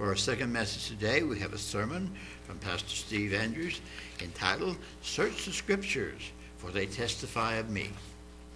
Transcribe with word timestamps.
For 0.00 0.06
our 0.06 0.16
second 0.16 0.50
message 0.50 0.88
today, 0.88 1.22
we 1.24 1.38
have 1.40 1.52
a 1.52 1.58
sermon 1.58 2.10
from 2.46 2.56
Pastor 2.60 2.88
Steve 2.88 3.34
Andrews 3.34 3.82
entitled 4.22 4.78
Search 5.02 5.44
the 5.44 5.52
Scriptures, 5.52 6.30
for 6.56 6.70
they 6.70 6.86
testify 6.86 7.56
of 7.56 7.68
me. 7.68 7.90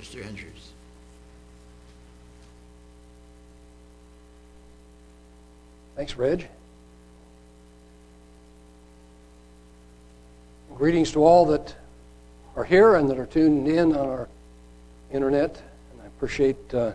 Mr. 0.00 0.24
Andrews. 0.24 0.70
Thanks, 5.96 6.16
Reg. 6.16 6.48
Greetings 10.74 11.12
to 11.12 11.22
all 11.22 11.44
that 11.44 11.74
are 12.56 12.64
here 12.64 12.94
and 12.94 13.10
that 13.10 13.18
are 13.18 13.26
tuned 13.26 13.68
in 13.68 13.94
on 13.94 14.08
our 14.08 14.28
internet. 15.12 15.60
And 15.92 16.00
I 16.02 16.06
appreciate 16.06 16.72
uh, 16.72 16.92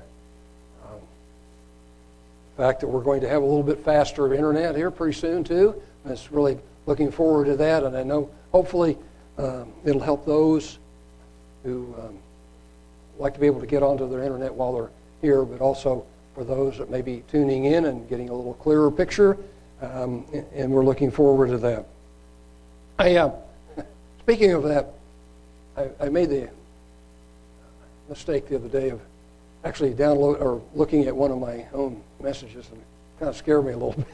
fact 2.59 2.81
that 2.81 2.87
we're 2.87 3.01
going 3.01 3.21
to 3.21 3.29
have 3.29 3.41
a 3.41 3.45
little 3.45 3.63
bit 3.63 3.79
faster 3.85 4.33
internet 4.33 4.75
here 4.75 4.91
pretty 4.91 5.17
soon, 5.17 5.45
too. 5.45 5.81
I 6.05 6.09
was 6.09 6.29
really 6.29 6.59
looking 6.87 7.09
forward 7.09 7.45
to 7.45 7.55
that. 7.55 7.83
And 7.83 7.95
I 7.95 8.03
know 8.03 8.29
hopefully 8.51 8.97
um, 9.37 9.71
it'll 9.85 10.01
help 10.01 10.25
those 10.25 10.77
who 11.63 11.95
um, 11.97 12.17
like 13.17 13.33
to 13.35 13.39
be 13.39 13.45
able 13.45 13.61
to 13.61 13.65
get 13.65 13.81
onto 13.81 14.09
their 14.09 14.23
internet 14.23 14.53
while 14.53 14.73
they're 14.73 14.89
here, 15.21 15.45
but 15.45 15.61
also 15.61 16.05
for 16.35 16.43
those 16.43 16.77
that 16.79 16.89
may 16.89 17.01
be 17.01 17.23
tuning 17.31 17.63
in 17.63 17.85
and 17.85 18.09
getting 18.09 18.27
a 18.27 18.33
little 18.33 18.55
clearer 18.55 18.91
picture. 18.91 19.37
Um, 19.81 20.25
and 20.53 20.69
we're 20.69 20.83
looking 20.83 21.11
forward 21.11 21.51
to 21.51 21.57
that. 21.59 21.85
I, 22.97 23.15
uh, 23.15 23.31
speaking 24.19 24.51
of 24.51 24.63
that, 24.63 24.91
I, 25.77 25.87
I, 26.01 26.09
made 26.09 26.29
the 26.29 26.49
mistake 28.09 28.49
the 28.49 28.57
other 28.57 28.67
day 28.67 28.89
of 28.89 28.99
actually 29.63 29.93
download 29.93 30.41
or 30.41 30.61
looking 30.73 31.05
at 31.05 31.15
one 31.15 31.31
of 31.31 31.39
my 31.39 31.65
own 31.73 32.01
messages, 32.21 32.67
and 32.71 32.81
kind 33.19 33.29
of 33.29 33.35
scared 33.35 33.65
me 33.65 33.73
a 33.73 33.77
little 33.77 33.93
bit. 33.97 34.07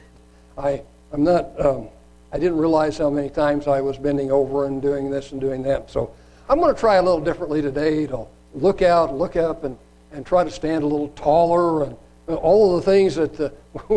I, 0.57 0.81
I'm 1.11 1.23
not. 1.23 1.59
Um, 1.63 1.89
I 2.31 2.39
didn't 2.39 2.57
realize 2.57 2.97
how 2.97 3.09
many 3.09 3.29
times 3.29 3.67
I 3.67 3.79
was 3.79 3.97
bending 3.97 4.31
over 4.31 4.65
and 4.65 4.81
doing 4.81 5.09
this 5.09 5.31
and 5.31 5.39
doing 5.39 5.63
that. 5.63 5.89
So 5.89 6.13
I'm 6.49 6.59
going 6.59 6.73
to 6.73 6.79
try 6.79 6.95
a 6.95 7.01
little 7.01 7.21
differently 7.21 7.61
today 7.61 8.07
to 8.07 8.25
look 8.53 8.81
out, 8.81 9.15
look 9.15 9.35
up, 9.35 9.63
and, 9.63 9.77
and 10.11 10.25
try 10.25 10.43
to 10.43 10.51
stand 10.51 10.83
a 10.83 10.87
little 10.87 11.09
taller 11.09 11.85
and 11.85 11.95
all 12.27 12.75
of 12.75 12.83
the 12.83 12.91
things 12.91 13.15
that 13.15 13.39
uh, 13.39 13.49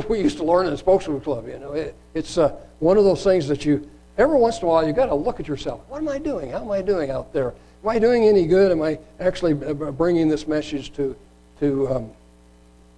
we 0.08 0.20
used 0.20 0.36
to 0.38 0.44
learn 0.44 0.66
in 0.66 0.72
the 0.72 0.78
spokesman 0.78 1.20
club. 1.20 1.48
You 1.48 1.58
know, 1.58 1.72
it, 1.72 1.94
it's 2.14 2.38
uh, 2.38 2.50
one 2.78 2.96
of 2.96 3.05
those 3.05 3.24
things 3.24 3.48
that 3.48 3.64
you 3.64 3.88
every 4.18 4.38
once 4.38 4.58
in 4.58 4.64
a 4.64 4.68
while 4.68 4.86
you 4.86 4.92
got 4.92 5.06
to 5.06 5.14
look 5.14 5.40
at 5.40 5.48
yourself. 5.48 5.80
What 5.88 5.98
am 5.98 6.08
I 6.08 6.18
doing? 6.18 6.50
How 6.50 6.60
am 6.60 6.70
I 6.70 6.83
doing 6.83 7.10
out 7.10 7.33
there? 7.33 7.55
Am 7.83 7.88
I 7.88 7.98
doing 7.98 8.24
any 8.24 8.46
good? 8.46 8.70
Am 8.72 8.83
I 8.83 8.98
actually 9.20 9.52
uh, 9.52 9.72
bringing 9.72 10.28
this 10.28 10.46
message 10.46 10.92
to 10.94 11.16
to 11.61 11.89
um, 11.89 12.11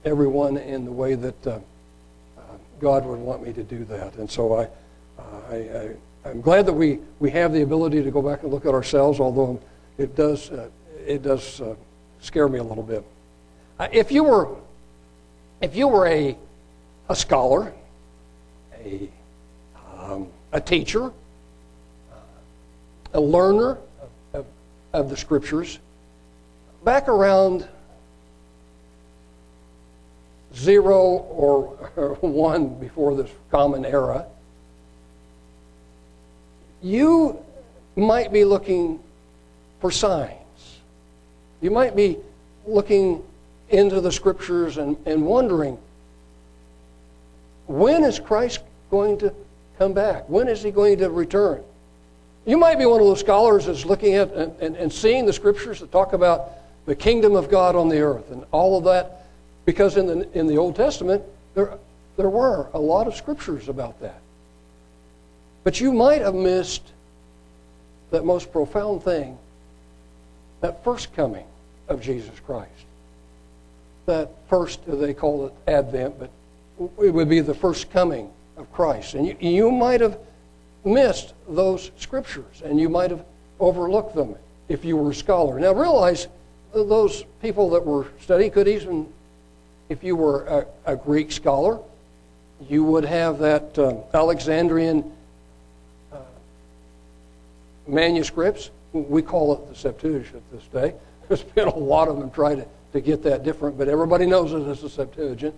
everyone 0.04 0.56
in 0.56 0.84
the 0.84 0.92
way 0.92 1.14
that 1.14 1.46
uh, 1.46 1.50
uh, 1.50 2.40
God 2.80 3.04
would 3.06 3.18
want 3.18 3.46
me 3.46 3.52
to 3.52 3.62
do 3.62 3.84
that? 3.84 4.14
And 4.16 4.30
so 4.30 4.54
I, 4.54 4.64
uh, 5.18 5.22
I, 5.50 5.56
I 6.24 6.30
am 6.30 6.40
glad 6.40 6.66
that 6.66 6.72
we 6.72 6.98
we 7.18 7.30
have 7.30 7.52
the 7.52 7.62
ability 7.62 8.02
to 8.02 8.10
go 8.10 8.22
back 8.22 8.42
and 8.42 8.52
look 8.52 8.66
at 8.66 8.74
ourselves, 8.74 9.20
although 9.20 9.60
it 9.98 10.16
does 10.16 10.50
it 11.06 11.22
does 11.22 11.62
scare 12.20 12.48
me 12.48 12.58
a 12.58 12.64
little 12.64 12.82
bit. 12.82 13.04
if 13.92 14.12
you 14.12 14.24
were 14.24 14.56
if 15.60 15.76
you 15.76 15.88
were 15.88 16.06
a, 16.06 16.36
a 17.08 17.16
scholar, 17.16 17.72
a, 18.82 19.08
um, 19.98 20.28
a 20.52 20.60
teacher, 20.60 21.06
uh, 21.06 21.10
a 23.14 23.20
learner 23.20 23.78
of, 24.32 24.46
of 24.92 25.10
the 25.10 25.16
scriptures, 25.16 25.78
back 26.82 27.08
around 27.08 27.68
zero 30.54 31.00
or, 31.00 31.90
or 31.96 32.14
one 32.20 32.78
before 32.78 33.14
this 33.14 33.30
common 33.50 33.84
era, 33.84 34.26
you 36.82 37.38
might 37.96 38.32
be 38.32 38.44
looking 38.44 39.00
for 39.80 39.90
signs. 39.90 40.36
You 41.60 41.70
might 41.70 41.94
be 41.94 42.18
looking 42.66 43.22
into 43.68 44.00
the 44.00 44.10
scriptures 44.10 44.78
and, 44.78 44.96
and 45.06 45.24
wondering 45.24 45.78
when 47.66 48.02
is 48.02 48.18
Christ 48.18 48.60
going 48.90 49.18
to 49.18 49.32
come 49.78 49.92
back? 49.92 50.28
When 50.28 50.48
is 50.48 50.62
he 50.62 50.70
going 50.72 50.98
to 50.98 51.08
return? 51.08 51.62
You 52.44 52.56
might 52.56 52.78
be 52.78 52.86
one 52.86 53.00
of 53.00 53.06
those 53.06 53.20
scholars 53.20 53.66
that's 53.66 53.84
looking 53.84 54.14
at 54.14 54.32
and, 54.32 54.52
and, 54.60 54.76
and 54.76 54.92
seeing 54.92 55.24
the 55.24 55.32
scriptures 55.32 55.80
that 55.80 55.92
talk 55.92 56.12
about 56.12 56.50
the 56.86 56.96
kingdom 56.96 57.36
of 57.36 57.48
God 57.48 57.76
on 57.76 57.88
the 57.88 58.00
earth 58.00 58.30
and 58.32 58.44
all 58.50 58.76
of 58.76 58.84
that, 58.84 59.19
because 59.70 59.96
in 59.96 60.06
the, 60.06 60.38
in 60.38 60.46
the 60.46 60.58
Old 60.58 60.76
Testament, 60.76 61.22
there, 61.54 61.78
there 62.16 62.28
were 62.28 62.68
a 62.74 62.78
lot 62.78 63.06
of 63.06 63.14
scriptures 63.14 63.68
about 63.68 64.00
that. 64.00 64.20
But 65.64 65.80
you 65.80 65.92
might 65.92 66.22
have 66.22 66.34
missed 66.34 66.82
that 68.10 68.24
most 68.24 68.50
profound 68.50 69.02
thing, 69.02 69.38
that 70.60 70.82
first 70.82 71.14
coming 71.14 71.46
of 71.88 72.00
Jesus 72.00 72.38
Christ 72.46 72.84
that 74.10 74.30
first, 74.48 74.80
they 74.86 75.14
call 75.14 75.46
it 75.46 75.52
Advent, 75.68 76.18
but 76.18 76.30
it 77.00 77.14
would 77.14 77.28
be 77.28 77.40
the 77.40 77.54
first 77.54 77.90
coming 77.92 78.28
of 78.56 78.70
Christ. 78.72 79.14
And 79.14 79.24
you, 79.24 79.36
you 79.40 79.70
might 79.70 80.00
have 80.00 80.18
missed 80.84 81.32
those 81.48 81.92
scriptures 81.96 82.62
and 82.64 82.80
you 82.80 82.88
might 82.88 83.10
have 83.10 83.24
overlooked 83.60 84.14
them 84.16 84.34
if 84.68 84.84
you 84.84 84.96
were 84.96 85.10
a 85.10 85.14
scholar. 85.14 85.60
Now 85.60 85.72
realize 85.74 86.26
uh, 86.74 86.82
those 86.82 87.24
people 87.40 87.70
that 87.70 87.84
were 87.84 88.08
studying 88.20 88.50
could 88.50 88.66
even, 88.66 89.06
if 89.90 90.02
you 90.02 90.16
were 90.16 90.44
a, 90.44 90.92
a 90.92 90.96
Greek 90.96 91.30
scholar, 91.30 91.78
you 92.66 92.82
would 92.84 93.04
have 93.04 93.38
that 93.40 93.78
um, 93.78 93.98
Alexandrian 94.14 95.04
uh, 96.10 96.16
manuscripts. 97.86 98.70
We 98.94 99.20
call 99.20 99.52
it 99.52 99.68
the 99.68 99.74
Septuagint 99.74 100.42
this 100.50 100.64
day. 100.68 100.94
There's 101.28 101.42
been 101.42 101.68
a 101.68 101.76
lot 101.76 102.08
of 102.08 102.18
them 102.18 102.30
trying 102.30 102.56
to 102.56 102.66
to 102.92 103.00
get 103.00 103.22
that 103.22 103.44
different, 103.44 103.78
but 103.78 103.88
everybody 103.88 104.26
knows 104.26 104.52
it 104.52 104.66
as 104.68 104.82
the 104.82 104.90
Septuagint. 104.90 105.54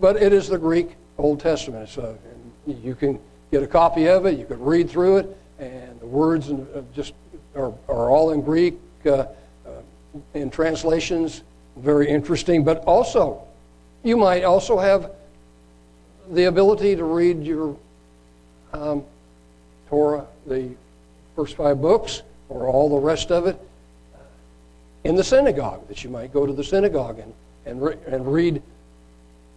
But 0.00 0.16
it 0.16 0.32
is 0.32 0.48
the 0.48 0.58
Greek 0.58 0.90
Old 1.18 1.40
Testament. 1.40 1.88
So 1.88 2.18
you 2.66 2.94
can 2.94 3.20
get 3.50 3.62
a 3.62 3.66
copy 3.66 4.08
of 4.08 4.26
it, 4.26 4.38
you 4.38 4.46
can 4.46 4.60
read 4.60 4.90
through 4.90 5.18
it, 5.18 5.36
and 5.58 6.00
the 6.00 6.06
words 6.06 6.50
just 6.94 7.14
are, 7.54 7.72
are 7.88 8.10
all 8.10 8.30
in 8.30 8.40
Greek 8.40 8.78
uh, 9.06 9.10
uh, 9.10 9.26
in 10.34 10.50
translations. 10.50 11.42
Very 11.76 12.08
interesting. 12.08 12.64
But 12.64 12.78
also, 12.84 13.46
you 14.02 14.16
might 14.16 14.44
also 14.44 14.78
have 14.78 15.10
the 16.30 16.44
ability 16.44 16.96
to 16.96 17.04
read 17.04 17.42
your 17.42 17.76
um, 18.72 19.04
Torah, 19.88 20.26
the 20.46 20.70
first 21.36 21.56
five 21.56 21.80
books, 21.80 22.22
or 22.48 22.68
all 22.68 22.88
the 22.88 22.96
rest 22.96 23.30
of 23.30 23.46
it 23.46 23.58
in 25.04 25.16
the 25.16 25.24
synagogue, 25.24 25.86
that 25.88 26.04
you 26.04 26.10
might 26.10 26.32
go 26.32 26.46
to 26.46 26.52
the 26.52 26.64
synagogue 26.64 27.18
and, 27.18 27.34
and, 27.66 27.82
re- 27.82 27.96
and 28.06 28.32
read 28.32 28.62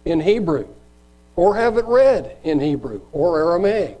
in 0.04 0.20
Hebrew, 0.20 0.66
or 1.36 1.56
have 1.56 1.76
it 1.76 1.84
read 1.84 2.36
in 2.44 2.60
Hebrew 2.60 3.00
or 3.12 3.38
Aramaic, 3.38 3.98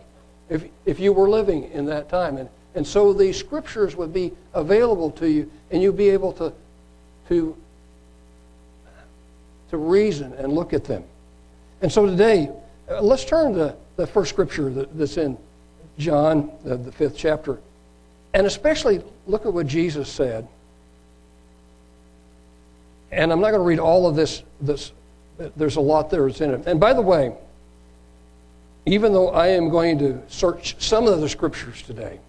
if, 0.48 0.64
if 0.84 0.98
you 1.00 1.12
were 1.12 1.28
living 1.28 1.70
in 1.72 1.86
that 1.86 2.08
time. 2.08 2.36
And, 2.36 2.48
and 2.74 2.86
so 2.86 3.12
these 3.12 3.38
scriptures 3.38 3.96
would 3.96 4.12
be 4.12 4.32
available 4.54 5.10
to 5.12 5.28
you, 5.28 5.50
and 5.70 5.82
you'd 5.82 5.96
be 5.96 6.10
able 6.10 6.32
to, 6.34 6.52
to, 7.28 7.56
to 9.70 9.76
reason 9.76 10.32
and 10.34 10.52
look 10.52 10.72
at 10.72 10.84
them. 10.84 11.04
And 11.82 11.90
so 11.90 12.06
today, 12.06 12.50
uh, 12.90 13.02
let's 13.02 13.24
turn 13.24 13.54
to 13.54 13.74
the 13.96 14.06
first 14.06 14.30
scripture 14.30 14.70
that's 14.70 15.16
in 15.16 15.36
John, 15.98 16.50
the, 16.64 16.92
fifth 16.92 17.16
chapter, 17.16 17.58
and 18.34 18.46
especially 18.46 19.02
look 19.26 19.46
at 19.46 19.52
what 19.52 19.66
Jesus 19.66 20.08
said 20.08 20.46
and 23.10 23.32
I'm 23.32 23.40
not 23.40 23.50
going 23.50 23.60
to 23.60 23.66
read 23.66 23.78
all 23.78 24.06
of 24.06 24.16
this, 24.16 24.42
this. 24.60 24.92
There's 25.56 25.76
a 25.76 25.80
lot 25.80 26.10
there 26.10 26.26
that's 26.26 26.40
in 26.40 26.50
it. 26.50 26.66
And 26.66 26.80
by 26.80 26.92
the 26.92 27.02
way, 27.02 27.34
even 28.84 29.12
though 29.12 29.30
I 29.30 29.48
am 29.48 29.68
going 29.68 29.98
to 29.98 30.22
search 30.28 30.76
some 30.78 31.06
of 31.06 31.20
the 31.20 31.28
scriptures 31.28 31.82
today, 31.82 32.20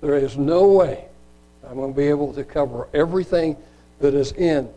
there 0.00 0.16
is 0.16 0.36
no 0.36 0.66
way 0.66 1.04
I'm 1.68 1.76
going 1.76 1.92
to 1.92 1.96
be 1.96 2.08
able 2.08 2.32
to 2.34 2.44
cover 2.44 2.88
everything 2.92 3.56
that 4.00 4.14
is 4.14 4.32
in 4.32 4.68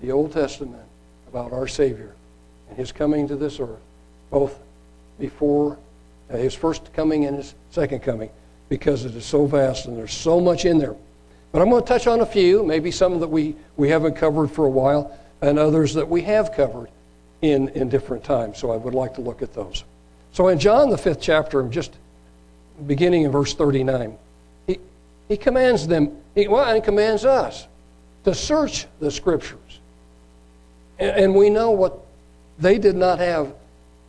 the 0.00 0.12
Old 0.12 0.32
Testament 0.32 0.82
about 1.32 1.52
our 1.52 1.66
Savior 1.66 2.12
and 2.68 2.76
His 2.76 2.92
coming 2.92 3.26
to 3.28 3.36
this 3.36 3.58
earth, 3.58 3.80
both 4.30 4.58
before 5.18 5.78
uh, 6.30 6.36
His 6.36 6.54
first 6.54 6.92
coming 6.92 7.24
and 7.24 7.36
His 7.36 7.54
second 7.70 8.00
coming, 8.00 8.28
because 8.68 9.06
it 9.06 9.14
is 9.14 9.24
so 9.24 9.46
vast 9.46 9.86
and 9.86 9.96
there's 9.96 10.12
so 10.12 10.40
much 10.40 10.66
in 10.66 10.78
there. 10.78 10.94
But 11.50 11.62
I'm 11.62 11.70
going 11.70 11.82
to 11.82 11.88
touch 11.88 12.06
on 12.06 12.20
a 12.20 12.26
few, 12.26 12.62
maybe 12.62 12.90
some 12.90 13.18
that 13.20 13.28
we, 13.28 13.56
we 13.78 13.88
haven't 13.88 14.14
covered 14.14 14.50
for 14.50 14.66
a 14.66 14.70
while, 14.70 15.18
and 15.40 15.58
others 15.58 15.94
that 15.94 16.08
we 16.08 16.20
have 16.22 16.52
covered 16.52 16.88
in, 17.40 17.68
in 17.70 17.88
different 17.88 18.24
times. 18.24 18.58
So 18.58 18.70
I 18.70 18.76
would 18.76 18.94
like 18.94 19.14
to 19.14 19.22
look 19.22 19.40
at 19.40 19.54
those. 19.54 19.84
So 20.32 20.48
in 20.48 20.58
John, 20.58 20.90
the 20.90 20.98
fifth 20.98 21.20
chapter, 21.20 21.62
just 21.68 21.96
beginning 22.86 23.22
in 23.22 23.30
verse 23.30 23.54
39, 23.54 24.18
he, 24.66 24.78
he 25.28 25.36
commands 25.38 25.86
them, 25.86 26.14
he, 26.34 26.46
well, 26.46 26.74
he 26.74 26.80
commands 26.82 27.24
us 27.24 27.66
to 28.24 28.34
search 28.34 28.86
the 29.00 29.10
scriptures. 29.10 29.58
And, 31.02 31.34
we 31.34 31.50
know 31.50 31.70
what 31.70 31.98
they 32.58 32.78
did 32.78 32.96
not 32.96 33.18
have 33.18 33.52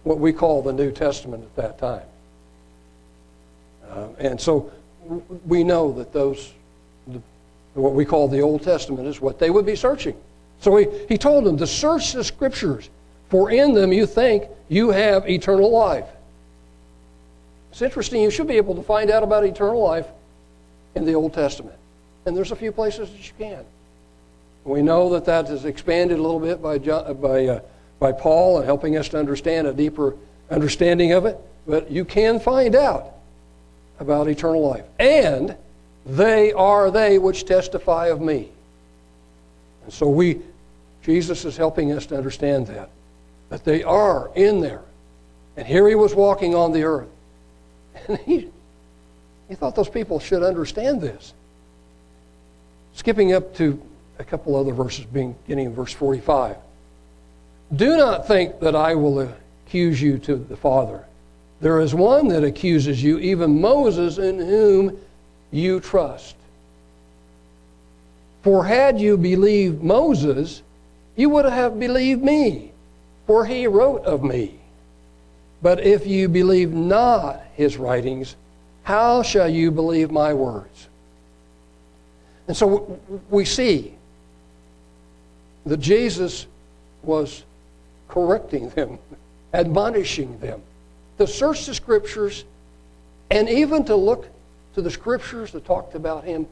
what 0.04 0.20
we 0.20 0.32
call 0.32 0.62
the 0.62 0.74
New 0.74 0.92
Testament 0.92 1.44
at 1.44 1.56
that 1.56 1.80
time. 1.80 2.06
Uh, 3.90 4.08
and 4.20 4.40
so 4.40 4.72
we 5.46 5.64
know 5.64 5.92
that 5.94 6.14
those, 6.14 6.54
the, 7.08 7.22
what 7.74 7.94
we 7.94 8.06
call 8.06 8.28
the 8.28 8.42
Old 8.42 8.64
Testament, 8.64 9.08
is 9.08 9.20
what 9.20 9.40
they 9.40 9.50
would 9.50 9.66
be 9.66 9.76
searching. 9.76 10.16
So 10.60 10.76
he, 10.78 10.88
he 11.10 11.18
told 11.18 11.46
them 11.46 11.58
to 11.58 11.68
search 11.68 12.14
the 12.14 12.24
scriptures, 12.24 12.90
for 13.30 13.50
in 13.52 13.74
them 13.74 13.92
you 13.92 14.06
think 14.06 14.46
you 14.70 14.92
have 14.92 15.30
eternal 15.30 15.72
life. 15.72 16.08
It's 17.72 17.82
interesting, 17.82 18.22
you 18.22 18.30
should 18.30 18.48
be 18.48 18.58
able 18.58 18.76
to 18.76 18.84
find 18.84 19.10
out 19.10 19.24
about 19.24 19.44
eternal 19.46 19.82
life 19.82 20.06
in 20.96 21.06
the 21.06 21.16
Old 21.16 21.34
Testament. 21.34 21.76
And 22.26 22.38
there's 22.38 22.52
a 22.52 22.56
few 22.56 22.72
places 22.72 23.10
that 23.10 23.28
you 23.28 23.34
can. 23.38 23.66
We 24.66 24.82
know 24.82 25.10
that 25.12 25.26
that 25.26 25.50
is 25.50 25.66
expanded 25.66 26.18
a 26.18 26.22
little 26.22 26.40
bit 26.40 26.62
by, 26.62 26.78
John, 26.78 27.16
by, 27.18 27.48
uh, 27.48 27.60
by 28.00 28.12
Paul 28.14 28.58
and 28.58 28.66
helping 28.66 28.98
us 28.98 29.10
to 29.10 29.20
understand 29.20 29.68
a 29.68 29.74
deeper 29.74 30.16
understanding 30.50 31.12
of 31.12 31.26
it. 31.26 31.38
But 31.68 31.92
you 31.92 32.06
can 32.06 32.40
find 32.40 32.76
out 32.76 33.14
about 34.00 34.28
eternal 34.28 34.62
life. 34.68 34.86
And 35.00 35.56
they 36.06 36.54
are 36.54 36.92
they 36.92 37.18
which 37.18 37.46
testify 37.46 38.08
of 38.08 38.22
me. 38.22 38.50
And 39.84 39.94
so 39.94 40.08
we, 40.10 40.42
Jesus 41.04 41.46
is 41.46 41.58
helping 41.58 41.92
us 41.92 42.06
to 42.08 42.18
understand 42.18 42.68
that, 42.68 42.90
that 43.50 43.64
they 43.66 43.84
are 43.84 44.32
in 44.36 44.62
there. 44.62 44.82
And 45.58 45.68
here 45.68 45.88
he 45.88 45.96
was 45.96 46.16
walking 46.16 46.56
on 46.56 46.72
the 46.72 46.84
earth. 46.84 47.10
And 48.08 48.18
he, 48.20 48.50
he 49.48 49.56
thought 49.56 49.76
those 49.76 49.88
people 49.88 50.20
should 50.20 50.44
understand 50.44 51.00
this. 51.00 51.34
Skipping 52.96 53.34
up 53.34 53.56
to 53.56 53.82
a 54.20 54.24
couple 54.24 54.56
other 54.56 54.74
verses, 54.74 55.06
beginning 55.06 55.68
in 55.68 55.74
verse 55.74 55.94
45. 55.94 56.58
Do 57.76 57.98
not 57.98 58.28
think 58.28 58.60
that 58.60 58.76
I 58.76 58.96
will 58.96 59.22
accuse 59.66 60.02
you 60.02 60.18
to 60.20 60.36
the 60.36 60.58
Father. 60.58 61.04
There 61.62 61.80
is 61.80 61.96
one 61.96 62.28
that 62.28 62.44
accuses 62.44 63.02
you, 63.02 63.18
even 63.20 63.62
Moses, 63.62 64.18
in 64.18 64.38
whom 64.38 65.00
you 65.52 65.80
trust. 65.80 66.36
For 68.44 68.66
had 68.66 69.00
you 69.00 69.18
believed 69.18 69.82
Moses, 69.82 70.62
you 71.16 71.30
would 71.30 71.46
have 71.46 71.80
believed 71.80 72.22
me, 72.22 72.72
for 73.26 73.46
he 73.46 73.68
wrote 73.68 74.04
of 74.04 74.24
me. 74.24 74.60
But 75.62 75.80
if 75.80 76.06
you 76.06 76.28
believe 76.28 76.74
not 76.74 77.42
his 77.56 77.78
writings, 77.78 78.36
how 78.84 79.24
shall 79.24 79.48
you 79.48 79.72
believe 79.72 80.12
my 80.12 80.34
words? 80.34 80.90
And 82.48 82.58
so 82.58 83.00
we 83.30 83.46
see 83.46 83.93
that 85.66 85.78
Jesus 85.78 86.48
was 87.04 87.44
correcting 88.08 88.70
them, 88.70 89.00
admonishing 89.54 90.40
them 90.40 90.62
to 91.18 91.28
search 91.28 91.66
the 91.66 91.76
scriptures 91.76 92.44
and 93.30 93.50
even 93.50 93.86
to 93.86 93.96
look 93.96 94.28
to 94.76 94.82
the 94.82 94.92
scriptures 94.92 95.52
that 95.52 95.66
talked 95.66 95.96
about 95.96 96.24
him 96.24 96.48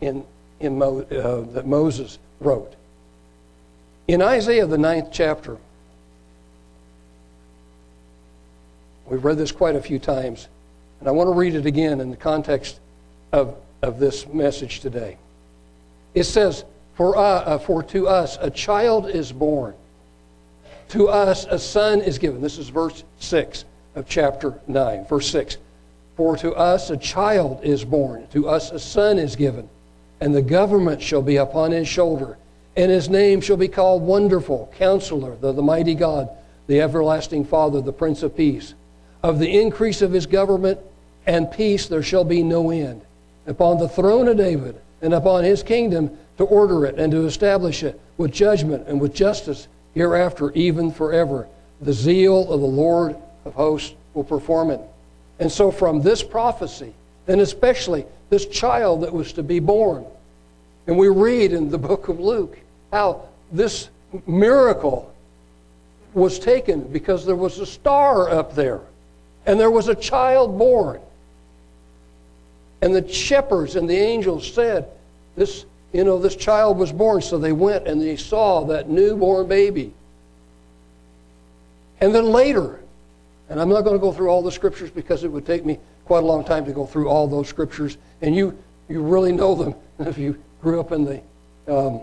in, 0.00 0.24
in 0.60 0.78
Mo, 0.78 1.00
uh, 1.00 1.52
that 1.52 1.66
Moses 1.66 2.18
wrote. 2.40 2.74
In 4.08 4.22
Isaiah, 4.22 4.66
the 4.66 4.78
ninth 4.78 5.08
chapter, 5.12 5.56
we've 9.06 9.24
read 9.24 9.38
this 9.38 9.52
quite 9.52 9.76
a 9.76 9.82
few 9.82 9.98
times, 9.98 10.48
and 10.98 11.08
I 11.08 11.12
want 11.12 11.28
to 11.28 11.34
read 11.34 11.54
it 11.54 11.66
again 11.66 12.00
in 12.00 12.10
the 12.10 12.16
context 12.16 12.80
of, 13.32 13.54
of 13.82 13.98
this 13.98 14.26
message 14.26 14.80
today. 14.80 15.16
It 16.14 16.24
says, 16.24 16.64
for, 17.00 17.16
uh, 17.16 17.22
uh, 17.22 17.58
for 17.58 17.82
to 17.82 18.06
us 18.08 18.36
a 18.42 18.50
child 18.50 19.08
is 19.08 19.32
born, 19.32 19.72
to 20.90 21.08
us 21.08 21.46
a 21.46 21.58
son 21.58 22.02
is 22.02 22.18
given. 22.18 22.42
This 22.42 22.58
is 22.58 22.68
verse 22.68 23.04
6 23.20 23.64
of 23.94 24.06
chapter 24.06 24.60
9. 24.68 25.06
Verse 25.06 25.30
6 25.30 25.56
For 26.18 26.36
to 26.36 26.52
us 26.52 26.90
a 26.90 26.98
child 26.98 27.60
is 27.62 27.86
born, 27.86 28.26
to 28.32 28.50
us 28.50 28.70
a 28.70 28.78
son 28.78 29.18
is 29.18 29.34
given, 29.34 29.66
and 30.20 30.34
the 30.34 30.42
government 30.42 31.00
shall 31.00 31.22
be 31.22 31.36
upon 31.36 31.70
his 31.70 31.88
shoulder, 31.88 32.36
and 32.76 32.90
his 32.90 33.08
name 33.08 33.40
shall 33.40 33.56
be 33.56 33.66
called 33.66 34.02
Wonderful, 34.02 34.70
Counselor, 34.76 35.36
the, 35.36 35.52
the 35.52 35.62
Mighty 35.62 35.94
God, 35.94 36.28
the 36.66 36.82
Everlasting 36.82 37.46
Father, 37.46 37.80
the 37.80 37.94
Prince 37.94 38.22
of 38.22 38.36
Peace. 38.36 38.74
Of 39.22 39.38
the 39.38 39.58
increase 39.58 40.02
of 40.02 40.12
his 40.12 40.26
government 40.26 40.78
and 41.26 41.50
peace 41.50 41.86
there 41.86 42.02
shall 42.02 42.24
be 42.24 42.42
no 42.42 42.70
end. 42.70 43.00
Upon 43.46 43.78
the 43.78 43.88
throne 43.88 44.28
of 44.28 44.36
David 44.36 44.78
and 45.00 45.14
upon 45.14 45.44
his 45.44 45.62
kingdom 45.62 46.18
to 46.40 46.46
order 46.46 46.86
it 46.86 46.98
and 46.98 47.12
to 47.12 47.26
establish 47.26 47.82
it 47.82 48.00
with 48.16 48.32
judgment 48.32 48.88
and 48.88 48.98
with 48.98 49.14
justice 49.14 49.68
hereafter, 49.92 50.50
even 50.52 50.90
forever. 50.90 51.46
The 51.82 51.92
zeal 51.92 52.50
of 52.50 52.62
the 52.62 52.66
Lord 52.66 53.14
of 53.44 53.52
hosts 53.52 53.94
will 54.14 54.24
perform 54.24 54.70
it. 54.70 54.80
And 55.38 55.52
so, 55.52 55.70
from 55.70 56.00
this 56.00 56.22
prophecy, 56.22 56.94
and 57.28 57.42
especially 57.42 58.06
this 58.30 58.46
child 58.46 59.02
that 59.02 59.12
was 59.12 59.34
to 59.34 59.42
be 59.42 59.60
born, 59.60 60.06
and 60.86 60.96
we 60.96 61.08
read 61.08 61.52
in 61.52 61.68
the 61.68 61.76
book 61.76 62.08
of 62.08 62.18
Luke 62.18 62.58
how 62.90 63.28
this 63.52 63.90
miracle 64.26 65.12
was 66.14 66.38
taken 66.38 66.80
because 66.90 67.26
there 67.26 67.36
was 67.36 67.58
a 67.58 67.66
star 67.66 68.30
up 68.30 68.54
there, 68.54 68.80
and 69.44 69.60
there 69.60 69.70
was 69.70 69.88
a 69.88 69.94
child 69.94 70.56
born. 70.58 71.02
And 72.80 72.96
the 72.96 73.06
shepherds 73.12 73.76
and 73.76 73.90
the 73.90 73.98
angels 73.98 74.50
said, 74.50 74.88
This, 75.36 75.66
you 75.92 76.04
know, 76.04 76.18
this 76.18 76.36
child 76.36 76.78
was 76.78 76.92
born. 76.92 77.22
So 77.22 77.38
they 77.38 77.52
went 77.52 77.86
and 77.86 78.00
they 78.00 78.16
saw 78.16 78.64
that 78.66 78.88
newborn 78.88 79.48
baby. 79.48 79.92
And 82.00 82.14
then 82.14 82.26
later, 82.26 82.80
and 83.48 83.60
I'm 83.60 83.68
not 83.68 83.82
going 83.82 83.96
to 83.96 84.00
go 84.00 84.12
through 84.12 84.28
all 84.28 84.42
the 84.42 84.52
scriptures 84.52 84.90
because 84.90 85.24
it 85.24 85.28
would 85.28 85.44
take 85.44 85.66
me 85.66 85.78
quite 86.04 86.22
a 86.22 86.26
long 86.26 86.44
time 86.44 86.64
to 86.64 86.72
go 86.72 86.86
through 86.86 87.08
all 87.08 87.26
those 87.26 87.48
scriptures. 87.48 87.98
And 88.22 88.34
you, 88.34 88.56
you 88.88 89.02
really 89.02 89.32
know 89.32 89.54
them 89.54 89.74
if 89.98 90.16
you 90.16 90.40
grew 90.62 90.80
up 90.80 90.92
in 90.92 91.04
the 91.04 91.22
um, 91.68 92.00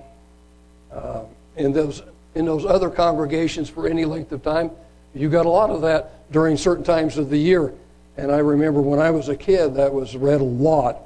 uh, 0.91 1.23
in 1.57 1.73
those 1.73 2.01
in 2.35 2.45
those 2.45 2.65
other 2.65 2.89
congregations 2.89 3.69
for 3.69 3.87
any 3.87 4.05
length 4.05 4.31
of 4.31 4.43
time. 4.43 4.69
You 5.13 5.29
got 5.29 5.45
a 5.45 5.49
lot 5.49 5.71
of 5.71 5.81
that 5.81 6.31
during 6.31 6.55
certain 6.55 6.83
times 6.83 7.17
of 7.17 7.29
the 7.29 7.37
year. 7.37 7.73
And 8.15 8.31
I 8.31 8.37
remember 8.37 8.81
when 8.81 8.99
I 8.99 9.09
was 9.09 9.29
a 9.29 9.35
kid, 9.35 9.75
that 9.75 9.91
was 9.91 10.15
read 10.15 10.41
a 10.41 10.43
lot. 10.43 11.01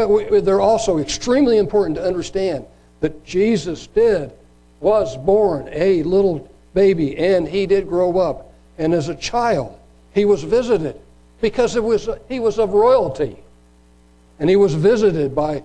But 0.00 0.08
we, 0.08 0.40
they're 0.40 0.62
also 0.62 0.96
extremely 0.96 1.58
important 1.58 1.96
to 1.96 2.02
understand 2.02 2.64
that 3.00 3.22
Jesus 3.22 3.86
did, 3.86 4.32
was 4.80 5.14
born 5.14 5.68
a 5.70 6.02
little 6.04 6.50
baby, 6.72 7.18
and 7.18 7.46
he 7.46 7.66
did 7.66 7.86
grow 7.86 8.16
up. 8.16 8.50
And 8.78 8.94
as 8.94 9.10
a 9.10 9.14
child, 9.14 9.78
he 10.14 10.24
was 10.24 10.42
visited 10.42 10.98
because 11.42 11.76
it 11.76 11.84
was, 11.84 12.08
he 12.30 12.40
was 12.40 12.58
of 12.58 12.70
royalty. 12.70 13.36
And 14.38 14.48
he 14.48 14.56
was 14.56 14.72
visited 14.72 15.34
by 15.34 15.62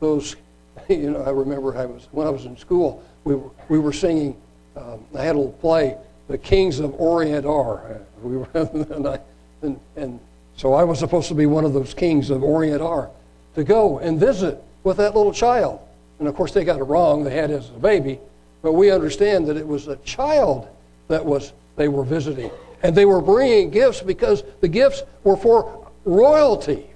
those, 0.00 0.36
you 0.90 1.12
know, 1.12 1.22
I 1.22 1.30
remember 1.30 1.74
I 1.74 1.86
was, 1.86 2.08
when 2.10 2.26
I 2.26 2.30
was 2.30 2.44
in 2.44 2.58
school, 2.58 3.02
we 3.24 3.36
were, 3.36 3.50
we 3.70 3.78
were 3.78 3.94
singing, 3.94 4.36
um, 4.76 5.02
I 5.16 5.22
had 5.22 5.34
a 5.34 5.38
little 5.38 5.52
play, 5.52 5.96
The 6.28 6.36
Kings 6.36 6.78
of 6.78 6.92
Orient 7.00 7.46
are. 7.46 8.02
We 8.22 8.36
were, 8.36 8.48
and, 8.52 9.06
I, 9.06 9.20
and, 9.62 9.80
and 9.96 10.20
so 10.56 10.74
I 10.74 10.84
was 10.84 10.98
supposed 10.98 11.28
to 11.28 11.34
be 11.34 11.46
one 11.46 11.64
of 11.64 11.72
those 11.72 11.94
kings 11.94 12.28
of 12.28 12.42
Orient 12.42 12.82
are 12.82 13.08
to 13.54 13.64
go 13.64 13.98
and 13.98 14.18
visit 14.18 14.62
with 14.84 14.98
that 14.98 15.14
little 15.14 15.32
child. 15.32 15.80
And 16.18 16.28
of 16.28 16.34
course, 16.34 16.52
they 16.52 16.64
got 16.64 16.80
it 16.80 16.84
wrong. 16.84 17.24
They 17.24 17.34
had 17.34 17.50
it 17.50 17.54
as 17.54 17.70
a 17.70 17.72
baby. 17.74 18.18
But 18.62 18.72
we 18.72 18.90
understand 18.90 19.46
that 19.46 19.56
it 19.56 19.66
was 19.66 19.88
a 19.88 19.96
child 19.96 20.68
that 21.08 21.24
was 21.24 21.52
they 21.76 21.88
were 21.88 22.04
visiting. 22.04 22.50
And 22.82 22.94
they 22.94 23.04
were 23.04 23.20
bringing 23.20 23.70
gifts 23.70 24.00
because 24.00 24.42
the 24.60 24.68
gifts 24.68 25.02
were 25.24 25.36
for 25.36 25.88
royalty. 26.04 26.86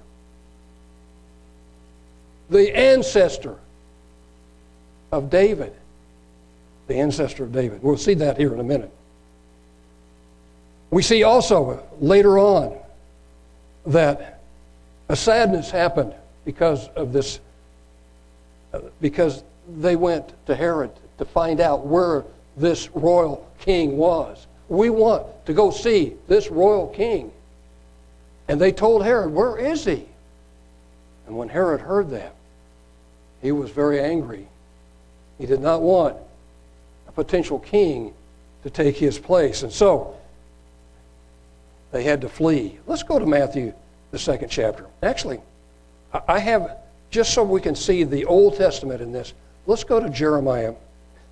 The 2.49 2.75
ancestor 2.75 3.57
of 5.11 5.29
David. 5.29 5.73
The 6.87 6.95
ancestor 6.95 7.43
of 7.43 7.51
David. 7.51 7.81
We'll 7.81 7.97
see 7.97 8.13
that 8.15 8.37
here 8.37 8.53
in 8.53 8.59
a 8.59 8.63
minute. 8.63 8.91
We 10.91 11.01
see 11.01 11.23
also 11.23 11.83
later 11.99 12.37
on 12.37 12.77
that 13.87 14.41
a 15.09 15.15
sadness 15.15 15.71
happened 15.71 16.13
because 16.45 16.87
of 16.89 17.13
this, 17.13 17.39
uh, 18.73 18.79
because 19.01 19.43
they 19.77 19.95
went 19.95 20.33
to 20.47 20.55
Herod 20.55 20.91
to 21.17 21.25
find 21.25 21.59
out 21.59 21.85
where 21.85 22.23
this 22.57 22.89
royal 22.93 23.49
king 23.59 23.97
was. 23.97 24.47
We 24.69 24.89
want 24.89 25.45
to 25.45 25.53
go 25.53 25.71
see 25.71 26.13
this 26.27 26.49
royal 26.49 26.87
king. 26.87 27.31
And 28.47 28.59
they 28.59 28.71
told 28.71 29.03
Herod, 29.03 29.33
Where 29.33 29.57
is 29.57 29.85
he? 29.85 30.05
And 31.27 31.37
when 31.37 31.49
Herod 31.49 31.81
heard 31.81 32.09
that, 32.11 32.35
he 33.41 33.51
was 33.51 33.69
very 33.71 33.99
angry. 33.99 34.47
He 35.39 35.45
did 35.45 35.61
not 35.61 35.81
want 35.81 36.17
a 37.07 37.11
potential 37.11 37.59
king 37.59 38.13
to 38.63 38.69
take 38.69 38.97
his 38.97 39.19
place. 39.19 39.63
And 39.63 39.71
so 39.71 40.15
they 41.91 42.03
had 42.03 42.21
to 42.21 42.29
flee. 42.29 42.79
Let's 42.87 43.03
go 43.03 43.19
to 43.19 43.25
Matthew, 43.25 43.73
the 44.11 44.19
second 44.19 44.49
chapter. 44.49 44.85
Actually, 45.01 45.39
I 46.27 46.39
have, 46.39 46.77
just 47.09 47.33
so 47.33 47.43
we 47.43 47.61
can 47.61 47.75
see 47.75 48.03
the 48.03 48.25
Old 48.25 48.55
Testament 48.57 49.01
in 49.01 49.11
this, 49.11 49.33
let's 49.65 49.83
go 49.83 49.99
to 49.99 50.09
Jeremiah 50.09 50.75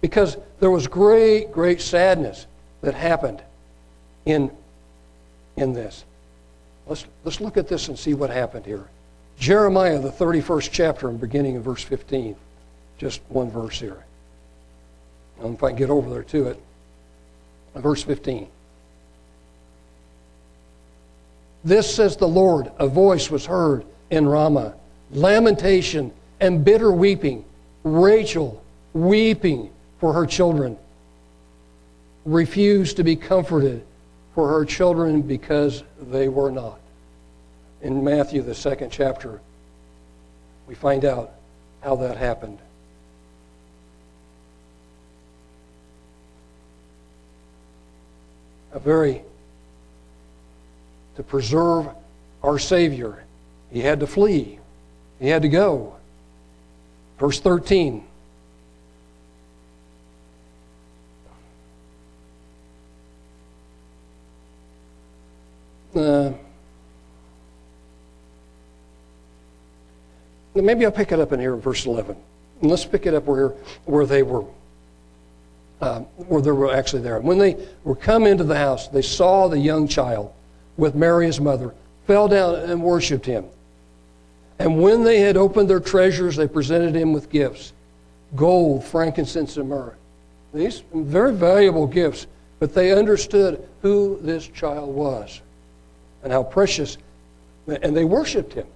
because 0.02 0.38
there 0.60 0.72
was 0.72 0.88
great, 0.88 1.52
great 1.52 1.82
sadness 1.82 2.48
that 2.82 2.96
happened 2.96 3.42
in 4.26 4.52
in 5.58 5.74
this. 5.74 6.04
Let's, 6.88 7.06
let's 7.24 7.42
look 7.42 7.58
at 7.58 7.68
this 7.68 7.88
and 7.88 7.98
see 7.98 8.14
what 8.14 8.30
happened 8.30 8.66
here. 8.66 8.86
Jeremiah, 9.40 10.00
the 10.00 10.12
31st 10.12 10.70
chapter, 10.72 11.10
and 11.10 11.20
beginning 11.20 11.56
in 11.56 11.62
verse 11.62 11.84
15. 11.84 12.36
Just 12.98 13.22
one 13.30 13.50
verse 13.50 13.80
here. 13.80 14.04
If 15.44 15.64
I 15.64 15.70
can 15.70 15.78
get 15.78 15.90
over 15.90 16.10
there 16.10 16.24
to 16.24 16.50
it. 16.50 16.62
Verse 17.76 18.04
15. 18.04 18.48
This 21.64 21.94
says 21.94 22.18
the 22.18 22.28
Lord, 22.28 22.72
a 22.78 22.88
voice 22.88 23.32
was 23.32 23.46
heard 23.46 23.86
in 24.12 24.28
Ramah, 24.28 24.76
lamentation 25.12 26.12
and 26.40 26.64
bitter 26.64 26.92
weeping, 26.92 27.44
Rachel 27.84 28.62
weeping 28.94 29.72
for 30.00 30.14
her 30.14 30.26
children, 30.26 30.78
refused 32.26 32.98
to 32.98 33.04
be 33.04 33.16
comforted 33.16 33.84
for 34.36 34.50
her 34.50 34.66
children 34.66 35.22
because 35.22 35.84
they 36.10 36.28
were 36.28 36.52
not. 36.52 36.80
In 37.82 38.04
Matthew, 38.04 38.42
the 38.42 38.54
second 38.54 38.92
chapter, 38.92 39.42
we 40.68 40.76
find 40.76 41.06
out 41.06 41.32
how 41.82 41.96
that 41.96 42.18
happened. 42.18 42.60
A 48.74 48.80
very, 48.80 49.22
to 51.16 51.24
preserve 51.24 51.88
our 52.44 52.60
Savior, 52.60 53.24
he 53.72 53.80
had 53.80 54.00
to 54.02 54.08
flee, 54.08 54.60
he 55.20 55.28
had 55.28 55.42
to 55.44 55.50
go. 55.50 55.96
Verse 57.20 57.40
13. 57.40 58.04
Uh, 65.96 66.32
maybe 70.56 70.86
I'll 70.86 70.92
pick 70.92 71.12
it 71.12 71.20
up 71.20 71.32
in 71.32 71.40
here 71.40 71.54
in 71.54 71.62
verse 71.62 71.86
11. 71.86 72.16
And 72.62 72.70
let's 72.70 72.86
pick 72.86 73.06
it 73.06 73.14
up 73.14 73.26
where, 73.26 73.50
where 73.86 74.06
they 74.06 74.24
were, 74.24 74.46
uh, 75.82 76.00
where 76.00 76.42
they 76.42 76.52
were 76.52 76.74
actually 76.74 77.02
there. 77.02 77.20
When 77.20 77.38
they 77.38 77.68
were 77.84 77.96
come 77.96 78.26
into 78.26 78.44
the 78.44 78.56
house, 78.56 78.88
they 78.88 79.02
saw 79.02 79.48
the 79.48 79.60
young 79.60 79.88
child 79.88 80.32
with 80.78 80.96
Mary 80.96 81.26
his 81.26 81.40
mother, 81.42 81.74
fell 82.08 82.28
down 82.28 82.56
and 82.56 82.82
worshipped 82.82 83.26
him. 83.26 83.46
And 84.62 84.80
when 84.80 85.04
they 85.04 85.22
had 85.22 85.38
opened 85.38 85.68
their 85.68 85.80
treasures, 85.80 86.36
they 86.36 86.48
presented 86.48 86.96
him 86.96 87.14
with 87.14 87.32
gifts 87.32 87.74
gold, 88.36 88.84
frankincense, 88.84 89.58
and 89.58 89.68
myrrh. 89.68 89.96
These 90.54 90.84
very 90.94 91.34
valuable 91.34 91.88
gifts, 91.88 92.28
but 92.60 92.74
they 92.74 92.92
understood 92.92 93.68
who 93.82 94.20
this 94.22 94.48
child 94.48 94.94
was 94.94 95.42
and 96.24 96.32
how 96.32 96.44
precious, 96.44 97.00
and 97.68 97.98
they 97.98 98.06
worshiped 98.06 98.54
him. 98.54 98.68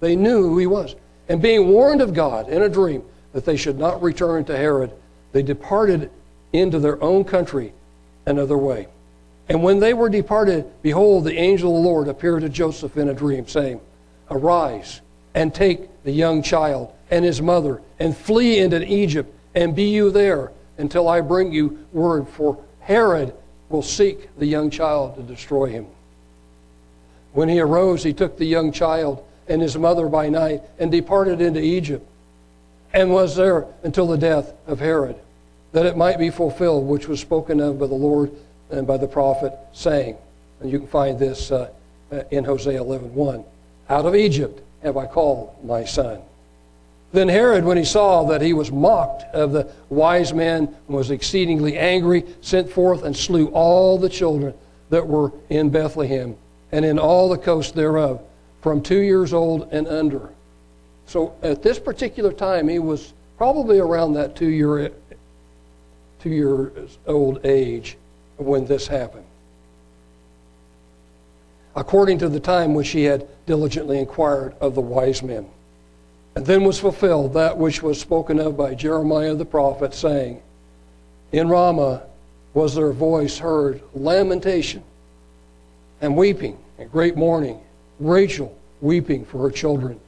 They 0.00 0.16
knew 0.16 0.42
who 0.42 0.58
he 0.58 0.66
was. 0.66 0.96
And 1.28 1.40
being 1.40 1.68
warned 1.68 2.02
of 2.02 2.14
God 2.14 2.48
in 2.48 2.62
a 2.62 2.68
dream 2.68 3.04
that 3.32 3.44
they 3.44 3.56
should 3.56 3.78
not 3.78 4.02
return 4.02 4.44
to 4.46 4.56
Herod, 4.56 4.90
they 5.30 5.42
departed 5.42 6.10
into 6.52 6.80
their 6.80 7.00
own 7.00 7.22
country 7.22 7.72
another 8.26 8.58
way. 8.58 8.88
And 9.48 9.62
when 9.62 9.78
they 9.78 9.94
were 9.94 10.08
departed, 10.08 10.66
behold, 10.82 11.24
the 11.24 11.38
angel 11.38 11.76
of 11.76 11.82
the 11.82 11.88
Lord 11.88 12.08
appeared 12.08 12.42
to 12.42 12.48
Joseph 12.48 12.96
in 12.96 13.08
a 13.08 13.14
dream, 13.14 13.46
saying, 13.46 13.80
Arise 14.30 15.00
and 15.34 15.54
take 15.54 15.88
the 16.04 16.12
young 16.12 16.42
child 16.42 16.92
and 17.10 17.24
his 17.24 17.40
mother 17.40 17.80
and 17.98 18.16
flee 18.16 18.58
into 18.58 18.82
Egypt 18.84 19.32
and 19.54 19.74
be 19.74 19.90
you 19.90 20.10
there 20.10 20.52
until 20.78 21.08
I 21.08 21.20
bring 21.20 21.52
you 21.52 21.84
word, 21.92 22.28
for 22.28 22.58
Herod 22.80 23.34
will 23.68 23.82
seek 23.82 24.28
the 24.38 24.46
young 24.46 24.70
child 24.70 25.16
to 25.16 25.22
destroy 25.22 25.66
him. 25.66 25.86
When 27.32 27.48
he 27.48 27.60
arose, 27.60 28.02
he 28.02 28.12
took 28.12 28.38
the 28.38 28.46
young 28.46 28.72
child 28.72 29.24
and 29.48 29.60
his 29.60 29.76
mother 29.76 30.08
by 30.08 30.28
night 30.28 30.62
and 30.78 30.90
departed 30.90 31.40
into 31.40 31.60
Egypt 31.60 32.06
and 32.92 33.10
was 33.10 33.36
there 33.36 33.66
until 33.82 34.06
the 34.06 34.16
death 34.16 34.52
of 34.66 34.80
Herod, 34.80 35.16
that 35.72 35.86
it 35.86 35.96
might 35.96 36.18
be 36.18 36.30
fulfilled 36.30 36.86
which 36.86 37.08
was 37.08 37.20
spoken 37.20 37.60
of 37.60 37.78
by 37.78 37.86
the 37.86 37.94
Lord 37.94 38.32
and 38.70 38.86
by 38.86 38.96
the 38.96 39.06
prophet, 39.06 39.52
saying, 39.72 40.16
and 40.60 40.70
you 40.70 40.78
can 40.78 40.88
find 40.88 41.18
this 41.18 41.50
uh, 41.50 41.70
in 42.30 42.44
Hosea 42.44 42.80
11.1, 42.80 43.44
Out 43.88 44.06
of 44.06 44.14
Egypt 44.14 44.62
have 44.88 44.96
I 44.96 45.06
called 45.06 45.54
my 45.64 45.84
son. 45.84 46.20
Then 47.12 47.28
Herod, 47.28 47.64
when 47.64 47.76
he 47.76 47.84
saw 47.84 48.24
that 48.24 48.42
he 48.42 48.52
was 48.52 48.72
mocked 48.72 49.22
of 49.34 49.52
the 49.52 49.70
wise 49.88 50.34
men 50.34 50.74
and 50.86 50.96
was 50.96 51.10
exceedingly 51.10 51.78
angry, 51.78 52.24
sent 52.40 52.70
forth 52.70 53.04
and 53.04 53.16
slew 53.16 53.46
all 53.48 53.98
the 53.98 54.08
children 54.08 54.52
that 54.90 55.06
were 55.06 55.32
in 55.48 55.70
Bethlehem 55.70 56.36
and 56.72 56.84
in 56.84 56.98
all 56.98 57.28
the 57.28 57.38
coast 57.38 57.74
thereof, 57.74 58.20
from 58.60 58.82
two 58.82 59.00
years 59.00 59.32
old 59.32 59.68
and 59.72 59.86
under. 59.86 60.30
So 61.06 61.34
at 61.42 61.62
this 61.62 61.78
particular 61.78 62.32
time, 62.32 62.68
he 62.68 62.78
was 62.78 63.12
probably 63.38 63.78
around 63.78 64.14
that 64.14 64.36
two 64.36 64.50
year 64.50 64.92
two 66.20 66.30
years 66.30 66.98
old 67.06 67.40
age 67.44 67.96
when 68.36 68.66
this 68.66 68.86
happened. 68.86 69.24
According 71.78 72.18
to 72.18 72.28
the 72.28 72.40
time 72.40 72.74
which 72.74 72.88
he 72.88 73.04
had 73.04 73.28
diligently 73.46 74.00
inquired 74.00 74.52
of 74.60 74.74
the 74.74 74.80
wise 74.80 75.22
men. 75.22 75.46
And 76.34 76.44
then 76.44 76.64
was 76.64 76.80
fulfilled 76.80 77.34
that 77.34 77.56
which 77.56 77.84
was 77.84 78.00
spoken 78.00 78.40
of 78.40 78.56
by 78.56 78.74
Jeremiah 78.74 79.36
the 79.36 79.44
prophet, 79.44 79.94
saying, 79.94 80.42
In 81.30 81.48
Ramah 81.48 82.02
was 82.52 82.74
their 82.74 82.90
voice 82.90 83.38
heard, 83.38 83.80
lamentation 83.94 84.82
and 86.00 86.16
weeping 86.16 86.58
and 86.80 86.90
great 86.90 87.16
mourning. 87.16 87.60
Rachel 88.00 88.58
weeping 88.80 89.24
for 89.24 89.38
her 89.38 89.50
children, 89.50 90.00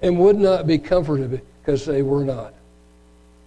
and 0.00 0.18
would 0.18 0.38
not 0.38 0.66
be 0.66 0.78
comforted 0.78 1.42
because 1.60 1.84
they 1.84 2.00
were 2.00 2.24
not. 2.24 2.54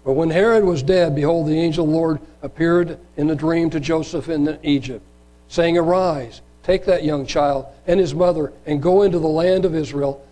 But 0.06 0.13
when 0.13 0.30
Herod 0.30 0.63
was 0.63 0.84
dead, 0.84 1.15
behold, 1.15 1.48
the 1.48 1.60
angel 1.60 1.86
of 1.86 1.89
the 1.89 1.98
Lord 1.98 2.20
appeared 2.44 3.00
in 3.18 3.32
a 3.32 3.36
dream 3.36 3.72
to 3.72 3.80
Joseph 3.80 4.30
in 4.30 4.60
Egypt, 4.62 5.03
saying, 5.48 5.75
Arise, 5.75 6.42
take 6.63 6.86
that 6.86 7.03
young 7.03 7.25
child 7.25 7.65
and 7.88 8.00
his 8.00 8.13
mother, 8.13 8.53
and 8.65 8.82
go 8.82 9.01
into 9.03 9.20
the 9.20 9.27
land 9.27 9.65
of 9.65 9.75
Israel, 9.75 10.25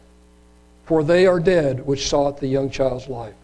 for 0.86 1.04
they 1.04 1.28
are 1.28 1.40
dead 1.40 1.86
which 1.86 2.08
sought 2.08 2.40
the 2.40 2.48
young 2.48 2.70
child's 2.70 3.08
life. 3.08 3.36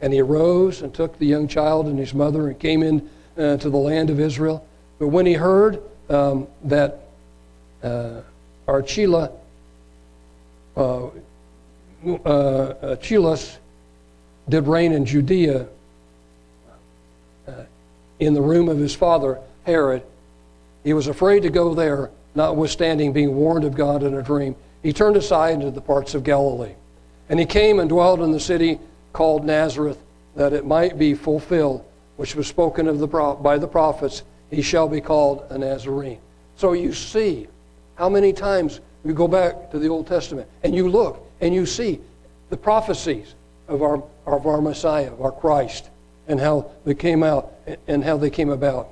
And 0.00 0.12
he 0.12 0.20
arose 0.20 0.82
and 0.82 0.92
took 0.92 1.18
the 1.18 1.26
young 1.26 1.48
child 1.48 1.86
and 1.86 1.98
his 1.98 2.12
mother 2.12 2.48
and 2.48 2.58
came 2.58 2.82
in 2.82 3.08
uh, 3.38 3.56
to 3.56 3.70
the 3.70 3.76
land 3.76 4.10
of 4.10 4.20
Israel. 4.20 4.66
But 4.98 5.08
when 5.08 5.26
he 5.26 5.34
heard 5.34 5.80
um, 6.10 6.46
that 6.64 7.00
uh, 7.82 8.20
Archela, 8.68 9.30
uh, 10.76 11.06
uh, 12.24 12.96
did 14.48 14.66
reign 14.66 14.92
in 14.92 15.06
Judea 15.06 15.66
uh, 17.48 17.52
in 18.18 18.34
the 18.34 18.42
room 18.42 18.68
of 18.68 18.78
his 18.78 18.94
father 18.94 19.38
Herod. 19.64 20.02
He 20.82 20.92
was 20.92 21.06
afraid 21.06 21.44
to 21.44 21.50
go 21.50 21.74
there, 21.74 22.10
notwithstanding 22.34 23.12
being 23.12 23.34
warned 23.34 23.64
of 23.64 23.74
God 23.74 24.02
in 24.02 24.14
a 24.14 24.22
dream. 24.22 24.56
He 24.82 24.92
turned 24.92 25.16
aside 25.16 25.54
into 25.54 25.70
the 25.70 25.80
parts 25.80 26.14
of 26.14 26.24
Galilee. 26.24 26.74
And 27.28 27.40
he 27.40 27.46
came 27.46 27.78
and 27.78 27.88
dwelt 27.88 28.20
in 28.20 28.32
the 28.32 28.40
city 28.40 28.78
called 29.12 29.44
Nazareth, 29.44 29.98
that 30.36 30.52
it 30.52 30.66
might 30.66 30.98
be 30.98 31.14
fulfilled, 31.14 31.84
which 32.16 32.34
was 32.34 32.46
spoken 32.46 32.88
of 32.88 32.98
the, 32.98 33.06
by 33.06 33.56
the 33.58 33.68
prophets, 33.68 34.22
he 34.50 34.62
shall 34.62 34.88
be 34.88 35.00
called 35.00 35.46
a 35.50 35.58
Nazarene. 35.58 36.18
So 36.56 36.72
you 36.72 36.92
see 36.92 37.46
how 37.96 38.08
many 38.08 38.32
times 38.32 38.80
we 39.04 39.12
go 39.12 39.28
back 39.28 39.70
to 39.70 39.78
the 39.78 39.88
Old 39.88 40.06
Testament 40.06 40.48
and 40.62 40.74
you 40.74 40.88
look 40.88 41.24
and 41.40 41.54
you 41.54 41.66
see 41.66 42.00
the 42.50 42.56
prophecies 42.56 43.34
of 43.68 43.82
our, 43.82 44.02
of 44.26 44.46
our 44.46 44.60
Messiah, 44.60 45.12
of 45.12 45.20
our 45.22 45.32
Christ, 45.32 45.88
and 46.28 46.40
how 46.40 46.70
they 46.84 46.94
came 46.94 47.22
out 47.22 47.52
and 47.86 48.04
how 48.04 48.16
they 48.16 48.30
came 48.30 48.50
about. 48.50 48.88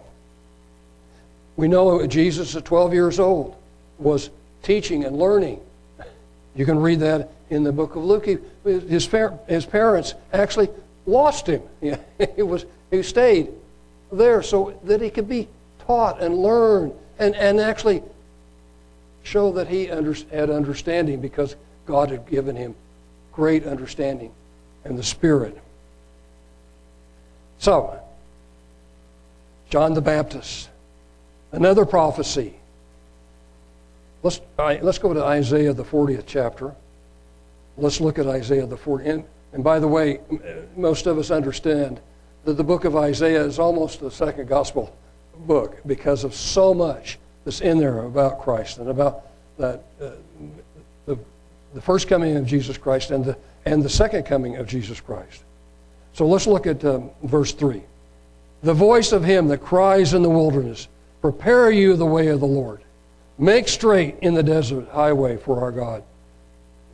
We 1.57 1.69
know 1.69 2.07
Jesus 2.07 2.57
at 2.57 2.65
12 2.65 2.95
years 2.95 3.21
old 3.21 3.57
was 3.99 4.31
teaching 4.63 5.05
and 5.05 5.17
learning. 5.17 5.61
You 6.55 6.65
can 6.65 6.79
read 6.79 7.01
that 7.01 7.31
in 7.51 7.63
the 7.63 7.73
book 7.73 7.97
of 7.97 8.05
Luke. 8.05 8.27
His, 8.65 9.07
his 9.09 9.67
parents 9.67 10.15
actually 10.33 10.69
lost 11.07 11.47
him. 11.47 11.63
he, 12.37 12.43
was, 12.43 12.65
he 12.91 13.03
stayed 13.03 13.49
there 14.11 14.43
so 14.43 14.79
that 14.85 15.01
he 15.01 15.11
could 15.11 15.29
be 15.29 15.49
taught 15.87 16.23
and 16.23 16.37
learn 16.37 16.93
and, 17.19 17.35
and 17.35 17.61
actually 17.61 18.03
show 19.23 19.53
that 19.53 19.69
he 19.69 19.91
under, 19.91 20.15
had 20.31 20.51
understanding 20.51 21.21
because 21.21 21.57
God 21.87 22.11
had 22.11 22.27
given 22.29 22.57
him 22.57 22.75
great 23.33 23.67
understanding 23.67 24.33
and 24.85 24.99
the 24.99 25.03
Spirit. 25.03 25.59
So, 27.59 27.99
John 29.71 29.95
the 29.95 30.01
Baptist, 30.01 30.69
another 31.53 31.87
prophecy. 31.87 32.55
Let's, 34.23 34.41
let's 34.59 34.99
go 34.99 35.13
to 35.15 35.25
Isaiah, 35.25 35.73
the 35.73 35.85
40th 35.85 36.25
chapter. 36.27 36.75
Let's 37.77 38.01
look 38.01 38.19
at 38.19 38.27
Isaiah, 38.27 38.67
the 38.67 38.77
40th. 38.77 39.09
And, 39.09 39.25
and 39.53 39.65
by 39.65 39.79
the 39.79 39.89
way, 39.89 40.21
most 40.77 41.07
of 41.07 41.19
us 41.19 41.31
understand 41.31 42.01
that 42.45 42.55
the 42.55 42.65
book 42.65 42.85
of 42.85 42.97
Isaiah 42.97 43.45
is 43.45 43.59
almost 43.59 44.01
the 44.01 44.11
second 44.11 44.49
gospel 44.49 44.95
book 45.47 45.79
because 45.87 46.25
of 46.25 46.35
so 46.35 46.75
much 46.75 47.19
that's 47.45 47.61
in 47.61 47.79
there 47.79 48.05
about 48.05 48.41
Christ 48.41 48.79
and 48.79 48.89
about 48.89 49.27
that, 49.59 49.83
uh, 50.01 50.11
the, 51.07 51.19
the 51.75 51.81
first 51.81 52.09
coming 52.09 52.37
of 52.37 52.47
Jesus 52.47 52.79
Christ 52.79 53.11
and 53.11 53.25
the, 53.25 53.37
and 53.65 53.83
the 53.83 53.89
second 53.89 54.25
coming 54.25 54.57
of 54.57 54.67
Jesus 54.67 55.01
Christ. 55.01 55.43
So 56.13 56.27
let's 56.27 56.47
look 56.47 56.67
at 56.67 56.85
um, 56.85 57.11
verse 57.23 57.53
3. 57.53 57.83
The 58.63 58.75
voice 58.75 59.13
of 59.13 59.25
him 59.25 59.49
that 59.49 59.59
cries 59.59 60.15
in 60.15 60.23
the 60.23 60.31
wilderness, 60.31 60.89
Prepare 61.23 61.71
you 61.71 61.95
the 61.97 62.05
way 62.05 62.27
of 62.29 62.41
the 62.41 62.47
Lord. 62.47 62.83
Make 63.39 63.69
straight 63.69 64.17
in 64.21 64.35
the 64.35 64.43
desert 64.43 64.89
highway 64.89 65.37
for 65.37 65.61
our 65.61 65.71
God. 65.71 66.03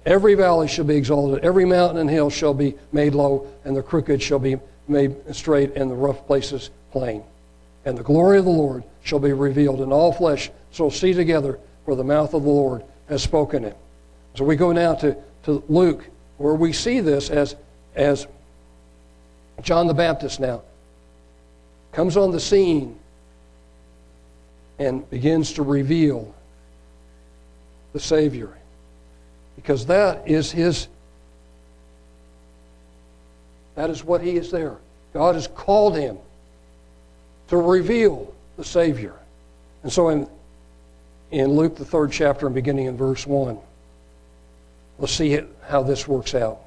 Every 0.04 0.34
valley 0.34 0.68
shall 0.68 0.84
be 0.84 0.96
exalted, 0.96 1.44
every 1.44 1.64
mountain 1.64 1.98
and 1.98 2.08
hill 2.08 2.30
shall 2.30 2.54
be 2.54 2.74
made 2.92 3.14
low, 3.14 3.46
and 3.64 3.74
the 3.74 3.82
crooked 3.82 4.22
shall 4.22 4.38
be 4.38 4.56
made 4.86 5.16
straight, 5.34 5.74
and 5.74 5.90
the 5.90 5.94
rough 5.94 6.26
places 6.26 6.70
plain. 6.92 7.22
And 7.84 7.96
the 7.96 8.02
glory 8.02 8.38
of 8.38 8.44
the 8.44 8.50
Lord 8.50 8.84
shall 9.02 9.18
be 9.18 9.32
revealed, 9.32 9.80
and 9.80 9.92
all 9.92 10.12
flesh 10.12 10.50
shall 10.72 10.90
see 10.90 11.14
together, 11.14 11.58
for 11.84 11.96
the 11.96 12.04
mouth 12.04 12.34
of 12.34 12.42
the 12.42 12.48
Lord 12.48 12.84
has 13.08 13.22
spoken 13.22 13.64
it. 13.64 13.76
So 14.34 14.44
we 14.44 14.56
go 14.56 14.72
now 14.72 14.94
to, 14.96 15.16
to 15.44 15.62
Luke, 15.68 16.06
where 16.36 16.54
we 16.54 16.72
see 16.72 17.00
this 17.00 17.30
as, 17.30 17.56
as 17.94 18.26
John 19.62 19.86
the 19.86 19.94
Baptist 19.94 20.38
now 20.38 20.62
comes 21.92 22.16
on 22.16 22.30
the 22.30 22.40
scene 22.40 22.98
and 24.78 25.08
begins 25.10 25.52
to 25.54 25.62
reveal 25.62 26.34
the 27.92 28.00
Savior. 28.00 28.56
Because 29.56 29.86
that 29.86 30.28
is 30.28 30.52
his, 30.52 30.88
that 33.74 33.90
is 33.90 34.04
what 34.04 34.22
he 34.22 34.36
is 34.36 34.50
there. 34.50 34.76
God 35.12 35.34
has 35.34 35.48
called 35.48 35.96
him 35.96 36.16
to 37.48 37.56
reveal 37.56 38.32
the 38.56 38.64
Savior. 38.64 39.14
And 39.82 39.92
so 39.92 40.10
in, 40.10 40.28
in 41.30 41.52
Luke, 41.52 41.76
the 41.76 41.84
third 41.84 42.12
chapter, 42.12 42.46
and 42.46 42.54
beginning 42.54 42.86
in 42.86 42.96
verse 42.96 43.26
1, 43.26 43.58
let's 44.98 45.12
see 45.12 45.40
how 45.66 45.82
this 45.82 46.06
works 46.06 46.34
out. 46.34 46.60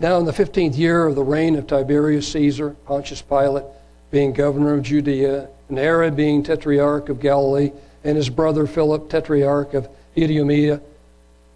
Now, 0.00 0.18
in 0.18 0.24
the 0.26 0.32
15th 0.32 0.78
year 0.78 1.06
of 1.06 1.16
the 1.16 1.24
reign 1.24 1.56
of 1.56 1.66
Tiberius 1.66 2.30
Caesar, 2.30 2.76
Pontius 2.86 3.20
Pilate 3.20 3.64
being 4.10 4.32
governor 4.32 4.74
of 4.74 4.82
Judea, 4.82 5.48
and 5.68 5.78
Herod 5.78 6.16
being 6.16 6.42
tetrarch 6.42 7.08
of 7.08 7.20
Galilee, 7.20 7.72
and 8.04 8.16
his 8.16 8.30
brother 8.30 8.66
Philip, 8.66 9.08
tetrarch 9.10 9.74
of 9.74 9.88
Idumea, 10.16 10.80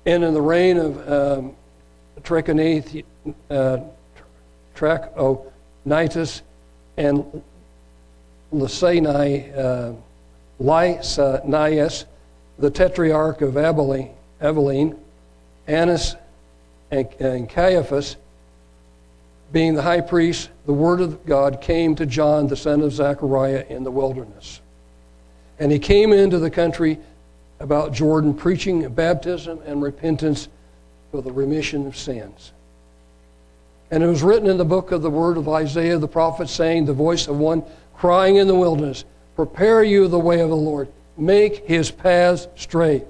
and 0.04 0.24
in 0.24 0.34
the 0.34 0.42
reign 0.42 0.76
of 0.76 1.08
um, 1.08 1.56
Trachonitis, 2.22 3.04
uh, 3.50 3.78
Trachonitis 4.74 6.42
and 6.96 7.42
Lysani, 8.52 9.56
uh, 9.56 9.92
Lysanias, 10.60 12.04
the 12.58 12.70
tetrarch 12.70 13.40
of 13.40 13.56
Abilene, 13.56 14.96
Annas 15.66 16.16
and, 16.90 17.08
and 17.18 17.48
Caiaphas, 17.48 18.16
being 19.52 19.74
the 19.74 19.82
high 19.82 20.00
priest, 20.00 20.48
the 20.64 20.72
word 20.72 21.00
of 21.00 21.26
God 21.26 21.60
came 21.60 21.94
to 21.96 22.06
John, 22.06 22.46
the 22.46 22.56
son 22.56 22.80
of 22.80 22.92
Zechariah, 22.92 23.66
in 23.68 23.84
the 23.84 23.90
wilderness. 23.90 24.60
And 25.58 25.70
he 25.70 25.78
came 25.78 26.12
into 26.12 26.38
the 26.38 26.50
country 26.50 26.98
about 27.60 27.92
Jordan, 27.92 28.34
preaching 28.34 28.88
baptism 28.88 29.60
and 29.66 29.82
repentance 29.82 30.48
for 31.10 31.22
the 31.22 31.30
remission 31.30 31.86
of 31.86 31.96
sins. 31.96 32.52
And 33.90 34.02
it 34.02 34.06
was 34.06 34.22
written 34.22 34.48
in 34.48 34.56
the 34.56 34.64
book 34.64 34.90
of 34.90 35.02
the 35.02 35.10
word 35.10 35.36
of 35.36 35.48
Isaiah 35.48 35.98
the 35.98 36.08
prophet, 36.08 36.48
saying, 36.48 36.86
The 36.86 36.94
voice 36.94 37.28
of 37.28 37.38
one 37.38 37.62
crying 37.94 38.36
in 38.36 38.48
the 38.48 38.54
wilderness, 38.54 39.04
Prepare 39.36 39.84
you 39.84 40.08
the 40.08 40.18
way 40.18 40.40
of 40.40 40.48
the 40.48 40.56
Lord, 40.56 40.88
make 41.18 41.66
his 41.66 41.90
paths 41.90 42.48
straight. 42.56 43.04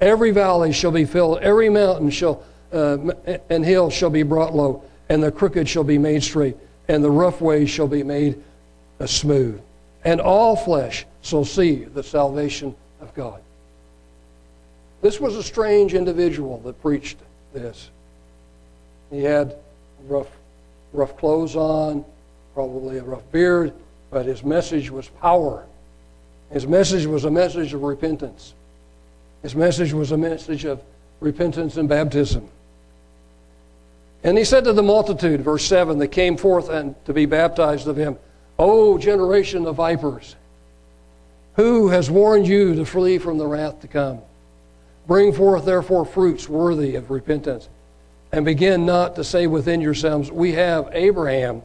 Every 0.00 0.32
valley 0.32 0.72
shall 0.72 0.90
be 0.90 1.04
filled, 1.04 1.38
every 1.38 1.68
mountain 1.68 2.10
shall, 2.10 2.42
uh, 2.72 2.98
and 3.48 3.64
hill 3.64 3.90
shall 3.90 4.10
be 4.10 4.24
brought 4.24 4.54
low 4.54 4.82
and 5.08 5.22
the 5.22 5.32
crooked 5.32 5.68
shall 5.68 5.84
be 5.84 5.98
made 5.98 6.22
straight, 6.22 6.56
and 6.88 7.02
the 7.02 7.10
rough 7.10 7.40
ways 7.40 7.70
shall 7.70 7.88
be 7.88 8.02
made 8.02 8.42
uh, 9.00 9.06
smooth. 9.06 9.60
And 10.04 10.20
all 10.20 10.56
flesh 10.56 11.06
shall 11.22 11.44
see 11.44 11.84
the 11.84 12.02
salvation 12.02 12.74
of 13.00 13.14
God. 13.14 13.40
This 15.00 15.20
was 15.20 15.36
a 15.36 15.42
strange 15.42 15.94
individual 15.94 16.58
that 16.60 16.80
preached 16.82 17.18
this. 17.52 17.90
He 19.10 19.22
had 19.22 19.56
rough, 20.06 20.30
rough 20.92 21.16
clothes 21.16 21.56
on, 21.56 22.04
probably 22.54 22.98
a 22.98 23.02
rough 23.02 23.30
beard, 23.30 23.72
but 24.10 24.26
his 24.26 24.42
message 24.42 24.90
was 24.90 25.08
power. 25.08 25.64
His 26.50 26.66
message 26.66 27.06
was 27.06 27.24
a 27.24 27.30
message 27.30 27.74
of 27.74 27.82
repentance. 27.82 28.54
His 29.42 29.54
message 29.54 29.92
was 29.92 30.12
a 30.12 30.16
message 30.16 30.64
of 30.64 30.82
repentance 31.20 31.76
and 31.76 31.88
baptism. 31.88 32.48
And 34.24 34.36
he 34.36 34.44
said 34.44 34.64
to 34.64 34.72
the 34.72 34.82
multitude, 34.82 35.42
verse 35.42 35.64
7, 35.64 35.98
that 35.98 36.08
came 36.08 36.36
forth 36.36 36.68
and 36.68 36.94
to 37.06 37.12
be 37.12 37.26
baptized 37.26 37.86
of 37.86 37.96
him, 37.96 38.18
O 38.58 38.98
generation 38.98 39.66
of 39.66 39.76
vipers, 39.76 40.34
who 41.54 41.88
has 41.88 42.10
warned 42.10 42.46
you 42.46 42.74
to 42.74 42.84
flee 42.84 43.18
from 43.18 43.38
the 43.38 43.46
wrath 43.46 43.80
to 43.80 43.88
come? 43.88 44.20
Bring 45.06 45.32
forth 45.32 45.64
therefore 45.64 46.04
fruits 46.04 46.48
worthy 46.48 46.96
of 46.96 47.10
repentance, 47.10 47.68
and 48.32 48.44
begin 48.44 48.84
not 48.84 49.16
to 49.16 49.24
say 49.24 49.46
within 49.46 49.80
yourselves, 49.80 50.30
We 50.30 50.52
have 50.52 50.90
Abraham 50.92 51.62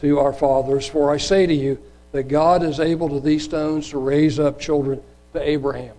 to 0.00 0.18
our 0.18 0.32
fathers, 0.32 0.86
for 0.86 1.10
I 1.10 1.16
say 1.16 1.46
to 1.46 1.54
you 1.54 1.78
that 2.12 2.24
God 2.24 2.62
is 2.62 2.80
able 2.80 3.08
to 3.08 3.20
these 3.20 3.44
stones 3.44 3.90
to 3.90 3.98
raise 3.98 4.38
up 4.38 4.60
children 4.60 5.02
to 5.32 5.40
Abraham. 5.40 5.94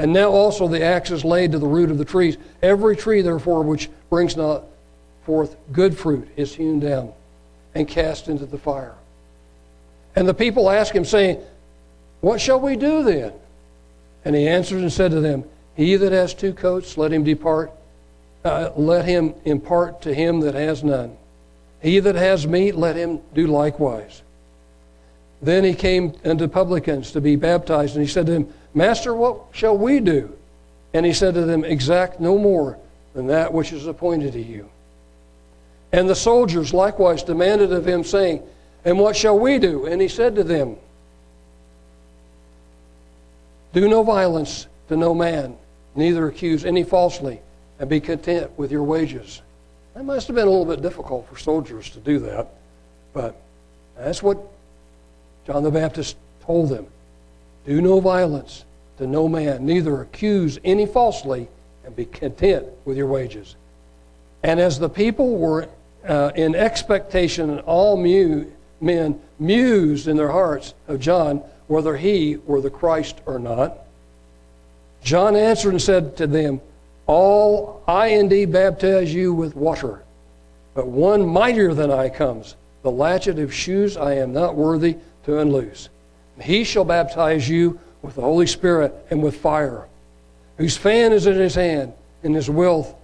And 0.00 0.14
now 0.14 0.30
also 0.30 0.66
the 0.66 0.82
axe 0.82 1.10
is 1.10 1.26
laid 1.26 1.52
to 1.52 1.58
the 1.58 1.66
root 1.66 1.90
of 1.90 1.98
the 1.98 2.06
trees. 2.06 2.38
Every 2.62 2.96
tree, 2.96 3.20
therefore, 3.20 3.62
which 3.62 3.90
brings 4.08 4.34
not 4.34 4.64
forth 5.24 5.56
good 5.72 5.94
fruit 5.94 6.26
is 6.36 6.54
hewn 6.54 6.80
down 6.80 7.12
and 7.74 7.86
cast 7.86 8.28
into 8.28 8.46
the 8.46 8.56
fire. 8.56 8.94
And 10.16 10.26
the 10.26 10.32
people 10.32 10.70
asked 10.70 10.92
him, 10.92 11.04
saying, 11.04 11.42
What 12.22 12.40
shall 12.40 12.58
we 12.58 12.76
do 12.76 13.02
then? 13.02 13.34
And 14.24 14.34
he 14.34 14.48
answered 14.48 14.80
and 14.80 14.90
said 14.90 15.10
to 15.10 15.20
them, 15.20 15.44
He 15.76 15.96
that 15.96 16.12
has 16.12 16.32
two 16.32 16.54
coats, 16.54 16.96
let 16.96 17.12
him 17.12 17.22
depart, 17.22 17.70
uh, 18.42 18.70
let 18.76 19.04
him 19.04 19.34
impart 19.44 20.00
to 20.02 20.14
him 20.14 20.40
that 20.40 20.54
has 20.54 20.82
none. 20.82 21.14
He 21.82 22.00
that 22.00 22.14
has 22.14 22.46
meat, 22.46 22.74
let 22.74 22.96
him 22.96 23.20
do 23.34 23.46
likewise. 23.48 24.22
Then 25.42 25.62
he 25.62 25.74
came 25.74 26.14
unto 26.24 26.48
publicans 26.48 27.12
to 27.12 27.20
be 27.20 27.36
baptized, 27.36 27.96
and 27.96 28.02
he 28.02 28.10
said 28.10 28.24
to 28.24 28.32
them, 28.32 28.54
Master, 28.74 29.14
what 29.14 29.40
shall 29.52 29.76
we 29.76 30.00
do? 30.00 30.36
And 30.94 31.04
he 31.04 31.12
said 31.12 31.34
to 31.34 31.42
them, 31.42 31.64
Exact 31.64 32.20
no 32.20 32.38
more 32.38 32.78
than 33.14 33.28
that 33.28 33.52
which 33.52 33.72
is 33.72 33.86
appointed 33.86 34.32
to 34.34 34.42
you. 34.42 34.68
And 35.92 36.08
the 36.08 36.14
soldiers 36.14 36.72
likewise 36.72 37.22
demanded 37.22 37.72
of 37.72 37.86
him, 37.86 38.04
saying, 38.04 38.42
And 38.84 38.98
what 38.98 39.16
shall 39.16 39.38
we 39.38 39.58
do? 39.58 39.86
And 39.86 40.00
he 40.00 40.08
said 40.08 40.36
to 40.36 40.44
them, 40.44 40.76
Do 43.72 43.88
no 43.88 44.02
violence 44.02 44.66
to 44.88 44.96
no 44.96 45.14
man, 45.14 45.56
neither 45.94 46.28
accuse 46.28 46.64
any 46.64 46.84
falsely, 46.84 47.40
and 47.78 47.88
be 47.88 48.00
content 48.00 48.50
with 48.56 48.70
your 48.70 48.82
wages. 48.82 49.42
That 49.94 50.04
must 50.04 50.28
have 50.28 50.36
been 50.36 50.46
a 50.46 50.50
little 50.50 50.66
bit 50.66 50.82
difficult 50.82 51.28
for 51.28 51.36
soldiers 51.36 51.90
to 51.90 51.98
do 51.98 52.20
that, 52.20 52.48
but 53.12 53.40
that's 53.96 54.22
what 54.22 54.38
John 55.46 55.62
the 55.62 55.70
Baptist 55.70 56.16
told 56.44 56.68
them. 56.68 56.86
Do 57.66 57.80
no 57.80 58.00
violence 58.00 58.64
to 58.98 59.06
no 59.06 59.28
man, 59.28 59.64
neither 59.64 60.00
accuse 60.00 60.58
any 60.64 60.86
falsely, 60.86 61.48
and 61.84 61.96
be 61.96 62.04
content 62.04 62.66
with 62.84 62.96
your 62.96 63.06
wages. 63.06 63.56
And 64.42 64.60
as 64.60 64.78
the 64.78 64.88
people 64.88 65.36
were 65.36 65.68
uh, 66.06 66.32
in 66.34 66.54
expectation, 66.54 67.50
and 67.50 67.60
all 67.60 67.96
mu- 67.96 68.46
men 68.80 69.20
mused 69.38 70.08
in 70.08 70.16
their 70.16 70.30
hearts 70.30 70.74
of 70.88 71.00
John 71.00 71.42
whether 71.66 71.96
he 71.96 72.36
were 72.46 72.60
the 72.60 72.70
Christ 72.70 73.20
or 73.26 73.38
not, 73.38 73.78
John 75.04 75.36
answered 75.36 75.70
and 75.70 75.80
said 75.80 76.16
to 76.16 76.26
them, 76.26 76.60
All 77.06 77.82
I 77.86 78.08
indeed 78.08 78.52
baptize 78.52 79.14
you 79.14 79.32
with 79.32 79.54
water, 79.54 80.02
but 80.74 80.88
one 80.88 81.26
mightier 81.26 81.72
than 81.72 81.90
I 81.90 82.08
comes, 82.08 82.56
the 82.82 82.90
latchet 82.90 83.38
of 83.38 83.54
shoes 83.54 83.96
I 83.96 84.14
am 84.14 84.32
not 84.32 84.56
worthy 84.56 84.96
to 85.24 85.38
unloose. 85.38 85.88
He 86.42 86.64
shall 86.64 86.84
baptize 86.84 87.48
you 87.48 87.78
with 88.02 88.14
the 88.14 88.22
Holy 88.22 88.46
Spirit 88.46 88.94
and 89.10 89.22
with 89.22 89.36
fire, 89.36 89.86
whose 90.56 90.76
fan 90.76 91.12
is 91.12 91.26
in 91.26 91.34
his 91.34 91.54
hand, 91.54 91.92
and 92.22 92.34
his 92.34 92.48
will 92.48 92.98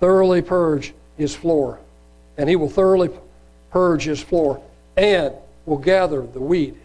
thoroughly 0.00 0.42
purge 0.42 0.94
his 1.16 1.34
floor. 1.34 1.78
And 2.36 2.48
he 2.48 2.56
will 2.56 2.68
thoroughly 2.68 3.10
purge 3.70 4.04
his 4.04 4.22
floor, 4.22 4.62
and 4.96 5.34
will 5.66 5.78
gather 5.78 6.22
the 6.22 6.40
wheat 6.40 6.76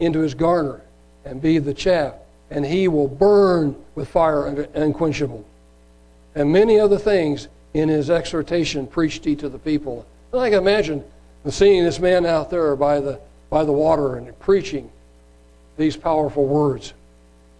into 0.00 0.20
his 0.20 0.34
garner, 0.34 0.80
and 1.24 1.40
be 1.40 1.58
the 1.58 1.74
chaff, 1.74 2.14
and 2.50 2.64
he 2.64 2.88
will 2.88 3.08
burn 3.08 3.76
with 3.94 4.08
fire 4.08 4.46
unquenchable. 4.74 5.44
And 6.34 6.52
many 6.52 6.78
other 6.78 6.98
things 6.98 7.48
in 7.74 7.88
his 7.88 8.10
exhortation 8.10 8.86
preached 8.86 9.24
he 9.24 9.36
to 9.36 9.48
the 9.48 9.58
people. 9.58 10.06
And 10.32 10.40
I 10.40 10.50
can 10.50 10.58
imagine 10.58 11.04
seeing 11.48 11.84
this 11.84 12.00
man 12.00 12.24
out 12.24 12.50
there 12.50 12.74
by 12.76 13.00
the 13.00 13.20
by 13.50 13.64
the 13.64 13.72
water 13.72 14.16
and 14.16 14.36
preaching 14.40 14.90
these 15.76 15.96
powerful 15.96 16.46
words 16.46 16.92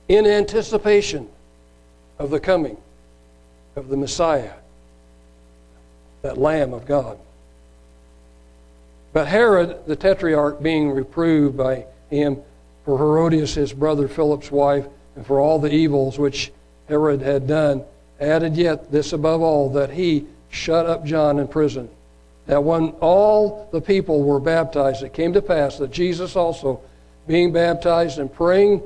in 0.08 0.26
anticipation 0.26 1.28
of 2.18 2.30
the 2.30 2.40
coming 2.40 2.76
of 3.76 3.88
the 3.88 3.96
Messiah, 3.96 4.52
that 6.22 6.38
Lamb 6.38 6.72
of 6.72 6.86
God. 6.86 7.18
But 9.12 9.28
Herod, 9.28 9.86
the 9.86 9.96
tetrarch, 9.96 10.62
being 10.62 10.90
reproved 10.90 11.56
by 11.56 11.86
him 12.10 12.38
for 12.84 12.98
Herodias, 12.98 13.54
his 13.54 13.72
brother 13.72 14.08
Philip's 14.08 14.50
wife, 14.50 14.86
and 15.16 15.26
for 15.26 15.40
all 15.40 15.58
the 15.58 15.72
evils 15.72 16.18
which 16.18 16.52
Herod 16.88 17.22
had 17.22 17.46
done, 17.46 17.84
added 18.20 18.56
yet 18.56 18.90
this 18.90 19.12
above 19.12 19.40
all, 19.40 19.70
that 19.70 19.90
he 19.90 20.26
shut 20.50 20.86
up 20.86 21.04
John 21.04 21.38
in 21.38 21.48
prison. 21.48 21.88
That 22.46 22.62
when 22.62 22.90
all 23.00 23.68
the 23.72 23.80
people 23.80 24.22
were 24.22 24.40
baptized, 24.40 25.02
it 25.02 25.14
came 25.14 25.32
to 25.32 25.42
pass 25.42 25.78
that 25.78 25.90
Jesus 25.90 26.36
also, 26.36 26.80
being 27.26 27.52
baptized 27.52 28.18
and 28.18 28.32
praying, 28.32 28.82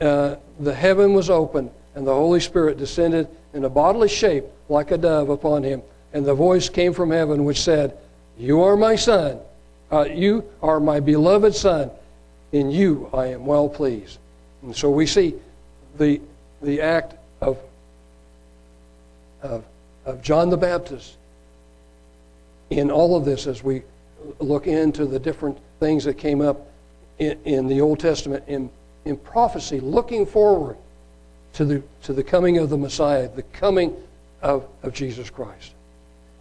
uh, 0.00 0.36
the 0.60 0.74
heaven 0.74 1.12
was 1.12 1.30
opened, 1.30 1.70
and 1.94 2.06
the 2.06 2.14
Holy 2.14 2.40
Spirit 2.40 2.78
descended 2.78 3.28
in 3.52 3.64
a 3.64 3.68
bodily 3.68 4.08
shape 4.08 4.44
like 4.68 4.90
a 4.90 4.98
dove 4.98 5.28
upon 5.28 5.62
him. 5.62 5.82
And 6.12 6.24
the 6.24 6.34
voice 6.34 6.68
came 6.68 6.92
from 6.92 7.10
heaven 7.10 7.44
which 7.44 7.60
said, 7.60 7.96
You 8.38 8.62
are 8.62 8.76
my 8.76 8.96
son. 8.96 9.38
Uh, 9.90 10.04
you 10.04 10.44
are 10.62 10.80
my 10.80 11.00
beloved 11.00 11.54
son. 11.54 11.90
In 12.52 12.70
you 12.70 13.10
I 13.12 13.26
am 13.26 13.46
well 13.46 13.68
pleased. 13.68 14.18
And 14.62 14.74
so 14.74 14.90
we 14.90 15.06
see 15.06 15.34
the, 15.98 16.20
the 16.62 16.80
act 16.80 17.14
of, 17.40 17.58
of, 19.42 19.64
of 20.04 20.22
John 20.22 20.50
the 20.50 20.56
Baptist 20.56 21.16
in 22.70 22.90
all 22.90 23.16
of 23.16 23.24
this 23.24 23.46
as 23.46 23.62
we 23.62 23.82
look 24.40 24.66
into 24.66 25.06
the 25.06 25.18
different 25.18 25.58
things 25.80 26.04
that 26.04 26.14
came 26.14 26.40
up 26.40 26.67
in, 27.18 27.38
in 27.44 27.66
the 27.66 27.80
Old 27.80 28.00
Testament 28.00 28.44
in, 28.46 28.70
in 29.04 29.16
prophecy, 29.16 29.80
looking 29.80 30.26
forward 30.26 30.76
to 31.54 31.64
the, 31.64 31.82
to 32.02 32.12
the 32.12 32.22
coming 32.22 32.58
of 32.58 32.70
the 32.70 32.76
Messiah, 32.76 33.28
the 33.28 33.42
coming 33.42 33.94
of, 34.42 34.66
of 34.82 34.92
Jesus 34.92 35.30
Christ. 35.30 35.72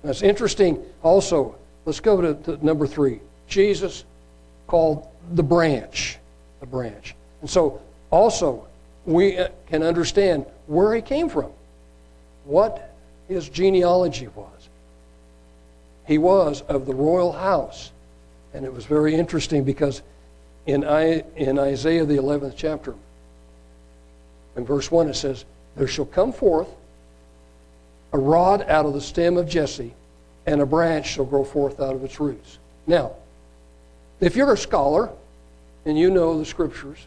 It's 0.03 0.21
interesting 0.21 0.83
also, 1.03 1.55
let's 1.85 1.99
go 1.99 2.21
to, 2.21 2.33
to 2.43 2.65
number 2.65 2.87
three. 2.87 3.19
Jesus 3.47 4.03
called 4.67 5.07
the 5.33 5.43
branch, 5.43 6.17
the 6.59 6.65
branch. 6.65 7.15
And 7.41 7.49
so 7.49 7.81
also 8.11 8.67
we 9.05 9.37
uh, 9.37 9.49
can 9.67 9.83
understand 9.83 10.45
where 10.67 10.93
he 10.93 11.01
came 11.01 11.29
from, 11.29 11.51
what 12.45 12.93
his 13.27 13.49
genealogy 13.49 14.27
was. 14.27 14.69
He 16.05 16.17
was 16.17 16.61
of 16.61 16.85
the 16.85 16.93
royal 16.93 17.31
house. 17.31 17.91
And 18.53 18.65
it 18.65 18.73
was 18.73 18.85
very 18.85 19.13
interesting 19.13 19.63
because 19.63 20.01
in, 20.67 20.83
I, 20.83 21.23
in 21.35 21.57
Isaiah, 21.57 22.05
the 22.05 22.17
11th 22.17 22.53
chapter, 22.55 22.93
in 24.55 24.65
verse 24.65 24.91
1, 24.91 25.09
it 25.09 25.15
says, 25.15 25.45
There 25.75 25.87
shall 25.87 26.05
come 26.05 26.33
forth 26.33 26.67
a 28.11 28.17
rod 28.17 28.61
out 28.63 28.85
of 28.85 28.93
the 28.93 29.01
stem 29.01 29.37
of 29.37 29.47
Jesse, 29.47 29.93
and 30.45 30.61
a 30.61 30.65
branch 30.65 31.07
shall 31.07 31.25
grow 31.25 31.43
forth 31.43 31.79
out 31.79 31.95
of 31.95 32.03
its 32.03 32.19
roots. 32.19 32.59
Now, 32.85 33.13
if 34.19 34.35
you're 34.35 34.53
a 34.53 34.57
scholar 34.57 35.09
and 35.85 35.97
you 35.97 36.09
know 36.09 36.37
the 36.37 36.45
scriptures, 36.45 36.99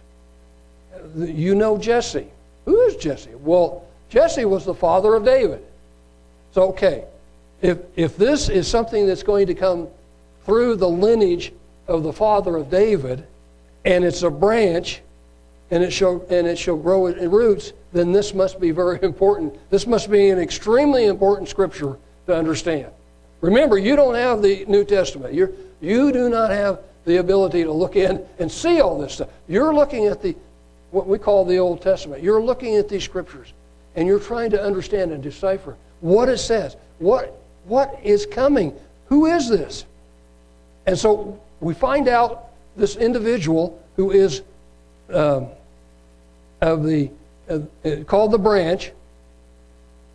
you 1.17 1.55
know 1.55 1.77
Jesse. 1.77 2.29
Who 2.65 2.81
is 2.83 2.97
Jesse? 2.97 3.35
Well, 3.35 3.85
Jesse 4.09 4.45
was 4.45 4.65
the 4.65 4.75
father 4.75 5.15
of 5.15 5.25
David. 5.25 5.63
So, 6.53 6.69
okay, 6.69 7.05
if, 7.61 7.79
if 7.97 8.17
this 8.17 8.49
is 8.49 8.67
something 8.67 9.07
that's 9.07 9.23
going 9.23 9.47
to 9.49 9.55
come 9.55 9.89
through 10.45 10.77
the 10.77 10.89
lineage 10.89 11.53
of 11.89 12.03
the 12.03 12.13
father 12.13 12.57
of 12.57 12.71
David, 12.71 13.25
and 13.85 14.05
it's 14.05 14.23
a 14.23 14.31
branch, 14.31 15.01
and 15.71 15.83
it 15.83 15.93
shall, 15.93 16.25
and 16.31 16.47
it 16.47 16.59
shall 16.59 16.77
grow 16.77 17.07
in 17.07 17.31
roots, 17.31 17.73
then 17.93 18.13
this 18.13 18.35
must 18.35 18.61
be 18.61 18.71
very 18.71 18.99
important. 19.03 19.57
This 19.71 19.87
must 19.87 20.11
be 20.11 20.31
an 20.31 20.39
extremely 20.39 21.07
important 21.07 21.49
scripture 21.49 21.97
to 22.27 22.37
understand. 22.37 22.93
Remember, 23.41 23.79
you 23.79 23.97
don't 23.97 24.15
have 24.15 24.43
the 24.43 24.65
New 24.67 24.85
Testament. 24.85 25.33
You're, 25.33 25.53
you 25.81 26.13
do 26.13 26.29
not 26.29 26.51
have 26.51 26.81
the 27.05 27.17
ability 27.17 27.65
to 27.65 27.73
look 27.73 27.97
in 27.97 28.25
and 28.39 28.51
see 28.51 28.81
all 28.81 28.99
this 28.99 29.15
stuff. 29.15 29.31
You're 29.49 29.75
looking 29.75 30.07
at 30.07 30.23
the 30.23 30.37
what 30.91 31.07
we 31.07 31.19
call 31.19 31.45
the 31.45 31.59
Old 31.59 31.83
Testament. 31.83 32.23
You're 32.23 32.43
looking 32.43 32.77
at 32.77 32.89
these 32.89 33.05
scriptures 33.05 33.53
and 33.95 34.07
you're 34.07 34.21
trying 34.21 34.51
to 34.51 34.63
understand 34.63 35.13
and 35.13 35.23
decipher 35.23 35.77
what 36.01 36.29
it 36.29 36.39
says. 36.39 36.77
What 36.99 37.41
what 37.65 37.99
is 38.03 38.27
coming? 38.27 38.75
Who 39.07 39.27
is 39.27 39.49
this? 39.49 39.85
And 40.87 40.99
so 40.99 41.41
we 41.61 41.75
find 41.75 42.09
out 42.09 42.50
this 42.81 42.97
individual 42.97 43.81
who 43.97 44.11
is 44.11 44.43
um, 45.13 45.49
of 46.61 46.85
the 46.85 47.11
uh, 47.49 47.61
called 48.07 48.33
the 48.33 48.39
branch 48.39 48.93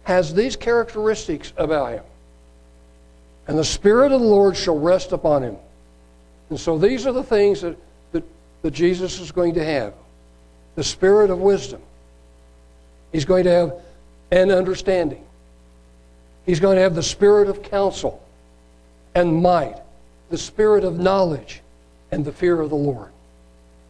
has 0.03 0.33
these 0.33 0.55
characteristics 0.55 1.51
about 1.57 1.93
him. 1.93 2.03
And 3.47 3.57
the 3.57 3.65
Spirit 3.65 4.11
of 4.11 4.21
the 4.21 4.27
Lord 4.27 4.55
shall 4.55 4.79
rest 4.79 5.11
upon 5.11 5.43
him 5.43 5.57
and 6.49 6.59
so 6.59 6.77
these 6.77 7.07
are 7.07 7.11
the 7.11 7.23
things 7.23 7.61
that, 7.61 7.75
that, 8.11 8.23
that 8.61 8.71
Jesus 8.71 9.19
is 9.19 9.31
going 9.31 9.55
to 9.55 9.63
have 9.63 9.93
the 10.75 10.83
spirit 10.83 11.29
of 11.29 11.39
wisdom. 11.39 11.81
He's 13.11 13.25
going 13.25 13.45
to 13.45 13.51
have 13.51 13.73
an 14.31 14.51
understanding. 14.51 15.23
He's 16.45 16.59
going 16.59 16.75
to 16.75 16.81
have 16.81 16.95
the 16.95 17.03
spirit 17.03 17.47
of 17.47 17.63
counsel 17.63 18.21
and 19.15 19.41
might, 19.41 19.77
the 20.29 20.37
spirit 20.37 20.83
of 20.83 20.99
knowledge 20.99 21.61
and 22.15 22.23
the 22.23 22.31
fear 22.31 22.61
of 22.61 22.69
the 22.69 22.75
Lord. 22.77 23.09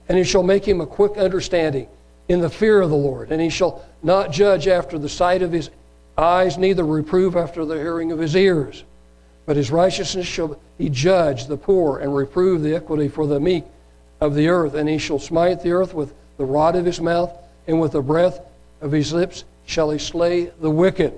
And 0.10 0.18
he 0.18 0.24
shall 0.24 0.42
make 0.42 0.68
him 0.68 0.82
a 0.82 0.88
quick 0.88 1.16
understanding 1.16 1.88
in 2.28 2.42
the 2.42 2.50
fear 2.50 2.82
of 2.82 2.90
the 2.90 2.96
Lord. 2.96 3.32
And 3.32 3.40
he 3.40 3.52
shall 3.52 3.86
not 4.02 4.32
judge 4.32 4.68
after 4.68 4.98
the 4.98 5.08
sight 5.08 5.44
of 5.44 5.52
his 5.52 5.70
eyes, 6.18 6.58
neither 6.58 6.84
reprove 6.84 7.36
after 7.36 7.66
the 7.66 7.76
hearing 7.76 8.12
of 8.12 8.18
his 8.18 8.36
ears. 8.36 8.84
But 9.46 9.58
his 9.58 9.70
righteousness 9.70 10.26
shall 10.26 10.60
he 10.80 10.90
judge 10.90 11.46
the 11.46 11.56
poor 11.56 12.00
and 12.00 12.16
reprove 12.16 12.64
the 12.64 12.74
equity 12.74 13.10
for 13.10 13.28
the 13.28 13.40
meek 13.40 13.64
of 14.20 14.34
the 14.34 14.48
earth. 14.48 14.74
And 14.74 14.90
he 14.90 14.98
shall 14.98 15.20
smite 15.20 15.62
the 15.62 15.74
earth 15.74 15.94
with 15.94 16.12
the 16.38 16.46
rod 16.46 16.76
of 16.76 16.86
his 16.86 17.00
mouth, 17.00 17.32
and 17.68 17.80
with 17.80 17.92
the 17.92 18.02
breath 18.02 18.40
of 18.82 18.92
his 18.92 19.14
lips 19.14 19.44
shall 19.68 19.92
he 19.92 20.00
slay 20.00 20.46
the 20.62 20.72
wicked. 20.72 21.14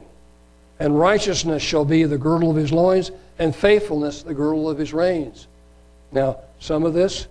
And 0.77 0.99
righteousness 0.99 1.63
shall 1.63 1.85
be 1.85 2.03
the 2.03 2.17
girdle 2.17 2.51
of 2.51 2.57
his 2.57 2.73
loins, 2.73 3.11
and 3.39 3.55
faithfulness 3.55 4.23
the 4.23 4.33
girdle 4.33 4.69
of 4.69 4.77
his 4.77 4.93
reins. 4.93 5.47
Now, 6.11 6.39
some 6.59 6.83
of 6.83 6.93
this 6.93 7.27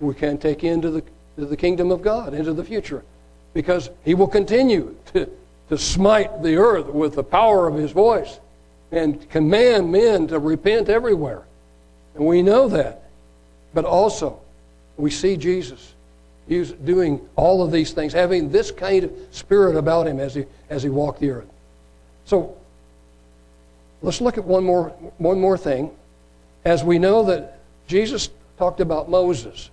we 0.00 0.14
can 0.14 0.38
take 0.38 0.64
into 0.64 0.90
the, 0.90 1.02
the 1.36 1.56
kingdom 1.56 1.90
of 1.90 2.02
God, 2.02 2.34
into 2.34 2.52
the 2.52 2.64
future, 2.64 3.02
because 3.54 3.90
he 4.04 4.14
will 4.14 4.28
continue 4.28 4.96
to, 5.12 5.30
to 5.68 5.78
smite 5.78 6.42
the 6.42 6.56
earth 6.56 6.86
with 6.86 7.14
the 7.14 7.24
power 7.24 7.66
of 7.66 7.74
his 7.74 7.92
voice 7.92 8.38
and 8.92 9.28
command 9.30 9.90
men 9.90 10.26
to 10.28 10.38
repent 10.38 10.88
everywhere. 10.88 11.42
And 12.14 12.26
we 12.26 12.42
know 12.42 12.68
that. 12.68 13.02
But 13.74 13.84
also, 13.84 14.40
we 14.96 15.10
see 15.10 15.36
Jesus 15.36 15.92
doing 16.48 17.20
all 17.34 17.62
of 17.62 17.72
these 17.72 17.92
things, 17.92 18.12
having 18.12 18.50
this 18.50 18.70
kind 18.70 19.04
of 19.04 19.12
spirit 19.32 19.76
about 19.76 20.06
him 20.06 20.20
as 20.20 20.34
he, 20.34 20.44
as 20.70 20.82
he 20.82 20.88
walked 20.88 21.20
the 21.20 21.30
earth. 21.30 21.48
So, 22.24 22.56
let's 24.00 24.20
look 24.20 24.38
at 24.38 24.44
one 24.44 24.64
more, 24.64 24.90
one 25.18 25.40
more 25.40 25.58
thing. 25.58 25.90
As 26.64 26.84
we 26.84 26.98
know 26.98 27.24
that 27.24 27.58
Jesus 27.88 28.30
talked 28.58 28.80
about 28.80 29.08
Moses, 29.08 29.70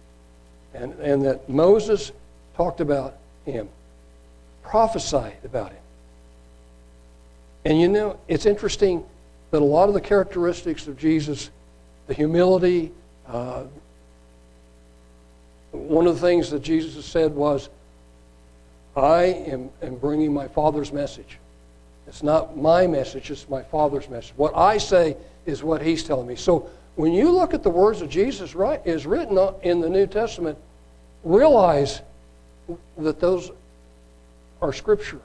and, 0.73 0.93
and 0.99 1.23
that 1.25 1.49
Moses 1.49 2.11
talked 2.55 2.81
about 2.81 3.17
him, 3.45 3.69
prophesied 4.63 5.37
about 5.43 5.71
him. 5.71 5.81
And 7.65 7.79
you 7.79 7.87
know, 7.87 8.19
it's 8.27 8.45
interesting 8.45 9.03
that 9.51 9.61
a 9.61 9.65
lot 9.65 9.87
of 9.87 9.93
the 9.93 10.01
characteristics 10.01 10.87
of 10.87 10.97
Jesus, 10.97 11.49
the 12.07 12.13
humility, 12.13 12.91
uh, 13.27 13.63
one 15.71 16.07
of 16.07 16.15
the 16.15 16.21
things 16.21 16.49
that 16.51 16.61
Jesus 16.61 17.05
said 17.05 17.33
was, 17.33 17.69
I 18.95 19.23
am, 19.23 19.69
am 19.81 19.95
bringing 19.95 20.33
my 20.33 20.47
Father's 20.47 20.91
message. 20.91 21.39
It's 22.07 22.21
not 22.21 22.57
my 22.57 22.85
message, 22.85 23.31
it's 23.31 23.49
my 23.49 23.63
Father's 23.63 24.09
message. 24.09 24.33
What 24.35 24.55
I 24.55 24.77
say 24.77 25.17
is 25.45 25.63
what 25.63 25.81
He's 25.81 26.03
telling 26.03 26.27
me. 26.27 26.35
So 26.35 26.69
when 26.95 27.13
you 27.13 27.31
look 27.31 27.53
at 27.53 27.63
the 27.63 27.69
words 27.69 28.01
of 28.01 28.09
Jesus 28.09 28.55
right, 28.55 28.81
is 28.85 29.05
written 29.05 29.37
in 29.63 29.81
the 29.81 29.89
New 29.89 30.07
Testament, 30.07 30.57
realize 31.23 32.01
that 32.97 33.19
those 33.19 33.51
are 34.61 34.71
Scripture 34.71 35.19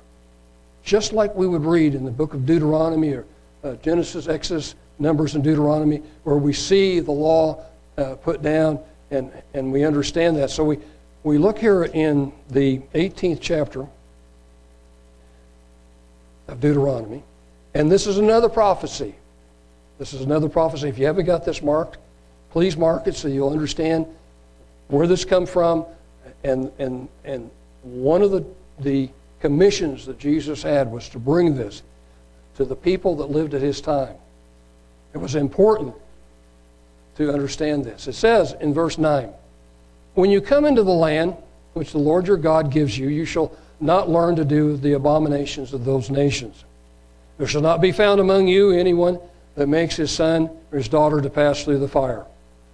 just 0.89 1.13
like 1.13 1.35
we 1.35 1.47
would 1.47 1.67
read 1.67 1.95
in 1.95 2.03
the 2.03 2.11
book 2.11 2.33
of 2.33 2.47
Deuteronomy 2.47 3.13
or 3.13 3.27
uh, 3.63 3.75
Genesis, 3.75 4.27
Exodus, 4.27 4.75
Numbers, 4.99 5.35
and 5.35 5.45
Deuteronomy, 5.45 6.03
where 6.25 6.39
we 6.39 6.55
see 6.55 6.99
the 7.01 7.13
law 7.13 7.63
uh, 7.99 8.15
put 8.15 8.41
down 8.41 8.81
and, 9.11 9.31
and 9.53 9.71
we 9.71 9.85
understand 9.85 10.39
that. 10.39 10.49
So 10.49 10.65
we, 10.65 10.79
we 11.25 11.37
look 11.37 11.59
here 11.59 11.85
in 11.85 12.33
the 12.49 12.79
18th 12.95 13.41
chapter 13.43 13.87
of 16.49 16.59
Deuteronomy, 16.59 17.23
and 17.75 17.93
this 17.93 18.07
is 18.07 18.17
another 18.17 18.49
prophecy. 18.49 19.15
This 19.99 20.15
is 20.15 20.23
another 20.23 20.49
prophecy. 20.49 20.89
If 20.89 20.99
you 20.99 21.07
haven't 21.07 21.27
got 21.27 21.45
this 21.45 21.63
marked, 21.63 21.99
please 22.51 22.77
mark 22.77 23.07
it 23.07 23.17
so 23.17 23.29
you'll 23.29 23.51
understand 23.51 24.07
where 24.89 25.07
this 25.07 25.25
come 25.25 25.45
from, 25.45 25.85
and, 26.45 26.73
and, 26.79 27.09
and 27.25 27.51
one 27.83 28.23
of 28.23 28.31
the, 28.31 28.45
the 28.81 29.11
commissions 29.41 30.07
that 30.07 30.19
Jesus 30.19 30.63
had 30.63 30.91
was 30.91 31.09
to 31.11 31.19
bring 31.19 31.57
this 31.57 31.83
to 32.57 32.65
the 32.65 32.77
people 32.77 33.17
that 33.17 33.27
lived 33.27 33.55
at 33.55 33.61
his 33.61 33.81
time. 33.81 34.15
It 35.15 35.19
was 35.19 35.35
important 35.35 35.95
to 37.17 37.33
understand 37.33 37.85
this. 37.85 38.07
It 38.07 38.15
says 38.15 38.55
in 38.61 38.73
verse 38.73 38.99
9, 38.99 39.31
When 40.15 40.31
you 40.31 40.41
come 40.41 40.65
into 40.65 40.83
the 40.83 40.91
land 40.91 41.37
which 41.75 41.93
the 41.93 41.99
Lord 41.99 42.27
your 42.27 42.37
God 42.37 42.71
gives 42.71 42.97
you, 42.97 43.09
you 43.09 43.25
shall 43.25 43.53
not 43.81 44.09
learn 44.09 44.37
to 44.37 44.45
do 44.45 44.77
the 44.77 44.95
abominations 44.95 45.73
of 45.73 45.85
those 45.85 46.11
nations. 46.11 46.65
There 47.37 47.47
shall 47.47 47.63
not 47.63 47.81
be 47.81 47.93
found 47.93 48.21
among 48.21 48.49
you 48.49 48.71
anyone 48.71 49.21
that 49.59 49.67
makes 49.67 49.97
his 49.97 50.13
son 50.13 50.49
or 50.71 50.79
his 50.79 50.89
daughter 50.89 51.21
to 51.21 51.29
pass 51.29 51.65
through 51.65 51.81
the 51.81 51.89
fire, 51.89 52.25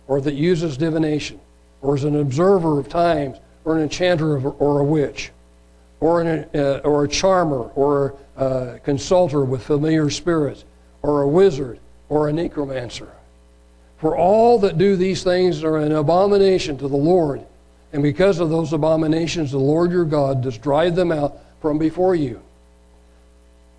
or 0.07 0.21
that 0.21 0.35
uses 0.35 0.77
divination, 0.77 1.41
or 1.81 1.97
is 1.97 2.05
an 2.05 2.21
observer 2.21 2.79
of 2.79 2.91
times, 2.91 3.39
or 3.65 3.77
an 3.77 3.83
enchanter 3.83 4.39
or 4.39 4.81
a 4.81 4.85
witch, 4.85 5.33
or, 6.01 6.21
an, 6.21 6.47
uh, 6.55 6.81
or 6.85 7.05
a 7.05 7.09
charmer, 7.09 7.71
or 7.75 8.15
a 8.37 8.79
consulter 8.85 9.47
with 9.47 9.63
familiar 9.63 10.11
spirits, 10.11 10.67
or 11.01 11.23
a 11.23 11.29
wizard, 11.29 11.79
or 12.11 12.29
a 12.29 12.33
necromancer. 12.35 13.09
For 13.97 14.15
all 14.15 14.59
that 14.59 14.77
do 14.77 14.95
these 14.95 15.23
things 15.23 15.65
are 15.65 15.79
an 15.79 15.93
abomination 15.93 16.77
to 16.77 16.89
the 16.89 16.97
Lord, 16.97 17.43
and 17.95 18.03
because 18.03 18.41
of 18.41 18.51
those 18.51 18.75
abominations, 18.75 19.53
the 19.53 19.59
Lord 19.59 19.91
your 19.91 20.05
God 20.05 20.43
does 20.43 20.59
drive 20.59 20.97
them 20.97 21.11
out 21.11 21.39
from 21.63 21.79
before 21.79 22.15
you. 22.15 22.43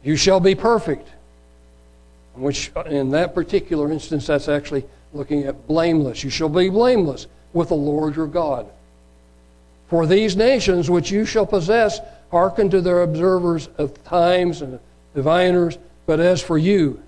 You 0.03 0.15
shall 0.15 0.39
be 0.39 0.55
perfect. 0.55 1.07
Which, 2.35 2.71
in 2.85 3.11
that 3.11 3.33
particular 3.33 3.91
instance, 3.91 4.27
that's 4.27 4.49
actually 4.49 4.85
looking 5.13 5.43
at 5.43 5.67
blameless. 5.67 6.23
You 6.23 6.29
shall 6.29 6.49
be 6.49 6.69
blameless 6.69 7.27
with 7.53 7.69
the 7.69 7.75
Lord 7.75 8.15
your 8.15 8.27
God. 8.27 8.67
For 9.87 10.05
these 10.05 10.35
nations 10.35 10.89
which 10.89 11.11
you 11.11 11.25
shall 11.25 11.45
possess 11.45 11.99
hearken 12.31 12.69
to 12.71 12.81
their 12.81 13.03
observers 13.03 13.69
of 13.77 14.03
times 14.03 14.61
and 14.61 14.79
diviners, 15.13 15.77
but 16.05 16.19
as 16.19 16.41
for 16.41 16.57
you, 16.57 17.01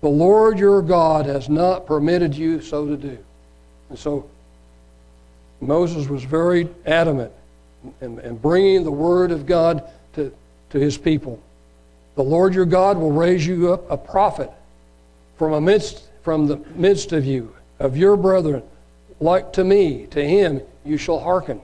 the 0.00 0.08
Lord 0.08 0.58
your 0.58 0.82
God 0.82 1.26
has 1.26 1.48
not 1.48 1.86
permitted 1.86 2.34
you 2.34 2.60
so 2.60 2.86
to 2.86 2.96
do. 2.96 3.18
And 3.90 3.98
so 3.98 4.28
Moses 5.60 6.08
was 6.08 6.24
very 6.24 6.68
adamant 6.84 7.32
in, 8.00 8.18
in 8.20 8.36
bringing 8.36 8.84
the 8.84 8.90
word 8.90 9.30
of 9.30 9.46
God 9.46 9.84
to, 10.14 10.32
to 10.70 10.78
his 10.78 10.98
people. 10.98 11.40
The 12.16 12.22
Lord 12.22 12.54
your 12.54 12.66
God 12.66 12.98
will 12.98 13.12
raise 13.12 13.46
you 13.46 13.72
up 13.72 13.88
a 13.90 13.96
prophet 13.96 14.50
from 15.36 15.52
amidst 15.52 16.02
from 16.26 16.48
the 16.48 16.56
midst 16.74 17.12
of 17.12 17.24
you, 17.24 17.54
of 17.78 17.96
your 17.96 18.16
brethren, 18.16 18.60
like 19.20 19.52
to 19.52 19.62
me, 19.62 20.08
to 20.08 20.20
him 20.20 20.60
you 20.84 20.98
shall 20.98 21.20
hearken, 21.20 21.60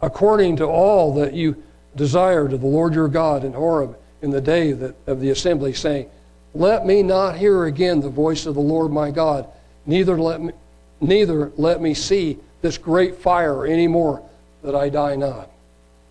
according 0.00 0.56
to 0.56 0.64
all 0.64 1.14
that 1.14 1.34
you 1.34 1.62
desired 1.94 2.52
of 2.52 2.62
the 2.62 2.66
Lord 2.66 2.96
your 2.96 3.06
God 3.06 3.44
in 3.44 3.52
Horeb 3.52 3.96
in 4.20 4.30
the 4.30 4.40
day 4.40 4.72
that, 4.72 4.96
of 5.06 5.20
the 5.20 5.30
assembly, 5.30 5.72
saying, 5.72 6.10
Let 6.52 6.84
me 6.84 7.04
not 7.04 7.36
hear 7.36 7.66
again 7.66 8.00
the 8.00 8.10
voice 8.10 8.44
of 8.44 8.56
the 8.56 8.60
Lord 8.60 8.90
my 8.90 9.12
God, 9.12 9.46
neither 9.86 10.18
let 10.18 10.40
me, 10.40 10.52
neither 11.00 11.52
let 11.56 11.80
me 11.80 11.94
see 11.94 12.38
this 12.60 12.78
great 12.78 13.14
fire 13.14 13.64
any 13.64 13.86
more, 13.86 14.20
that 14.64 14.74
I 14.74 14.88
die 14.88 15.14
not. 15.14 15.48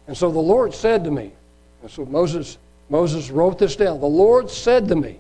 And 0.08 0.15
so 0.15 0.32
the 0.32 0.39
Lord 0.39 0.74
said 0.74 1.04
to 1.04 1.12
me, 1.12 1.34
and 1.82 1.91
so 1.91 2.06
Moses, 2.06 2.58
Moses 2.91 3.32
wrote 3.32 3.58
this 3.58 3.77
down. 3.77 4.01
The 4.01 4.06
Lord 4.06 4.49
said 4.49 4.89
to 4.89 4.95
me, 4.97 5.17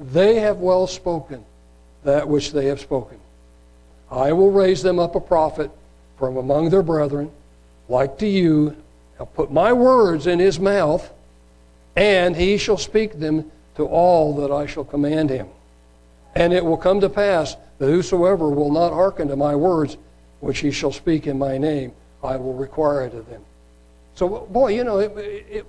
They 0.00 0.40
have 0.40 0.58
well 0.58 0.88
spoken 0.88 1.44
that 2.02 2.28
which 2.28 2.52
they 2.52 2.66
have 2.66 2.80
spoken. 2.80 3.18
I 4.10 4.32
will 4.32 4.50
raise 4.50 4.82
them 4.82 4.98
up 4.98 5.14
a 5.14 5.20
prophet 5.20 5.70
from 6.18 6.36
among 6.36 6.70
their 6.70 6.82
brethren, 6.82 7.30
like 7.88 8.18
to 8.18 8.26
you. 8.26 8.76
I'll 9.20 9.26
put 9.26 9.52
my 9.52 9.72
words 9.72 10.26
in 10.26 10.40
his 10.40 10.58
mouth, 10.58 11.08
and 11.94 12.34
he 12.34 12.58
shall 12.58 12.78
speak 12.78 13.20
them 13.20 13.50
to 13.76 13.86
all 13.86 14.34
that 14.36 14.50
I 14.50 14.66
shall 14.66 14.84
command 14.84 15.30
him. 15.30 15.46
And 16.34 16.52
it 16.52 16.64
will 16.64 16.76
come 16.76 17.00
to 17.00 17.08
pass 17.08 17.56
that 17.78 17.86
whosoever 17.86 18.50
will 18.50 18.72
not 18.72 18.92
hearken 18.92 19.28
to 19.28 19.36
my 19.36 19.54
words, 19.54 19.96
which 20.40 20.58
he 20.58 20.72
shall 20.72 20.92
speak 20.92 21.28
in 21.28 21.38
my 21.38 21.58
name, 21.58 21.92
I 22.24 22.36
will 22.36 22.54
require 22.54 23.02
it 23.02 23.14
of 23.14 23.28
them. 23.30 23.42
So, 24.16 24.28
boy, 24.28 24.74
you 24.74 24.82
know, 24.82 24.98
it, 24.98 25.16
it, 25.16 25.66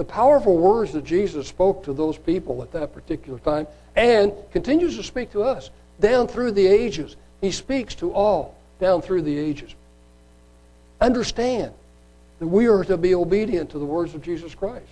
the 0.00 0.04
powerful 0.04 0.56
words 0.56 0.94
that 0.94 1.04
Jesus 1.04 1.46
spoke 1.46 1.84
to 1.84 1.92
those 1.92 2.16
people 2.16 2.62
at 2.62 2.72
that 2.72 2.94
particular 2.94 3.38
time 3.40 3.66
and 3.94 4.32
continues 4.50 4.96
to 4.96 5.02
speak 5.02 5.30
to 5.32 5.42
us 5.42 5.68
down 6.00 6.26
through 6.26 6.52
the 6.52 6.66
ages. 6.66 7.16
He 7.42 7.50
speaks 7.50 7.94
to 7.96 8.10
all 8.14 8.56
down 8.80 9.02
through 9.02 9.20
the 9.20 9.36
ages. 9.36 9.74
Understand 11.02 11.74
that 12.38 12.46
we 12.46 12.66
are 12.66 12.82
to 12.82 12.96
be 12.96 13.14
obedient 13.14 13.72
to 13.72 13.78
the 13.78 13.84
words 13.84 14.14
of 14.14 14.22
Jesus 14.22 14.54
Christ 14.54 14.86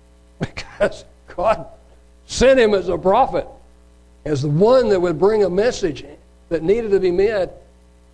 because 0.40 1.04
God 1.36 1.66
sent 2.26 2.58
him 2.58 2.72
as 2.72 2.88
a 2.88 2.96
prophet, 2.96 3.46
as 4.24 4.40
the 4.40 4.48
one 4.48 4.88
that 4.88 5.00
would 5.00 5.18
bring 5.18 5.44
a 5.44 5.50
message 5.50 6.06
that 6.48 6.62
needed 6.62 6.90
to 6.92 7.00
be 7.00 7.10
made 7.10 7.50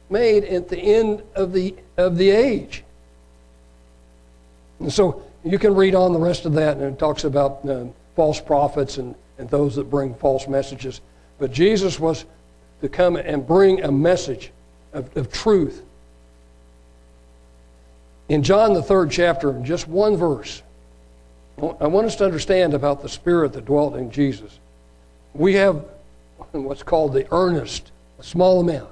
made 0.08 0.42
at 0.42 0.68
the 0.68 0.78
end 0.78 1.22
of 1.36 1.52
the, 1.52 1.76
of 1.96 2.16
the 2.16 2.30
age. 2.30 2.82
And 4.80 4.92
so 4.92 5.22
you 5.44 5.58
can 5.58 5.74
read 5.74 5.94
on 5.94 6.12
the 6.12 6.18
rest 6.18 6.44
of 6.44 6.54
that, 6.54 6.76
and 6.76 6.84
it 6.84 6.98
talks 6.98 7.24
about 7.24 7.66
uh, 7.68 7.86
false 8.14 8.40
prophets 8.40 8.98
and, 8.98 9.14
and 9.38 9.48
those 9.48 9.76
that 9.76 9.90
bring 9.90 10.14
false 10.14 10.46
messages. 10.46 11.00
But 11.38 11.52
Jesus 11.52 11.98
was 11.98 12.24
to 12.82 12.88
come 12.88 13.16
and 13.16 13.46
bring 13.46 13.82
a 13.82 13.90
message 13.90 14.50
of, 14.92 15.16
of 15.16 15.32
truth. 15.32 15.82
In 18.28 18.42
John, 18.42 18.74
the 18.74 18.82
third 18.82 19.10
chapter, 19.10 19.52
just 19.62 19.88
one 19.88 20.16
verse, 20.16 20.62
I 21.58 21.86
want 21.88 22.06
us 22.06 22.16
to 22.16 22.24
understand 22.24 22.74
about 22.74 23.02
the 23.02 23.08
Spirit 23.08 23.52
that 23.54 23.64
dwelt 23.66 23.96
in 23.96 24.10
Jesus. 24.10 24.58
We 25.34 25.54
have 25.54 25.84
what's 26.52 26.82
called 26.82 27.12
the 27.12 27.26
earnest, 27.32 27.90
a 28.18 28.22
small 28.22 28.60
amount. 28.60 28.90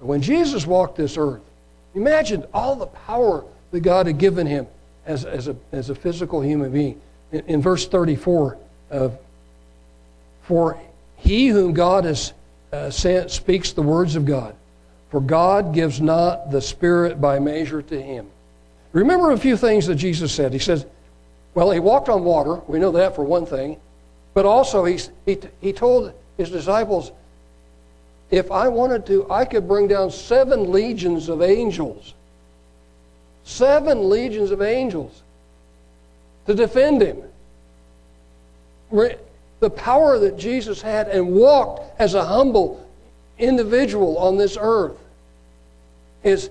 When 0.00 0.22
Jesus 0.22 0.66
walked 0.66 0.96
this 0.96 1.16
earth, 1.16 1.42
imagine 1.94 2.44
all 2.52 2.76
the 2.76 2.86
power 2.86 3.44
that 3.70 3.80
God 3.80 4.06
had 4.06 4.18
given 4.18 4.46
him 4.46 4.66
as, 5.06 5.24
as, 5.24 5.48
a, 5.48 5.56
as 5.72 5.90
a 5.90 5.94
physical 5.94 6.40
human 6.40 6.70
being. 6.72 7.00
In, 7.32 7.40
in 7.46 7.62
verse 7.62 7.86
34, 7.86 8.58
uh, 8.90 9.08
for 10.42 10.78
he 11.16 11.48
whom 11.48 11.72
God 11.72 12.04
has 12.04 12.32
uh, 12.72 12.90
sent 12.90 13.30
speaks 13.30 13.72
the 13.72 13.82
words 13.82 14.16
of 14.16 14.24
God, 14.24 14.54
for 15.10 15.20
God 15.20 15.72
gives 15.72 16.00
not 16.00 16.50
the 16.50 16.60
Spirit 16.60 17.20
by 17.20 17.38
measure 17.38 17.82
to 17.82 18.00
him. 18.00 18.26
Remember 18.92 19.32
a 19.32 19.38
few 19.38 19.56
things 19.56 19.86
that 19.86 19.96
Jesus 19.96 20.32
said. 20.32 20.52
He 20.52 20.58
says, 20.58 20.86
well, 21.54 21.70
he 21.70 21.80
walked 21.80 22.08
on 22.08 22.24
water. 22.24 22.56
We 22.66 22.78
know 22.78 22.92
that 22.92 23.14
for 23.14 23.24
one 23.24 23.46
thing. 23.46 23.78
But 24.34 24.44
also, 24.44 24.84
he, 24.84 24.98
he, 25.24 25.38
he 25.60 25.72
told 25.72 26.12
his 26.36 26.50
disciples, 26.50 27.12
if 28.30 28.50
I 28.50 28.68
wanted 28.68 29.06
to, 29.06 29.30
I 29.30 29.44
could 29.44 29.68
bring 29.68 29.86
down 29.86 30.10
seven 30.10 30.72
legions 30.72 31.28
of 31.28 31.42
angels. 31.42 32.14
Seven 33.44 34.08
legions 34.08 34.50
of 34.50 34.62
angels 34.62 35.22
to 36.46 36.54
defend 36.54 37.02
him. 37.02 37.22
The 38.90 39.70
power 39.70 40.18
that 40.18 40.36
Jesus 40.36 40.82
had 40.82 41.08
and 41.08 41.32
walked 41.32 42.00
as 42.00 42.14
a 42.14 42.24
humble 42.24 42.86
individual 43.38 44.18
on 44.18 44.36
this 44.36 44.56
earth 44.60 44.96
is 46.22 46.50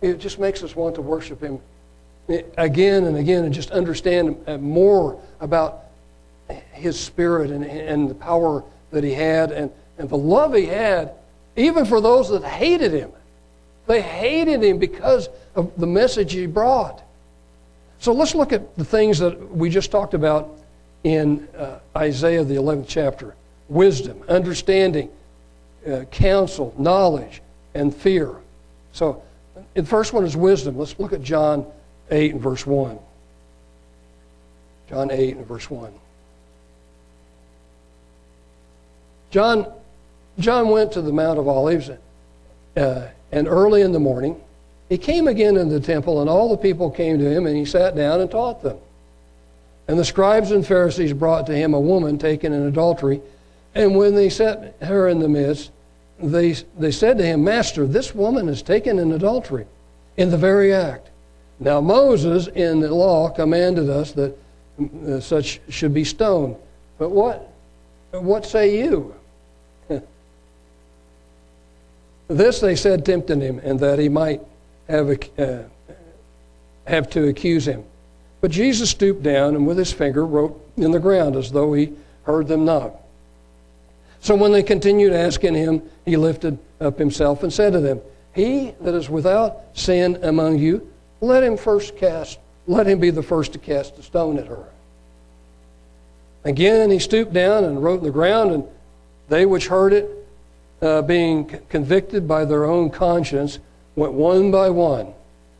it 0.00 0.18
just 0.18 0.38
makes 0.38 0.62
us 0.62 0.74
want 0.74 0.94
to 0.94 1.02
worship 1.02 1.40
him 1.40 1.60
again 2.56 3.04
and 3.04 3.16
again 3.16 3.44
and 3.44 3.54
just 3.54 3.70
understand 3.70 4.36
more 4.60 5.20
about 5.40 5.84
his 6.72 6.98
spirit 6.98 7.50
and, 7.50 7.64
and 7.64 8.08
the 8.08 8.14
power 8.14 8.64
that 8.90 9.04
he 9.04 9.12
had 9.12 9.50
and 9.52 9.70
and 9.98 10.08
the 10.08 10.16
love 10.16 10.54
he 10.54 10.66
had, 10.66 11.12
even 11.56 11.84
for 11.84 12.00
those 12.00 12.30
that 12.30 12.44
hated 12.44 12.92
him. 12.92 13.10
They 13.88 14.00
hated 14.00 14.62
him 14.62 14.78
because 14.78 15.28
of 15.56 15.72
the 15.76 15.86
message 15.86 16.32
he 16.32 16.46
brought. 16.46 17.02
So 17.98 18.12
let's 18.12 18.34
look 18.34 18.52
at 18.52 18.76
the 18.76 18.84
things 18.84 19.18
that 19.18 19.50
we 19.50 19.70
just 19.70 19.90
talked 19.90 20.14
about 20.14 20.56
in 21.02 21.48
uh, 21.56 21.78
Isaiah, 21.96 22.44
the 22.44 22.54
11th 22.54 22.86
chapter 22.86 23.34
wisdom, 23.68 24.22
understanding, 24.28 25.10
uh, 25.86 26.04
counsel, 26.10 26.74
knowledge, 26.78 27.42
and 27.74 27.94
fear. 27.94 28.34
So 28.92 29.22
the 29.74 29.84
first 29.84 30.12
one 30.12 30.24
is 30.24 30.36
wisdom. 30.36 30.78
Let's 30.78 30.98
look 30.98 31.12
at 31.12 31.22
John 31.22 31.66
8 32.10 32.34
and 32.34 32.40
verse 32.40 32.66
1. 32.66 32.98
John 34.88 35.10
8 35.10 35.36
and 35.36 35.46
verse 35.46 35.68
1. 35.68 35.92
John 39.30 39.72
John 40.38 40.68
went 40.68 40.92
to 40.92 41.02
the 41.02 41.12
Mount 41.12 41.38
of 41.38 41.48
Olives, 41.48 41.90
uh, 42.76 43.06
and 43.32 43.46
early 43.46 43.82
in 43.82 43.92
the 43.92 44.00
morning, 44.00 44.40
he 44.88 44.98
came 44.98 45.28
again 45.28 45.56
into 45.56 45.78
the 45.78 45.86
temple, 45.86 46.20
and 46.20 46.30
all 46.30 46.48
the 46.48 46.56
people 46.56 46.90
came 46.90 47.18
to 47.18 47.30
him, 47.30 47.46
and 47.46 47.56
he 47.56 47.64
sat 47.64 47.94
down 47.94 48.20
and 48.20 48.30
taught 48.30 48.62
them. 48.62 48.78
And 49.86 49.98
the 49.98 50.04
scribes 50.04 50.50
and 50.50 50.66
Pharisees 50.66 51.12
brought 51.12 51.46
to 51.46 51.54
him 51.54 51.74
a 51.74 51.80
woman 51.80 52.18
taken 52.18 52.52
in 52.52 52.66
adultery, 52.66 53.20
and 53.74 53.96
when 53.96 54.14
they 54.14 54.30
set 54.30 54.76
her 54.82 55.08
in 55.08 55.18
the 55.18 55.28
midst, 55.28 55.70
they, 56.20 56.52
they 56.78 56.90
said 56.90 57.18
to 57.18 57.24
him, 57.24 57.44
Master, 57.44 57.86
this 57.86 58.14
woman 58.14 58.48
is 58.48 58.62
taken 58.62 58.98
in 58.98 59.12
adultery 59.12 59.66
in 60.16 60.30
the 60.30 60.38
very 60.38 60.72
act. 60.72 61.08
Now, 61.60 61.80
Moses 61.80 62.48
in 62.48 62.80
the 62.80 62.92
law 62.92 63.30
commanded 63.30 63.88
us 63.88 64.12
that 64.12 64.36
uh, 65.06 65.20
such 65.20 65.60
should 65.68 65.92
be 65.92 66.04
stoned. 66.04 66.56
But 66.98 67.10
what, 67.10 67.52
what 68.12 68.46
say 68.46 68.78
you? 68.78 69.14
This 72.28 72.60
they 72.60 72.76
said, 72.76 73.04
tempting 73.04 73.40
him, 73.40 73.60
and 73.64 73.80
that 73.80 73.98
he 73.98 74.08
might 74.08 74.40
have, 74.88 75.10
uh, 75.38 75.62
have 76.86 77.10
to 77.10 77.28
accuse 77.28 77.66
him. 77.66 77.84
But 78.40 78.50
Jesus 78.50 78.90
stooped 78.90 79.22
down 79.22 79.56
and 79.56 79.66
with 79.66 79.78
his 79.78 79.92
finger 79.92 80.24
wrote 80.24 80.60
in 80.76 80.90
the 80.92 81.00
ground 81.00 81.36
as 81.36 81.50
though 81.50 81.72
he 81.72 81.92
heard 82.22 82.46
them 82.46 82.64
not. 82.64 82.92
So 84.20 84.34
when 84.34 84.52
they 84.52 84.62
continued 84.62 85.12
asking 85.12 85.54
him, 85.54 85.82
he 86.04 86.16
lifted 86.16 86.58
up 86.80 86.98
himself 86.98 87.42
and 87.42 87.52
said 87.52 87.72
to 87.72 87.80
them, 87.80 88.00
He 88.34 88.74
that 88.80 88.94
is 88.94 89.08
without 89.08 89.60
sin 89.74 90.18
among 90.22 90.58
you, 90.58 90.88
let 91.20 91.42
him 91.42 91.56
first 91.56 91.96
cast, 91.96 92.38
let 92.66 92.86
him 92.86 93.00
be 93.00 93.10
the 93.10 93.22
first 93.22 93.52
to 93.54 93.58
cast 93.58 93.98
a 93.98 94.02
stone 94.02 94.38
at 94.38 94.46
her. 94.46 94.64
Again, 96.44 96.90
he 96.90 96.98
stooped 96.98 97.32
down 97.32 97.64
and 97.64 97.82
wrote 97.82 97.98
in 97.98 98.04
the 98.04 98.10
ground, 98.10 98.52
and 98.52 98.64
they 99.28 99.46
which 99.46 99.66
heard 99.66 99.92
it, 99.92 100.08
uh, 100.80 101.02
being 101.02 101.46
convicted 101.68 102.28
by 102.28 102.44
their 102.44 102.64
own 102.64 102.90
conscience, 102.90 103.58
went 103.96 104.12
one 104.12 104.50
by 104.50 104.70
one, 104.70 105.12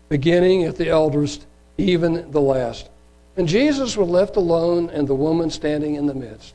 beginning 0.08 0.64
at 0.64 0.76
the 0.76 0.88
eldest, 0.88 1.46
even 1.76 2.30
the 2.30 2.40
last. 2.40 2.88
And 3.36 3.48
Jesus 3.48 3.96
was 3.96 4.08
left 4.08 4.36
alone, 4.36 4.90
and 4.90 5.06
the 5.06 5.14
woman 5.14 5.50
standing 5.50 5.94
in 5.94 6.06
the 6.06 6.14
midst. 6.14 6.54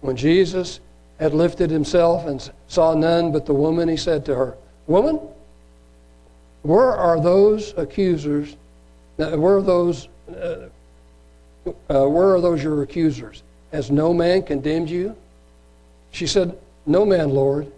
When 0.00 0.16
Jesus 0.16 0.80
had 1.18 1.34
lifted 1.34 1.70
himself 1.70 2.26
and 2.26 2.50
saw 2.68 2.94
none 2.94 3.32
but 3.32 3.46
the 3.46 3.54
woman, 3.54 3.88
he 3.88 3.96
said 3.96 4.24
to 4.26 4.34
her, 4.34 4.56
Woman, 4.86 5.20
where 6.62 6.92
are 6.92 7.20
those 7.20 7.74
accusers? 7.76 8.56
Uh, 9.18 9.36
where 9.36 9.56
are 9.56 9.62
those? 9.62 10.08
Uh, 10.28 10.68
uh, 11.66 12.06
where 12.08 12.34
are 12.34 12.40
those 12.40 12.62
your 12.62 12.82
accusers? 12.82 13.42
Has 13.72 13.90
no 13.90 14.14
man 14.14 14.42
condemned 14.42 14.90
you? 14.90 15.14
She 16.10 16.26
said, 16.26 16.56
No 16.86 17.04
man, 17.04 17.30
Lord. 17.30 17.70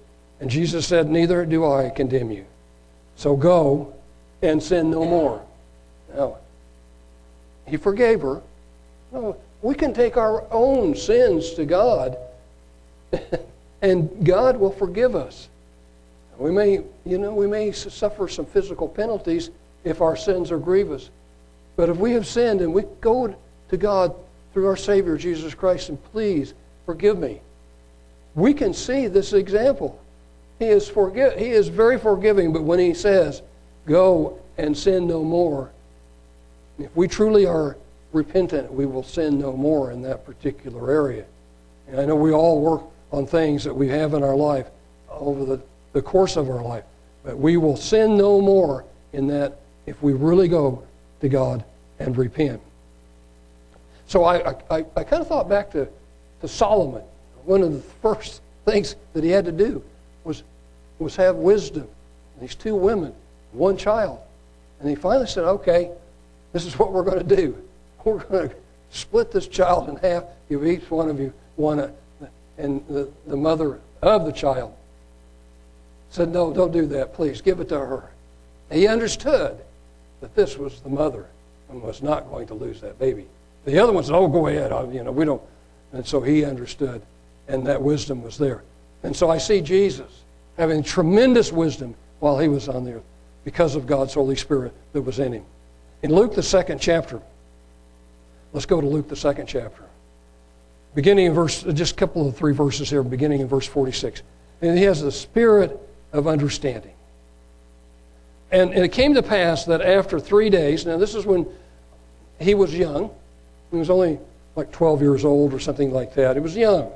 And 0.43 0.51
Jesus 0.51 0.89
said, 0.89 1.09
Neither 1.09 1.47
do 1.47 1.65
I 1.65 1.89
condemn 1.89 2.33
you. 2.33 2.45
So 3.15 3.37
go 3.37 3.95
and 4.43 4.61
sin 4.61 4.91
no 4.91 5.05
more. 5.05 5.41
Now, 6.17 6.39
he 7.65 7.77
forgave 7.77 8.23
her. 8.23 8.43
No, 9.13 9.37
we 9.63 9.77
can 9.77 9.95
take 9.95 10.17
our 10.17 10.45
own 10.51 10.97
sins 10.97 11.53
to 11.53 11.65
God, 11.65 12.17
and 13.83 14.27
God 14.27 14.57
will 14.57 14.73
forgive 14.73 15.15
us. 15.15 15.49
We 16.39 16.51
may, 16.51 16.83
you 17.05 17.19
know, 17.19 17.33
we 17.33 17.47
may 17.47 17.71
suffer 17.71 18.27
some 18.27 18.47
physical 18.47 18.89
penalties 18.89 19.51
if 19.85 20.01
our 20.01 20.17
sins 20.17 20.51
are 20.51 20.59
grievous. 20.59 21.11
But 21.77 21.89
if 21.89 21.99
we 21.99 22.15
have 22.15 22.27
sinned 22.27 22.63
and 22.63 22.75
we 22.75 22.83
go 23.01 23.33
to 23.69 23.77
God 23.77 24.13
through 24.53 24.67
our 24.67 24.77
Savior 24.77 25.17
Jesus 25.17 25.55
Christ 25.55 25.89
and 25.89 26.03
please 26.11 26.53
forgive 26.85 27.17
me, 27.17 27.41
we 28.35 28.53
can 28.53 28.75
see 28.75 29.07
this 29.07 29.35
example. 29.35 30.02
He 30.63 30.69
is, 30.69 30.89
forgive, 30.89 31.39
he 31.39 31.49
is 31.49 31.69
very 31.69 31.99
forgiving, 31.99 32.53
but 32.53 32.63
when 32.63 32.79
he 32.79 32.95
says, 32.95 33.43
go 33.87 34.39
and 34.59 34.77
sin 34.77 35.07
no 35.07 35.23
more, 35.23 35.71
if 36.79 36.95
we 36.97 37.09
truly 37.09 37.47
are 37.47 37.77
repentant, 38.13 38.73
we 38.73 38.87
will 38.87 39.03
sin 39.03 39.39
no 39.39 39.53
more 39.55 39.91
in 39.91 40.03
that 40.03 40.25
particular 40.25 40.91
area. 40.91 41.25
And 41.89 42.01
I 42.01 42.05
know 42.05 42.17
we 42.17 42.33
all 42.33 42.61
work 42.61 42.83
on 43.11 43.27
things 43.27 43.65
that 43.65 43.75
we 43.75 43.89
have 43.89 44.15
in 44.15 44.23
our 44.23 44.37
life 44.37 44.69
over 45.11 45.45
the 45.45 45.61
the 45.93 46.03
course 46.03 46.37
of 46.37 46.49
our 46.49 46.63
life. 46.63 46.85
But 47.25 47.39
we 47.39 47.57
will 47.57 47.77
sin 47.77 48.17
no 48.17 48.41
more 48.41 48.85
in 49.13 49.27
that 49.29 49.59
if 49.87 50.03
we 50.03 50.13
really 50.13 50.49
go 50.49 50.83
to 51.21 51.29
God 51.29 51.65
and 51.99 52.17
repent. 52.17 52.61
So 54.07 54.25
I, 54.25 54.57
I, 54.71 54.85
I 54.97 55.05
kind 55.05 55.23
of 55.23 55.29
thought 55.29 55.49
back 55.49 55.71
to, 55.73 55.89
to 56.41 56.49
Solomon. 56.49 57.03
One 57.45 57.63
of 57.63 57.73
the 57.73 57.81
first 57.81 58.41
things 58.65 58.97
that 59.13 59.25
he 59.25 59.31
had 59.31 59.45
to 59.45 59.53
do 59.53 59.83
was, 60.25 60.43
was 61.03 61.17
have 61.17 61.37
wisdom. 61.37 61.89
These 62.41 62.55
two 62.55 62.75
women, 62.75 63.15
one 63.53 63.77
child. 63.77 64.19
And 64.81 64.89
he 64.89 64.97
finally 64.97 65.27
said, 65.27 65.45
okay, 65.45 65.91
this 66.53 66.65
is 66.65 66.79
what 66.79 66.93
we're 66.93 67.05
going 67.05 67.27
to 67.27 67.37
do. 67.37 67.57
We're 68.05 68.19
going 68.25 68.49
to 68.49 68.57
split 68.91 69.31
this 69.31 69.47
child 69.47 69.89
in 69.89 69.97
half. 69.97 70.25
Give 70.49 70.67
each 70.67 70.91
one 70.91 71.09
of 71.09 71.21
you 71.21 71.33
one, 71.57 71.81
uh, 71.81 71.91
and 72.59 72.85
the, 72.89 73.09
the 73.27 73.37
mother 73.37 73.81
of 74.03 74.27
the 74.27 74.33
child 74.33 74.75
said, 76.11 76.31
No, 76.31 76.53
don't 76.53 76.73
do 76.73 76.87
that. 76.87 77.15
Please 77.15 77.41
give 77.41 77.61
it 77.61 77.69
to 77.71 77.79
her. 77.79 78.11
he 78.71 78.87
understood 78.87 79.59
that 80.21 80.35
this 80.35 80.57
was 80.57 80.81
the 80.81 80.89
mother 80.89 81.27
and 81.71 81.83
was 81.83 82.03
not 82.03 82.29
going 82.31 82.47
to 82.49 82.55
lose 82.55 82.81
that 82.81 82.99
baby. 82.99 83.27
The 83.65 83.79
other 83.79 83.93
one 83.93 84.05
said, 84.05 84.15
Oh, 84.15 84.29
go 84.29 84.47
ahead. 84.47 84.73
I, 84.73 84.85
you 84.91 85.03
know, 85.03 85.13
we 85.13 85.25
don't. 85.25 85.43
And 85.93 86.07
so 86.07 86.21
he 86.21 86.45
understood, 86.45 87.03
and 87.49 87.67
that 87.67 87.83
wisdom 87.83 88.23
was 88.23 88.39
there. 88.39 88.63
And 89.03 89.17
so 89.17 89.31
I 89.31 89.39
see 89.39 89.61
Jesus 89.61 90.22
having 90.63 90.81
tremendous 90.81 91.51
wisdom 91.51 91.93
while 92.21 92.39
he 92.39 92.47
was 92.47 92.69
on 92.69 92.85
the 92.85 92.93
earth 92.93 93.03
because 93.43 93.75
of 93.75 93.85
God's 93.85 94.15
Holy 94.15 94.37
Spirit 94.37 94.73
that 94.93 95.03
was 95.03 95.19
in 95.19 95.33
him. 95.33 95.45
In 96.05 96.15
Luke, 96.15 96.37
the 96.37 96.43
second 96.43 96.81
chapter, 96.81 97.21
let's 98.53 98.65
go 98.65 98.81
to 98.81 98.87
Luke, 98.87 99.09
the 99.09 99.17
second 99.17 99.49
chapter. 99.49 99.83
Beginning 100.95 101.27
in 101.27 101.33
verse, 101.33 101.65
just 101.65 101.95
a 101.95 101.97
couple 101.97 102.29
of 102.29 102.37
three 102.37 102.53
verses 102.53 102.89
here, 102.89 103.03
beginning 103.03 103.41
in 103.41 103.49
verse 103.49 103.67
46. 103.67 104.23
And 104.61 104.79
he 104.79 104.85
has 104.85 105.03
the 105.03 105.11
Spirit 105.11 105.77
of 106.13 106.29
understanding. 106.29 106.95
And, 108.53 108.73
and 108.73 108.85
it 108.85 108.93
came 108.93 109.15
to 109.15 109.23
pass 109.23 109.65
that 109.65 109.81
after 109.81 110.21
three 110.21 110.49
days, 110.49 110.87
now 110.87 110.97
this 110.97 111.17
is 111.17 111.27
when 111.27 111.45
he 112.39 112.55
was 112.55 112.73
young, 112.73 113.11
he 113.73 113.79
was 113.79 113.91
only 113.91 114.21
like 114.55 114.71
12 114.71 115.03
years 115.03 115.25
old 115.25 115.55
or 115.55 115.59
something 115.59 115.93
like 115.93 116.15
that. 116.15 116.37
He 116.37 116.41
was 116.41 116.55
young. 116.55 116.93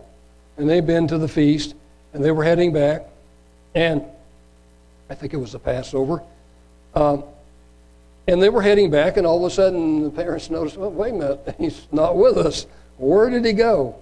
And 0.57 0.71
they'd 0.71 0.87
been 0.87 1.09
to 1.09 1.19
the 1.19 1.27
feast, 1.27 1.75
and 2.13 2.23
they 2.25 2.31
were 2.31 2.45
heading 2.45 2.73
back. 2.73 3.09
And 3.77 4.03
I 5.09 5.15
think 5.15 5.33
it 5.33 5.37
was 5.37 5.53
the 5.53 5.61
Passover. 5.61 6.21
Um, 6.97 7.23
and 8.27 8.43
they 8.43 8.49
were 8.49 8.63
heading 8.63 8.91
back, 8.91 9.17
and 9.17 9.25
all 9.25 9.45
of 9.45 9.53
a 9.53 9.55
sudden 9.55 10.03
the 10.03 10.11
parents 10.11 10.51
noticed, 10.51 10.77
well, 10.77 10.91
wait 10.91 11.15
a 11.15 11.17
minute, 11.17 11.55
he's 11.59 11.87
not 11.93 12.17
with 12.17 12.37
us. 12.37 12.67
Where 12.99 13.31
did 13.31 13.45
he 13.45 13.53
go? 13.53 13.95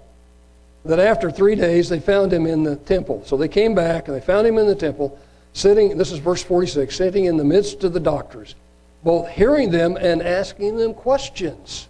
that 0.84 0.98
after 0.98 1.30
three 1.30 1.54
days 1.54 1.88
they 1.88 2.00
found 2.00 2.32
him 2.32 2.46
in 2.46 2.62
the 2.62 2.76
temple. 2.76 3.22
So 3.24 3.36
they 3.36 3.48
came 3.48 3.74
back 3.74 4.08
and 4.08 4.16
they 4.16 4.20
found 4.20 4.46
him 4.46 4.58
in 4.58 4.66
the 4.66 4.74
temple, 4.74 5.18
sitting, 5.52 5.96
this 5.96 6.12
is 6.12 6.18
verse 6.18 6.42
46, 6.42 6.94
sitting 6.94 7.24
in 7.24 7.36
the 7.36 7.44
midst 7.44 7.84
of 7.84 7.92
the 7.92 8.00
doctors, 8.00 8.54
both 9.02 9.28
hearing 9.28 9.70
them 9.70 9.96
and 9.96 10.22
asking 10.22 10.76
them 10.76 10.94
questions. 10.94 11.88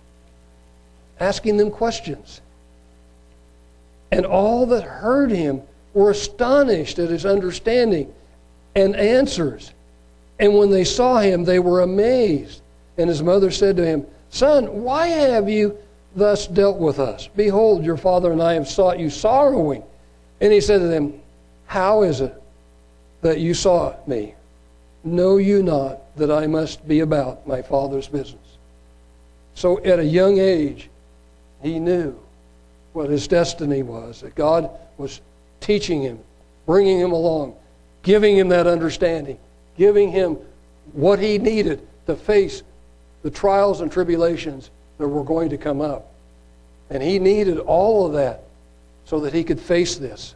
Asking 1.18 1.56
them 1.56 1.70
questions. 1.70 2.40
And 4.12 4.24
all 4.24 4.66
that 4.66 4.84
heard 4.84 5.30
him 5.30 5.62
were 5.94 6.10
astonished 6.10 6.98
at 6.98 7.08
his 7.08 7.24
understanding 7.24 8.12
and 8.74 8.94
answers. 8.96 9.72
And 10.38 10.58
when 10.58 10.70
they 10.70 10.84
saw 10.84 11.18
him, 11.18 11.44
they 11.44 11.60
were 11.60 11.80
amazed. 11.80 12.60
And 12.98 13.08
his 13.08 13.22
mother 13.22 13.50
said 13.50 13.76
to 13.76 13.86
him, 13.86 14.06
Son, 14.30 14.82
why 14.82 15.06
have 15.06 15.48
you 15.48 15.78
thus 16.16 16.46
dealt 16.46 16.78
with 16.78 16.98
us. 16.98 17.28
Behold, 17.36 17.84
your 17.84 17.96
father 17.96 18.32
and 18.32 18.42
I 18.42 18.54
have 18.54 18.68
sought 18.68 18.98
you 18.98 19.10
sorrowing. 19.10 19.82
And 20.40 20.52
he 20.52 20.60
said 20.60 20.78
to 20.78 20.86
them, 20.86 21.20
How 21.66 22.02
is 22.02 22.20
it 22.20 22.34
that 23.22 23.40
you 23.40 23.54
sought 23.54 24.06
me? 24.06 24.34
Know 25.02 25.36
you 25.36 25.62
not 25.62 26.16
that 26.16 26.30
I 26.30 26.46
must 26.46 26.86
be 26.86 27.00
about 27.00 27.46
my 27.46 27.62
father's 27.62 28.08
business? 28.08 28.40
So 29.54 29.82
at 29.84 29.98
a 29.98 30.04
young 30.04 30.38
age, 30.38 30.88
he 31.62 31.78
knew 31.78 32.18
what 32.92 33.10
his 33.10 33.26
destiny 33.26 33.82
was, 33.82 34.20
that 34.20 34.34
God 34.34 34.70
was 34.98 35.20
teaching 35.64 36.02
him, 36.02 36.18
bringing 36.66 37.00
him 37.00 37.12
along, 37.12 37.56
giving 38.02 38.36
him 38.36 38.48
that 38.50 38.66
understanding, 38.66 39.38
giving 39.78 40.12
him 40.12 40.36
what 40.92 41.18
he 41.18 41.38
needed 41.38 41.86
to 42.06 42.14
face 42.14 42.62
the 43.22 43.30
trials 43.30 43.80
and 43.80 43.90
tribulations 43.90 44.70
that 44.98 45.08
were 45.08 45.24
going 45.24 45.48
to 45.48 45.56
come 45.56 45.80
up. 45.80 46.12
And 46.90 47.02
he 47.02 47.18
needed 47.18 47.58
all 47.58 48.06
of 48.06 48.12
that 48.12 48.44
so 49.06 49.20
that 49.20 49.32
he 49.32 49.42
could 49.42 49.58
face 49.58 49.96
this. 49.96 50.34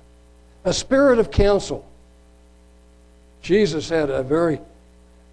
A 0.65 0.73
spirit 0.73 1.19
of 1.19 1.31
counsel. 1.31 1.87
Jesus 3.43 3.89
had 3.91 4.09
a 4.09 4.23
very 4.23 4.59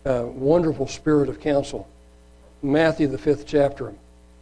uh, 0.06 0.26
wonderful 0.26 0.88
spirit 0.88 1.30
of 1.30 1.40
counsel. 1.40 1.88
Matthew, 2.62 3.08
the 3.08 3.18
fifth 3.18 3.48
chapter. 3.48 3.94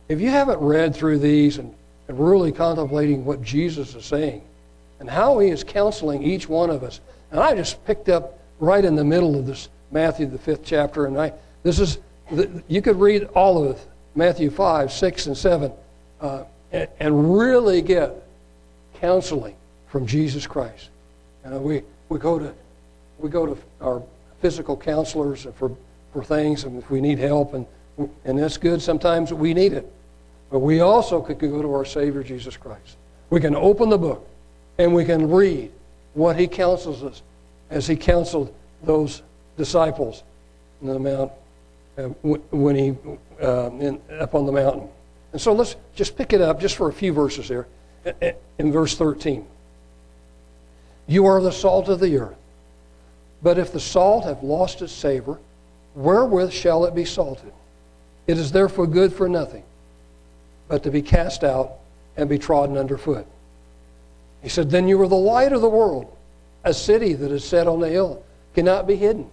If 0.09 0.19
you 0.19 0.29
haven't 0.29 0.59
read 0.59 0.95
through 0.95 1.19
these 1.19 1.59
and, 1.59 1.73
and 2.07 2.19
really 2.19 2.51
contemplating 2.51 3.23
what 3.23 3.43
Jesus 3.43 3.93
is 3.93 4.03
saying 4.03 4.41
and 5.03 5.09
how 5.09 5.37
he 5.39 5.49
is 5.49 5.65
counseling 5.65 6.23
each 6.23 6.47
one 6.47 6.69
of 6.69 6.81
us, 6.81 7.01
and 7.29 7.41
I 7.41 7.53
just 7.55 7.83
picked 7.83 8.07
up 8.07 8.39
right 8.61 8.85
in 8.85 8.95
the 8.95 9.03
middle 9.03 9.37
of 9.37 9.45
this 9.45 9.67
Matthew, 9.91 10.27
the 10.27 10.37
fifth 10.37 10.61
chapter, 10.63 11.07
and 11.07 11.19
I 11.19 11.33
this 11.61 11.77
is 11.77 11.97
you 12.69 12.81
could 12.81 12.95
read 12.95 13.25
all 13.35 13.61
of 13.61 13.75
it 13.75 13.87
Matthew 14.15 14.49
5, 14.49 14.93
6, 14.93 15.25
and 15.27 15.37
7, 15.37 15.71
uh, 16.21 16.43
and, 16.71 16.87
and, 17.01 17.37
really 17.37 17.81
get 17.81 18.13
counseling 18.95 19.55
from 19.87 20.05
Jesus 20.05 20.45
Christ. 20.47 20.89
we, 21.45 21.81
we 22.07 22.19
go 22.19 22.39
to, 22.39 22.53
we 23.19 23.29
go 23.29 23.45
to 23.45 23.57
our 23.81 24.01
physical 24.39 24.77
counselors 24.77 25.47
for, 25.55 25.75
for 26.11 26.23
things, 26.23 26.63
and 26.63 26.81
if 26.81 26.89
we 26.89 27.01
need 27.01 27.17
help, 27.17 27.53
and, 27.53 27.65
and 28.23 28.37
that's 28.37 28.57
good. 28.57 28.81
Sometimes 28.81 29.33
we 29.33 29.53
need 29.53 29.73
it. 29.73 29.91
But 30.51 30.59
we 30.59 30.81
also 30.81 31.21
could 31.21 31.39
go 31.39 31.61
to 31.61 31.73
our 31.73 31.85
Savior, 31.85 32.23
Jesus 32.23 32.55
Christ. 32.55 32.97
We 33.31 33.41
can 33.41 33.55
open 33.55 33.89
the 33.89 33.97
book, 33.97 34.27
and 34.77 34.93
we 34.93 35.05
can 35.05 35.29
read 35.29 35.71
what 36.13 36.37
he 36.37 36.47
counsels 36.47 37.03
us 37.03 37.21
as 37.69 37.87
he 37.87 37.95
counseled 37.95 38.53
those 38.83 39.21
disciples 39.57 40.23
in 40.81 40.87
the 40.87 40.99
mount 40.99 41.31
uh, 41.97 42.03
when 42.51 42.75
he 42.75 42.95
uh, 43.41 43.69
in, 43.71 43.99
up 44.19 44.35
on 44.35 44.45
the 44.45 44.51
mountain. 44.51 44.87
And 45.31 45.41
so 45.41 45.53
let's 45.53 45.75
just 45.95 46.15
pick 46.15 46.33
it 46.33 46.41
up 46.41 46.59
just 46.59 46.75
for 46.75 46.89
a 46.89 46.93
few 46.93 47.13
verses 47.13 47.47
here 47.47 47.67
in 48.59 48.71
verse 48.71 48.95
13. 48.95 49.45
You 51.07 51.25
are 51.25 51.41
the 51.41 51.51
salt 51.51 51.89
of 51.89 51.99
the 51.99 52.17
earth. 52.17 52.37
But 53.41 53.57
if 53.57 53.73
the 53.73 53.79
salt 53.79 54.23
have 54.23 54.41
lost 54.41 54.81
its 54.81 54.93
savor, 54.93 55.37
wherewith 55.95 56.51
shall 56.51 56.85
it 56.85 56.95
be 56.95 57.03
salted? 57.03 57.51
It 58.25 58.37
is 58.37 58.51
therefore 58.51 58.87
good 58.87 59.11
for 59.11 59.27
nothing, 59.27 59.63
but 60.69 60.83
to 60.83 60.91
be 60.91 61.01
cast 61.01 61.43
out 61.43 61.73
and 62.15 62.29
be 62.29 62.39
trodden 62.39 62.77
underfoot. 62.77 63.27
He 64.43 64.49
said, 64.49 64.69
Then 64.69 64.87
you 64.87 65.01
are 65.01 65.07
the 65.07 65.15
light 65.15 65.53
of 65.53 65.61
the 65.61 65.69
world. 65.69 66.05
A 66.65 66.73
city 66.73 67.13
that 67.13 67.31
is 67.31 67.43
set 67.43 67.65
on 67.65 67.81
a 67.81 67.87
hill 67.87 68.23
cannot 68.53 68.85
be 68.85 68.95
hidden. 68.95 69.29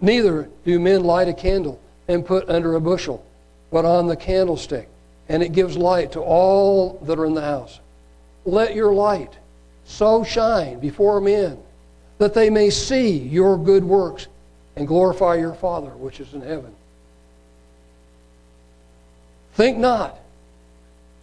Neither 0.00 0.50
do 0.64 0.78
men 0.78 1.04
light 1.04 1.28
a 1.28 1.32
candle 1.32 1.80
and 2.08 2.26
put 2.26 2.48
under 2.50 2.74
a 2.74 2.80
bushel, 2.80 3.24
but 3.70 3.84
on 3.84 4.08
the 4.08 4.16
candlestick, 4.16 4.88
and 5.28 5.42
it 5.42 5.52
gives 5.52 5.76
light 5.76 6.12
to 6.12 6.20
all 6.20 6.98
that 7.04 7.18
are 7.18 7.24
in 7.24 7.34
the 7.34 7.40
house. 7.40 7.80
Let 8.44 8.74
your 8.74 8.92
light 8.92 9.32
so 9.84 10.22
shine 10.22 10.80
before 10.80 11.20
men 11.20 11.58
that 12.18 12.34
they 12.34 12.50
may 12.50 12.70
see 12.70 13.16
your 13.16 13.56
good 13.56 13.84
works 13.84 14.26
and 14.74 14.86
glorify 14.86 15.36
your 15.36 15.54
Father 15.54 15.90
which 15.90 16.20
is 16.20 16.34
in 16.34 16.42
heaven. 16.42 16.74
Think 19.54 19.78
not 19.78 20.18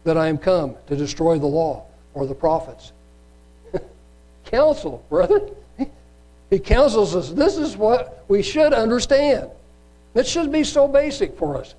that 0.06 0.18
I 0.18 0.28
am 0.28 0.38
come 0.38 0.76
to 0.88 0.96
destroy 0.96 1.38
the 1.38 1.46
law 1.46 1.86
or 2.14 2.26
the 2.26 2.36
prophets. 2.36 2.92
Counsel, 4.46 5.04
brother. 5.10 5.42
He 6.54 6.60
counsels 6.60 7.16
us. 7.16 7.32
This 7.32 7.58
is 7.58 7.76
what 7.76 8.24
we 8.28 8.44
should 8.44 8.74
understand. 8.74 9.50
It 10.14 10.28
should 10.28 10.52
be 10.52 10.64
so 10.64 10.88
basic 10.88 11.36
for 11.36 11.58
us. 11.58 11.74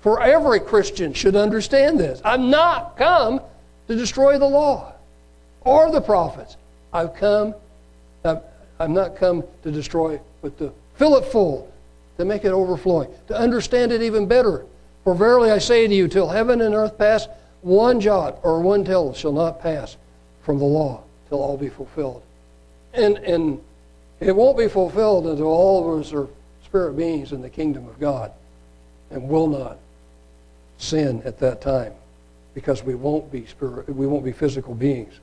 For 0.00 0.22
every 0.22 0.58
Christian 0.60 1.12
should 1.12 1.36
understand 1.36 2.00
this. 2.00 2.22
I'm 2.24 2.48
not 2.48 2.96
come 2.96 3.42
to 3.88 3.94
destroy 3.94 4.38
the 4.38 4.48
law 4.48 4.94
or 5.60 5.90
the 5.90 6.00
prophets. 6.00 6.56
I've 6.94 7.14
come, 7.14 7.54
I've, 8.24 8.40
I'm 8.78 8.94
not 8.94 9.16
come 9.16 9.44
to 9.64 9.70
destroy, 9.70 10.18
but 10.40 10.56
to 10.58 10.72
fill 10.94 11.16
it 11.16 11.26
full, 11.26 11.70
to 12.16 12.24
make 12.24 12.46
it 12.46 12.52
overflowing, 12.52 13.10
to 13.28 13.36
understand 13.36 13.92
it 13.92 14.00
even 14.00 14.26
better. 14.26 14.64
For 15.04 15.14
verily 15.14 15.50
I 15.50 15.58
say 15.58 15.86
to 15.86 15.94
you, 15.94 16.08
till 16.08 16.28
heaven 16.28 16.62
and 16.62 16.74
earth 16.74 16.96
pass, 16.96 17.28
one 17.62 18.00
jot 18.00 18.38
or 18.42 18.60
one 18.60 18.84
tittle 18.84 19.14
shall 19.14 19.32
not 19.32 19.60
pass 19.60 19.96
from 20.42 20.58
the 20.58 20.64
law 20.64 21.02
till 21.28 21.42
all 21.42 21.56
be 21.56 21.68
fulfilled. 21.68 22.22
And, 22.92 23.18
and 23.18 23.60
it 24.20 24.34
won't 24.34 24.58
be 24.58 24.68
fulfilled 24.68 25.26
until 25.26 25.46
all 25.46 25.94
of 25.94 26.00
us 26.00 26.12
are 26.12 26.28
spirit 26.64 26.96
beings 26.96 27.32
in 27.32 27.42
the 27.42 27.50
kingdom 27.50 27.88
of 27.88 27.98
God 27.98 28.32
and 29.10 29.28
will 29.28 29.46
not 29.46 29.78
sin 30.78 31.22
at 31.24 31.38
that 31.40 31.60
time 31.60 31.92
because 32.54 32.82
we 32.82 32.94
won't 32.94 33.30
be 33.30 33.46
spirit, 33.46 33.88
we 33.88 34.06
won't 34.06 34.24
be 34.24 34.32
physical 34.32 34.74
beings. 34.74 35.14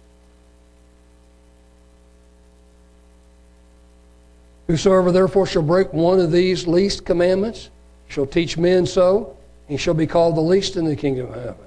Whosoever 4.68 5.12
therefore 5.12 5.48
shall 5.48 5.62
break 5.62 5.94
one 5.94 6.20
of 6.20 6.32
these 6.32 6.68
least 6.68 7.06
commandments 7.06 7.70
shall 8.10 8.26
teach 8.26 8.58
men 8.58 8.86
so, 8.86 9.36
he 9.68 9.78
shall 9.78 9.94
be 9.94 10.08
called 10.08 10.36
the 10.36 10.42
least 10.42 10.76
in 10.76 10.86
the 10.86 10.96
kingdom 10.96 11.28
of 11.28 11.36
heaven. 11.36 11.67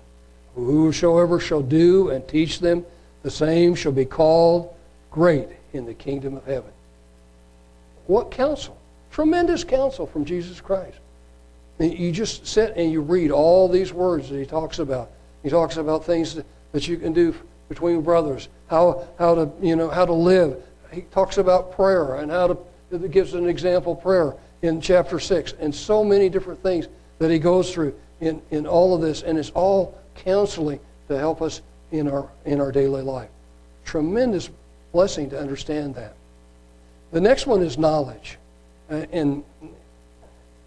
Whosoever 0.55 1.40
shall 1.40 1.62
do 1.62 2.11
and 2.11 2.26
teach 2.26 2.61
them, 2.61 2.84
the 3.22 3.30
same 3.30 3.74
shall 3.74 3.92
be 3.92 4.05
called 4.05 4.74
great 5.11 5.48
in 5.72 5.86
the 5.86 5.94
kingdom 5.94 6.36
of 6.36 6.44
heaven. 6.44 6.70
What 8.07 8.30
counsel? 8.30 8.76
Tremendous 9.11 9.64
counsel 9.64 10.07
from 10.07 10.24
Jesus 10.24 10.61
Christ. 10.61 10.98
And 11.78 11.96
You 11.96 12.12
just 12.12 12.46
sit 12.46 12.76
and 12.76 12.90
you 12.90 13.01
read 13.01 13.30
all 13.30 13.68
these 13.68 13.92
words 13.92 14.28
that 14.28 14.38
he 14.38 14.46
talks 14.46 14.78
about. 14.78 15.11
He 15.42 15.48
talks 15.48 15.76
about 15.76 16.05
things 16.05 16.38
that 16.72 16.88
you 16.88 16.96
can 16.96 17.12
do 17.12 17.34
between 17.68 18.03
brothers, 18.03 18.48
how, 18.68 19.07
how 19.18 19.34
to 19.34 19.51
you 19.62 19.76
know 19.76 19.88
how 19.88 20.05
to 20.05 20.12
live. 20.12 20.62
He 20.92 21.03
talks 21.03 21.38
about 21.38 21.72
prayer 21.72 22.16
and 22.16 22.30
how 22.30 22.48
to 22.48 22.59
it 22.90 23.11
gives 23.12 23.34
an 23.34 23.48
example 23.48 23.94
prayer 23.94 24.34
in 24.62 24.80
chapter 24.80 25.20
six, 25.20 25.55
and 25.61 25.74
so 25.74 26.05
many 26.05 26.28
different 26.28 26.62
things 26.62 26.88
that 27.18 27.30
he 27.30 27.38
goes 27.38 27.72
through 27.72 27.94
in, 28.20 28.42
in 28.51 28.66
all 28.66 28.94
of 28.94 29.01
this, 29.01 29.22
and 29.22 29.38
it's 29.38 29.51
all 29.51 29.96
counseling 30.25 30.81
to 31.09 31.18
help 31.18 31.43
us 31.43 31.61
in 31.93 32.09
our 32.09 32.29
in 32.45 32.61
our 32.61 32.73
daily 32.73 33.03
life. 33.03 33.31
Tremendous 33.85 34.51
blessing 34.93 35.31
to 35.31 35.39
understand 35.39 35.95
that. 35.95 36.14
The 37.12 37.21
next 37.21 37.47
one 37.47 37.62
is 37.62 37.79
knowledge. 37.79 38.39
Uh, 38.91 39.07
and 39.12 39.45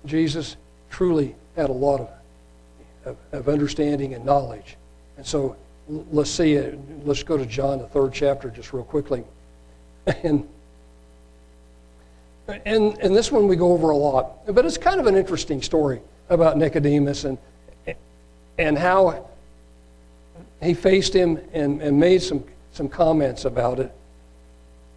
Jesus 0.05 0.55
truly 0.89 1.35
had 1.55 1.69
a 1.69 1.73
lot 1.73 2.01
of, 2.01 2.09
of, 3.05 3.17
of, 3.31 3.49
understanding 3.49 4.13
and 4.13 4.25
knowledge. 4.25 4.77
And 5.17 5.25
so 5.25 5.55
let's 5.87 6.29
see 6.29 6.53
it. 6.53 6.77
Let's 7.05 7.23
go 7.23 7.37
to 7.37 7.45
John, 7.45 7.79
the 7.79 7.87
third 7.87 8.13
chapter, 8.13 8.49
just 8.49 8.73
real 8.73 8.83
quickly. 8.83 9.23
And, 10.23 10.49
and, 12.65 12.97
and 12.97 13.15
this 13.15 13.31
one 13.31 13.47
we 13.47 13.55
go 13.55 13.71
over 13.71 13.91
a 13.91 13.95
lot. 13.95 14.45
But 14.53 14.65
it's 14.65 14.77
kind 14.77 14.99
of 14.99 15.07
an 15.07 15.15
interesting 15.15 15.61
story 15.61 16.01
about 16.27 16.57
Nicodemus 16.57 17.23
and, 17.23 17.37
and 18.57 18.77
how 18.77 19.29
he 20.63 20.73
faced 20.73 21.13
him 21.13 21.39
and, 21.53 21.81
and 21.81 21.99
made 21.99 22.21
some, 22.21 22.43
some 22.71 22.89
comments 22.89 23.45
about 23.45 23.79
it. 23.79 23.91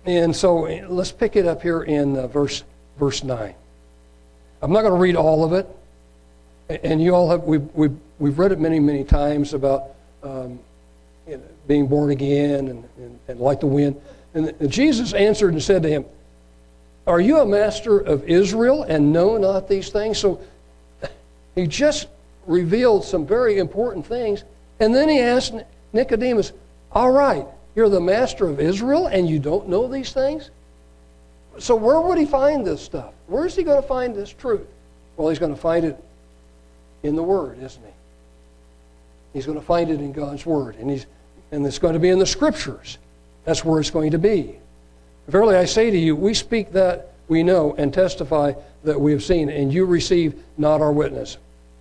And 0.05 0.35
so 0.35 0.63
let's 0.89 1.13
pick 1.13 1.37
it 1.37 1.47
up 1.47 1.63
here 1.63 1.83
in 1.83 2.17
uh, 2.17 2.29
verse, 2.29 2.63
verse 2.99 3.25
9. 3.25 3.55
I'm 4.63 4.73
not 4.73 4.83
going 4.83 4.95
to 4.95 5.01
read 5.01 5.17
all 5.17 5.45
of 5.45 5.53
it. 5.53 5.69
And 6.83 7.03
you 7.03 7.15
all 7.15 7.31
have, 7.31 7.43
we've, 7.43 7.69
we've, 7.75 7.97
we've 8.19 8.39
read 8.39 8.53
it 8.53 8.59
many, 8.59 8.81
many 8.81 9.05
times 9.05 9.55
about 9.55 9.85
um, 10.23 10.59
you 11.27 11.37
know, 11.37 11.43
being 11.67 11.87
born 11.87 12.11
again 12.11 12.69
and, 12.69 12.89
and, 12.99 13.19
and 13.29 13.41
like 13.41 13.61
the 13.61 13.67
wind. 13.67 14.01
And 14.35 14.71
Jesus 14.71 15.15
answered 15.15 15.55
and 15.55 15.63
said 15.63 15.83
to 15.83 15.89
him, 15.89 16.05
Are 17.07 17.21
you 17.21 17.39
a 17.39 17.47
master 17.47 17.99
of 17.99 18.25
Israel 18.25 18.83
and 18.83 19.13
know 19.13 19.39
not 19.39 19.69
these 19.69 19.89
things? 19.89 20.19
So 20.19 20.41
he 21.55 21.67
just 21.67 22.09
revealed 22.47 23.05
some 23.05 23.27
very 23.27 23.59
important 23.59 24.07
things. 24.07 24.45
And 24.81 24.95
then 24.95 25.09
he 25.09 25.21
asked 25.21 25.55
Nicodemus, 25.93 26.53
All 26.93 27.11
right, 27.11 27.47
you're 27.75 27.89
the 27.89 28.01
master 28.01 28.47
of 28.47 28.61
Israel 28.61 29.07
and 29.07 29.29
you 29.29 29.39
don't 29.39 29.69
know 29.69 29.89
these 29.89 30.13
things? 30.13 30.51
So, 31.59 31.75
where 31.75 32.01
would 32.01 32.19
he 32.19 32.27
find 32.27 32.67
this 32.67 32.83
stuff? 32.83 33.13
Where's 33.27 33.57
he 33.57 33.63
going 33.63 33.81
to 33.81 33.89
find 33.89 34.15
this 34.15 34.31
truth? 34.31 34.67
Well, 35.17 35.29
he's 35.29 35.39
going 35.39 35.55
to 35.55 35.61
find 35.61 35.85
it 35.85 36.03
in 37.03 37.17
the 37.17 37.23
Word, 37.23 37.59
isn't 37.63 37.83
he? 37.83 37.93
He's 39.33 39.47
going 39.47 39.59
to 39.59 39.65
find 39.65 39.91
it 39.91 40.01
in 40.01 40.13
God's 40.13 40.45
Word. 40.45 40.77
And, 40.77 40.91
he's, 40.91 41.07
and 41.51 41.65
it's 41.67 41.79
going 41.79 41.95
to 41.95 42.01
be 42.01 42.11
in 42.11 42.19
the 42.19 42.27
Scriptures. 42.27 42.99
That's 43.45 43.65
where 43.65 43.81
it's 43.81 43.91
going 43.91 44.11
to 44.11 44.19
be. 44.19 44.57
Verily, 45.29 45.57
I 45.57 45.65
say 45.65 45.91
to 45.91 45.99
you, 45.99 46.15
we 46.15 46.35
speak 46.35 46.73
that 46.73 47.13
we 47.29 47.43
know 47.43 47.75
and 47.79 47.93
testify 47.93 48.53
that 48.85 49.01
we 49.01 49.13
have 49.13 49.23
seen, 49.23 49.49
and 49.49 49.73
you 49.73 49.85
receive 49.85 50.43
not 50.57 50.81
our 50.81 50.93
witness. 50.93 51.39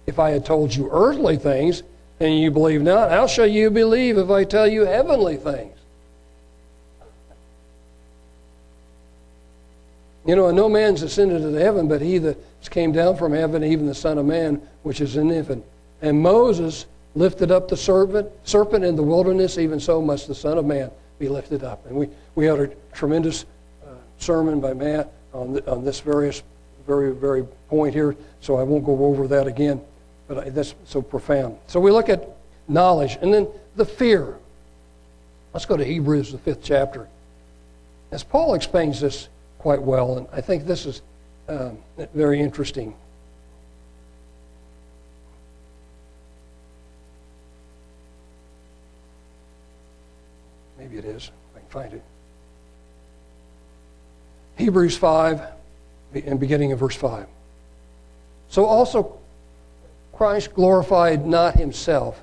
If 0.08 0.20
I 0.20 0.32
had 0.32 0.46
told 0.46 0.74
you 0.74 0.90
earthly 0.92 1.38
things, 1.38 1.84
and 2.20 2.40
you 2.40 2.52
believe 2.52 2.82
not, 2.82 3.12
how 3.12 3.28
shall 3.28 3.48
you 3.48 3.70
believe 3.70 4.18
if 4.18 4.30
I 4.30 4.44
tell 4.44 4.68
you 4.68 4.86
heavenly 4.86 5.38
things? 5.38 5.78
You 10.26 10.36
know, 10.36 10.48
and 10.48 10.58
no 10.58 10.68
man's 10.68 11.04
ascended 11.04 11.42
to 11.42 11.52
heaven, 11.54 11.88
but 11.88 12.02
he 12.02 12.18
that 12.20 12.38
came 12.72 12.92
down 12.92 13.16
from 13.16 13.34
heaven, 13.34 13.64
even 13.64 13.86
the 13.86 13.94
Son 13.94 14.18
of 14.18 14.26
Man, 14.26 14.62
which 14.84 15.02
is 15.02 15.18
in 15.18 15.30
heaven. 15.30 15.64
And 16.02 16.20
Moses 16.22 16.88
lifted 17.14 17.52
up 17.52 17.68
the 17.68 17.78
serpent, 17.78 18.30
serpent 18.44 18.84
in 18.84 18.96
the 18.96 19.04
wilderness, 19.04 19.58
even 19.58 19.80
so 19.80 20.02
must 20.02 20.28
the 20.28 20.36
Son 20.36 20.58
of 20.58 20.66
Man 20.66 20.90
be 21.20 21.30
lifted 21.30 21.64
up. 21.64 21.86
And 21.86 21.96
we, 21.96 22.10
we 22.34 22.46
had 22.46 22.60
a 22.60 22.68
tremendous 22.94 23.46
uh, 23.86 23.90
sermon 24.18 24.60
by 24.60 24.74
Matt 24.74 25.12
on, 25.34 25.54
the, 25.54 25.72
on 25.72 25.86
this 25.86 26.00
various, 26.00 26.42
very, 26.88 27.14
very 27.14 27.44
point 27.70 27.94
here, 27.94 28.16
so 28.42 28.56
I 28.56 28.64
won't 28.64 28.86
go 28.86 29.06
over 29.06 29.28
that 29.28 29.48
again, 29.48 29.80
but 30.28 30.54
that's 30.54 30.76
so 30.86 31.02
profound. 31.02 31.58
So 31.68 31.80
we 31.80 31.92
look 31.92 32.10
at 32.10 32.28
knowledge, 32.68 33.18
and 33.22 33.34
then 33.34 33.48
the 33.76 33.86
fear. 33.86 34.36
Let's 35.54 35.66
go 35.66 35.78
to 35.78 35.86
Hebrews, 35.86 36.32
the 36.32 36.38
fifth 36.38 36.64
chapter. 36.64 37.08
As 38.12 38.24
Paul 38.24 38.54
explains 38.54 39.00
this 39.00 39.30
quite 39.58 39.82
well, 39.82 40.18
and 40.18 40.28
I 40.32 40.42
think 40.42 40.66
this 40.66 40.86
is 40.86 41.02
um, 41.48 41.78
very 42.14 42.40
interesting. 42.42 42.94
Maybe 50.78 50.98
it 50.98 51.06
is, 51.06 51.32
I 51.56 51.60
can 51.60 51.70
find 51.70 51.94
it. 51.94 52.04
Hebrews 54.58 54.98
5, 54.98 55.42
and 56.14 56.40
beginning 56.40 56.72
of 56.72 56.80
verse 56.80 56.96
5. 56.96 57.28
So 58.50 58.66
also 58.66 59.18
Christ 60.16 60.54
glorified 60.54 61.26
not 61.26 61.56
himself 61.56 62.22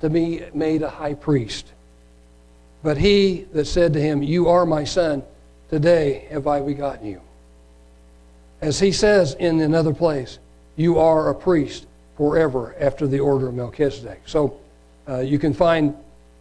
to 0.00 0.10
be 0.10 0.42
made 0.54 0.82
a 0.82 0.90
high 0.90 1.14
priest, 1.14 1.72
but 2.82 2.98
he 2.98 3.46
that 3.52 3.66
said 3.66 3.92
to 3.92 4.00
him, 4.00 4.22
You 4.22 4.48
are 4.48 4.66
my 4.66 4.84
son, 4.84 5.22
today 5.70 6.26
have 6.30 6.46
I 6.46 6.60
begotten 6.60 7.06
you. 7.06 7.20
As 8.60 8.80
he 8.80 8.90
says 8.90 9.34
in 9.34 9.60
another 9.60 9.94
place, 9.94 10.38
You 10.76 10.98
are 10.98 11.30
a 11.30 11.34
priest 11.34 11.86
forever 12.16 12.74
after 12.80 13.06
the 13.06 13.20
order 13.20 13.48
of 13.48 13.54
Melchizedek. 13.54 14.22
So 14.26 14.58
uh, 15.08 15.20
you 15.20 15.38
can 15.38 15.54
find 15.54 15.94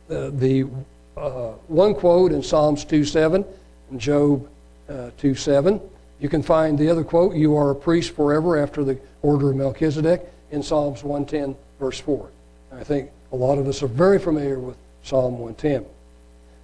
uh, 0.10 0.32
the 0.34 0.68
uh, 1.16 1.52
one 1.68 1.94
quote 1.94 2.32
in 2.32 2.42
Psalms 2.42 2.84
2 2.86 3.06
7 3.06 3.46
and 3.92 4.00
Job 4.00 4.48
uh, 4.90 5.12
2 5.18 5.36
7. 5.36 5.80
You 6.20 6.30
can 6.30 6.42
find 6.42 6.78
the 6.78 6.90
other 6.90 7.04
quote, 7.04 7.36
You 7.36 7.56
are 7.56 7.70
a 7.70 7.76
priest 7.76 8.16
forever 8.16 8.58
after 8.58 8.84
the 8.84 9.00
order 9.22 9.52
of 9.52 9.56
Melchizedek, 9.56 10.28
in 10.52 10.64
Psalms 10.64 11.04
110, 11.04 11.56
verse 11.80 12.00
4. 12.00 12.30
I 12.74 12.84
think 12.84 13.10
a 13.32 13.36
lot 13.36 13.58
of 13.58 13.68
us 13.68 13.84
are 13.84 13.88
very 13.88 14.20
familiar 14.20 14.60
with 14.60 14.78
Psalm 15.04 15.40
110. 15.40 15.86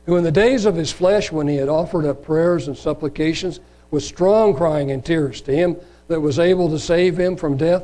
Who 0.06 0.18
in 0.18 0.24
the 0.24 0.32
days 0.32 0.66
of 0.66 0.76
his 0.76 0.92
flesh, 0.92 1.32
when 1.32 1.48
he 1.48 1.56
had 1.56 1.70
offered 1.70 2.06
up 2.06 2.26
prayers 2.26 2.68
and 2.68 2.78
supplications 2.78 3.60
with 3.92 4.04
strong 4.04 4.54
crying 4.56 4.92
and 4.92 5.04
tears 5.04 5.42
to 5.42 5.56
him 5.56 5.78
that 6.08 6.20
was 6.20 6.40
able 6.40 6.70
to 6.70 6.80
save 6.80 7.18
him 7.18 7.36
from 7.36 7.58
death, 7.58 7.84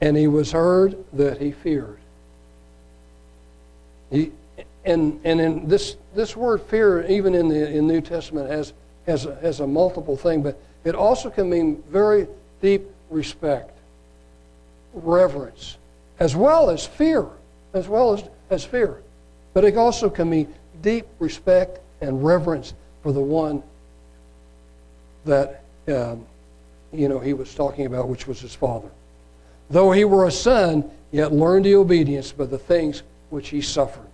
and 0.00 0.16
he 0.16 0.26
was 0.26 0.52
heard 0.52 0.96
that 1.12 1.40
he 1.40 1.52
feared. 1.52 1.98
He, 4.10 4.32
and 4.84 5.20
and 5.24 5.40
in 5.40 5.68
this, 5.68 5.96
this 6.14 6.36
word 6.36 6.62
fear, 6.62 7.04
even 7.06 7.34
in 7.34 7.48
the 7.48 7.70
in 7.70 7.86
New 7.86 8.00
Testament, 8.00 8.48
has, 8.50 8.72
has, 9.06 9.26
a, 9.26 9.34
has 9.36 9.60
a 9.60 9.66
multiple 9.66 10.16
thing, 10.16 10.42
but 10.42 10.60
it 10.84 10.94
also 10.94 11.30
can 11.30 11.50
mean 11.50 11.82
very 11.88 12.28
deep 12.62 12.82
respect, 13.10 13.75
reverence, 14.96 15.76
as 16.18 16.34
well 16.34 16.70
as 16.70 16.86
fear, 16.86 17.26
as 17.74 17.88
well 17.88 18.14
as, 18.14 18.24
as 18.50 18.64
fear. 18.64 19.02
But 19.54 19.64
it 19.64 19.76
also 19.76 20.10
can 20.10 20.30
mean 20.30 20.52
deep 20.82 21.06
respect 21.18 21.80
and 22.00 22.24
reverence 22.24 22.74
for 23.02 23.12
the 23.12 23.20
one 23.20 23.62
that 25.24 25.62
um, 25.88 26.24
you 26.92 27.08
know 27.08 27.18
he 27.18 27.32
was 27.32 27.54
talking 27.54 27.86
about, 27.86 28.08
which 28.08 28.26
was 28.26 28.40
his 28.40 28.54
father. 28.54 28.88
Though 29.70 29.92
he 29.92 30.04
were 30.04 30.26
a 30.26 30.30
son, 30.30 30.90
yet 31.10 31.32
learned 31.32 31.64
the 31.64 31.74
obedience 31.74 32.32
by 32.32 32.46
the 32.46 32.58
things 32.58 33.02
which 33.30 33.48
he 33.48 33.60
suffered. 33.60 34.06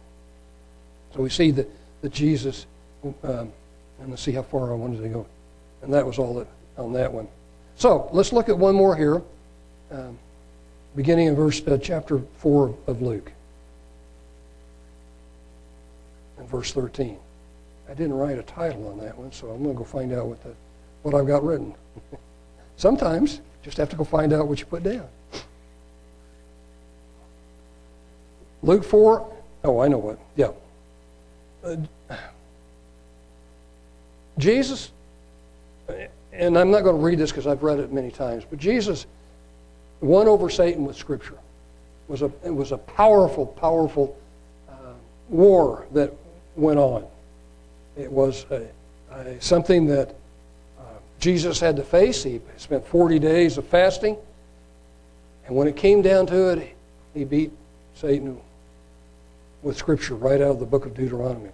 So 1.15 1.23
we 1.23 1.29
see 1.29 1.51
that, 1.53 1.69
that 2.01 2.13
Jesus, 2.13 2.67
um, 3.05 3.53
and 4.01 4.11
let's 4.11 4.23
see 4.23 4.33
how 4.33 4.43
far 4.43 4.73
I 4.73 4.75
wanted 4.75 5.03
to 5.03 5.09
go. 5.09 5.27
And 5.83 5.93
that 5.93 6.07
was 6.07 6.19
all 6.19 6.35
that 6.35 6.47
on 6.79 6.93
that 6.95 7.13
one. 7.13 7.29
So 7.77 8.09
let's 8.13 8.33
look 8.33 8.49
at 8.49 8.57
one 8.57 8.75
more 8.75 8.97
here, 8.97 9.23
um, 9.91 10.19
beginning 10.95 11.29
in 11.29 11.35
verse 11.35 11.67
uh, 11.67 11.79
chapter 11.81 12.21
four 12.39 12.77
of 12.87 13.03
Luke, 13.03 13.33
and 16.39 16.49
verse 16.49 16.73
thirteen. 16.73 17.19
I 17.89 17.95
didn't 17.95 18.15
write 18.15 18.39
a 18.39 18.43
title 18.43 18.89
on 18.89 18.99
that 19.01 19.17
one, 19.17 19.33
so 19.33 19.51
I'm 19.51 19.63
going 19.63 19.75
to 19.75 19.79
go 19.79 19.85
find 19.85 20.13
out 20.13 20.27
what 20.27 20.43
the 20.43 20.55
what 21.03 21.15
I've 21.15 21.27
got 21.27 21.45
written. 21.45 21.75
Sometimes 22.77 23.41
just 23.63 23.77
have 23.77 23.89
to 23.91 23.97
go 23.97 24.05
find 24.05 24.33
out 24.33 24.49
what 24.49 24.61
you 24.61 24.67
put 24.67 24.83
down. 24.83 25.07
Luke 28.63 28.85
four. 28.85 29.31
Oh, 29.65 29.81
I 29.81 29.89
know 29.89 29.99
what. 29.99 30.19
Yeah. 30.37 30.51
Uh, 31.65 31.77
Jesus 34.39 34.91
and 36.33 36.59
I'm 36.59 36.71
not 36.71 36.83
going 36.83 36.97
to 36.97 37.03
read 37.03 37.19
this 37.19 37.31
because 37.31 37.47
I've 37.47 37.63
read 37.63 37.79
it 37.79 37.93
many 37.93 38.11
times, 38.11 38.45
but 38.49 38.59
Jesus 38.59 39.07
won 40.03 40.29
over 40.29 40.51
Satan 40.51 40.85
with 40.85 40.97
Scripture. 40.97 41.35
It 41.35 42.11
was 42.11 42.23
a, 42.23 42.33
it 42.45 42.55
was 42.55 42.73
a 42.73 42.79
powerful, 42.79 43.47
powerful 43.47 44.17
uh, 44.69 44.95
war 45.29 45.87
that 45.93 46.13
went 46.57 46.79
on. 46.79 47.07
It 47.97 48.11
was 48.11 48.45
a, 48.51 48.67
a, 49.13 49.41
something 49.41 49.87
that 49.87 50.11
uh, 50.79 50.83
Jesus 51.21 51.61
had 51.61 51.77
to 51.77 51.83
face. 51.83 52.23
He 52.23 52.41
spent 52.57 52.87
40 52.87 53.19
days 53.19 53.59
of 53.59 53.67
fasting. 53.67 54.17
And 55.47 55.57
when 55.57 55.69
it 55.69 55.77
came 55.77 56.03
down 56.03 56.27
to 56.27 56.49
it, 56.51 56.77
he 57.15 57.25
beat 57.25 57.53
Satan 57.95 58.39
with 59.63 59.77
Scripture 59.77 60.15
right 60.15 60.41
out 60.41 60.51
of 60.51 60.61
the 60.61 60.67
book 60.67 60.87
of 60.87 60.95
Deuteronomy. 60.95 61.51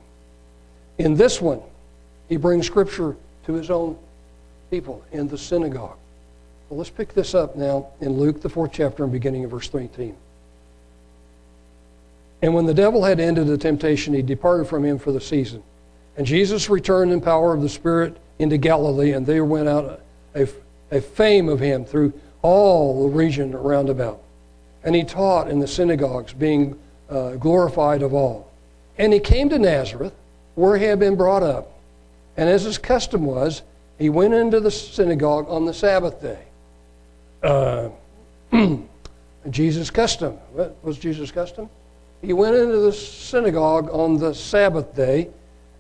In 0.99 1.15
this 1.15 1.41
one, 1.41 1.61
he 2.29 2.37
brings 2.37 2.67
Scripture 2.67 3.17
to 3.47 3.53
his 3.53 3.71
own 3.71 3.99
people 4.71 5.05
in 5.13 5.29
the 5.29 5.39
synagogue. 5.39 5.97
Well, 6.69 6.79
let's 6.79 6.91
pick 6.91 7.15
this 7.15 7.35
up 7.35 7.57
now 7.57 7.89
in 8.01 8.19
Luke, 8.19 8.43
the 8.43 8.51
fourth 8.51 8.73
chapter, 8.75 9.03
and 9.03 9.13
beginning 9.13 9.45
of 9.45 9.51
verse 9.51 9.69
13. 9.69 10.15
And 12.43 12.55
when 12.55 12.67
the 12.67 12.75
devil 12.75 13.05
had 13.05 13.21
ended 13.21 13.47
the 13.47 13.57
temptation, 13.57 14.13
he 14.13 14.21
departed 14.21 14.67
from 14.69 14.85
him 14.85 14.99
for 14.99 15.11
the 15.11 15.21
season. 15.21 15.63
And 16.17 16.27
Jesus 16.27 16.69
returned 16.69 17.11
in 17.11 17.21
power 17.21 17.55
of 17.55 17.63
the 17.63 17.69
Spirit 17.71 18.19
into 18.39 18.59
Galilee, 18.59 19.13
and 19.13 19.27
there 19.27 19.45
went 19.47 19.69
out 19.69 20.01
a, 20.35 20.49
a 20.91 21.01
fame 21.01 21.49
of 21.49 21.59
him 21.59 21.87
through 21.87 22.13
all 22.43 23.05
the 23.09 23.17
region 23.17 23.53
round 23.53 23.89
about. 23.89 24.21
And 24.85 24.95
he 24.95 25.05
taught 25.05 25.49
in 25.49 25.61
the 25.61 25.67
synagogues, 25.67 26.35
being 26.35 26.79
uh, 27.09 27.33
glorified 27.37 28.03
of 28.03 28.13
all. 28.13 28.51
And 28.99 29.13
he 29.13 29.21
came 29.21 29.49
to 29.49 29.59
Nazareth, 29.59 30.15
where 30.55 30.77
he 30.77 30.85
had 30.85 30.99
been 30.99 31.17
brought 31.17 31.43
up. 31.43 31.73
And 32.37 32.49
as 32.49 32.65
his 32.65 32.77
custom 32.77 33.25
was, 33.25 33.63
he 33.99 34.11
went 34.11 34.35
into 34.35 34.61
the 34.61 34.71
synagogue 34.71 35.47
on 35.49 35.65
the 35.65 35.75
Sabbath 35.75 36.21
day. 36.21 36.48
Uh, 37.43 37.91
Jesus' 39.51 39.91
custom. 39.91 40.35
What 40.53 40.77
was 40.83 40.99
Jesus' 40.99 41.31
custom? 41.31 41.69
He 42.23 42.33
went 42.33 42.57
into 42.57 42.79
the 42.79 42.93
synagogue 42.93 43.89
on 43.93 44.19
the 44.19 44.35
Sabbath 44.35 44.95
day 44.95 45.29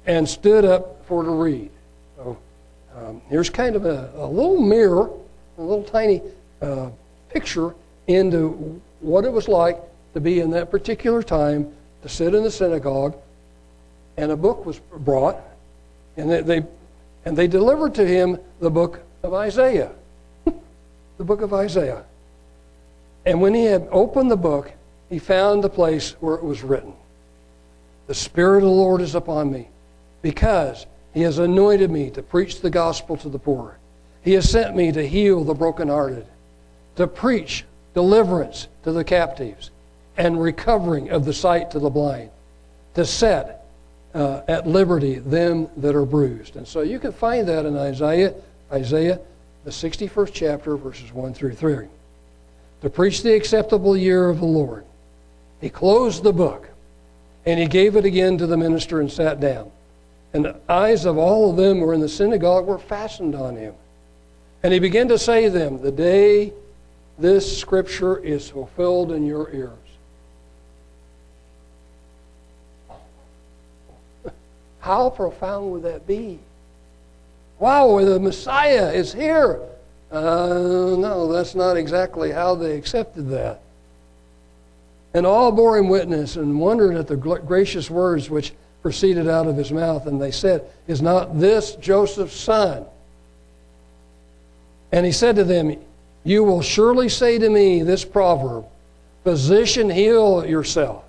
and 0.06 0.28
stood 0.28 0.64
up 0.64 1.04
for 1.06 1.22
to 1.22 1.30
read. 1.30 1.70
So 2.16 2.38
um, 2.96 3.20
here's 3.28 3.50
kind 3.50 3.76
of 3.76 3.84
a, 3.84 4.10
a, 4.16 4.26
little 4.26 4.60
mirror, 4.60 5.10
a 5.58 5.62
little 5.62 5.84
tiny 5.84 6.22
uh, 6.62 6.90
picture 7.30 7.74
into 8.06 8.80
what 9.00 9.24
it 9.24 9.32
was 9.32 9.48
like 9.48 9.78
to 10.14 10.20
be 10.20 10.40
in 10.40 10.50
that 10.50 10.70
particular 10.70 11.22
time 11.22 11.72
to 12.02 12.08
sit 12.08 12.34
in 12.34 12.42
the 12.44 12.50
synagogue, 12.50 13.16
and 14.16 14.30
a 14.30 14.36
book 14.36 14.64
was 14.64 14.78
brought, 14.78 15.36
and 16.16 16.30
they, 16.30 16.40
they 16.40 16.66
and 17.24 17.36
they 17.36 17.46
delivered 17.46 17.94
to 17.96 18.06
him 18.06 18.38
the 18.60 18.70
book 18.70 19.00
of 19.22 19.34
Isaiah. 19.34 19.90
The 21.18 21.24
book 21.24 21.42
of 21.42 21.52
Isaiah. 21.52 22.04
And 23.26 23.40
when 23.42 23.52
he 23.52 23.64
had 23.64 23.86
opened 23.90 24.30
the 24.30 24.36
book, 24.36 24.72
he 25.10 25.18
found 25.18 25.62
the 25.62 25.68
place 25.68 26.12
where 26.20 26.36
it 26.36 26.44
was 26.44 26.62
written 26.62 26.94
The 28.06 28.14
Spirit 28.14 28.58
of 28.58 28.70
the 28.70 28.74
Lord 28.74 29.02
is 29.02 29.14
upon 29.14 29.52
me, 29.52 29.68
because 30.22 30.86
he 31.12 31.22
has 31.22 31.38
anointed 31.38 31.90
me 31.90 32.10
to 32.10 32.22
preach 32.22 32.60
the 32.60 32.70
gospel 32.70 33.16
to 33.18 33.28
the 33.28 33.38
poor. 33.38 33.76
He 34.22 34.32
has 34.34 34.48
sent 34.48 34.76
me 34.76 34.92
to 34.92 35.06
heal 35.06 35.44
the 35.44 35.54
brokenhearted, 35.54 36.26
to 36.96 37.06
preach 37.06 37.64
deliverance 37.94 38.68
to 38.84 38.92
the 38.92 39.04
captives, 39.04 39.70
and 40.16 40.40
recovering 40.40 41.10
of 41.10 41.24
the 41.24 41.32
sight 41.32 41.70
to 41.72 41.78
the 41.78 41.90
blind, 41.90 42.30
to 42.94 43.04
set 43.04 43.66
uh, 44.14 44.42
at 44.48 44.66
liberty 44.66 45.18
them 45.18 45.68
that 45.76 45.94
are 45.94 46.04
bruised. 46.04 46.56
And 46.56 46.66
so 46.66 46.80
you 46.80 46.98
can 46.98 47.12
find 47.12 47.46
that 47.48 47.66
in 47.66 47.76
Isaiah, 47.76 48.34
Isaiah, 48.72 49.20
the 49.64 49.70
61st 49.70 50.30
chapter, 50.32 50.76
verses 50.76 51.12
1 51.12 51.34
through 51.34 51.54
3. 51.54 51.86
To 52.82 52.90
preach 52.90 53.22
the 53.22 53.34
acceptable 53.34 53.96
year 53.96 54.28
of 54.28 54.38
the 54.38 54.46
Lord. 54.46 54.84
He 55.60 55.68
closed 55.68 56.22
the 56.22 56.32
book, 56.32 56.68
and 57.44 57.58
he 57.58 57.66
gave 57.66 57.96
it 57.96 58.04
again 58.04 58.38
to 58.38 58.46
the 58.46 58.56
minister 58.56 59.00
and 59.00 59.10
sat 59.10 59.40
down. 59.40 59.70
And 60.32 60.44
the 60.44 60.56
eyes 60.68 61.04
of 61.04 61.18
all 61.18 61.50
of 61.50 61.56
them 61.56 61.78
who 61.78 61.86
were 61.86 61.94
in 61.94 62.00
the 62.00 62.08
synagogue 62.08 62.66
were 62.66 62.78
fastened 62.78 63.34
on 63.34 63.56
him. 63.56 63.74
And 64.62 64.72
he 64.72 64.78
began 64.78 65.08
to 65.08 65.18
say 65.18 65.44
to 65.44 65.50
them, 65.50 65.80
The 65.80 65.90
day 65.90 66.52
this 67.18 67.58
scripture 67.58 68.18
is 68.18 68.48
fulfilled 68.48 69.10
in 69.12 69.26
your 69.26 69.50
ears. 69.52 69.72
How 74.80 75.10
profound 75.10 75.72
would 75.72 75.82
that 75.82 76.06
be? 76.06 76.38
Wow, 77.58 77.98
the 78.04 78.20
Messiah 78.20 78.92
is 78.92 79.12
here. 79.12 79.60
Uh, 80.10 80.96
no, 80.98 81.30
that's 81.30 81.54
not 81.54 81.76
exactly 81.76 82.30
how 82.30 82.54
they 82.54 82.76
accepted 82.76 83.28
that. 83.30 83.60
And 85.12 85.26
all 85.26 85.50
bore 85.50 85.76
him 85.76 85.88
witness 85.88 86.36
and 86.36 86.60
wondered 86.60 86.96
at 86.96 87.08
the 87.08 87.16
gracious 87.16 87.90
words 87.90 88.30
which 88.30 88.52
proceeded 88.82 89.28
out 89.28 89.46
of 89.46 89.56
his 89.56 89.72
mouth. 89.72 90.06
And 90.06 90.20
they 90.20 90.30
said, 90.30 90.64
Is 90.86 91.02
not 91.02 91.38
this 91.38 91.74
Joseph's 91.76 92.36
son? 92.36 92.84
And 94.92 95.04
he 95.04 95.12
said 95.12 95.36
to 95.36 95.44
them, 95.44 95.76
You 96.24 96.44
will 96.44 96.62
surely 96.62 97.08
say 97.08 97.38
to 97.38 97.48
me 97.50 97.82
this 97.82 98.04
proverb 98.04 98.66
Physician, 99.24 99.90
heal 99.90 100.46
yourself. 100.46 101.04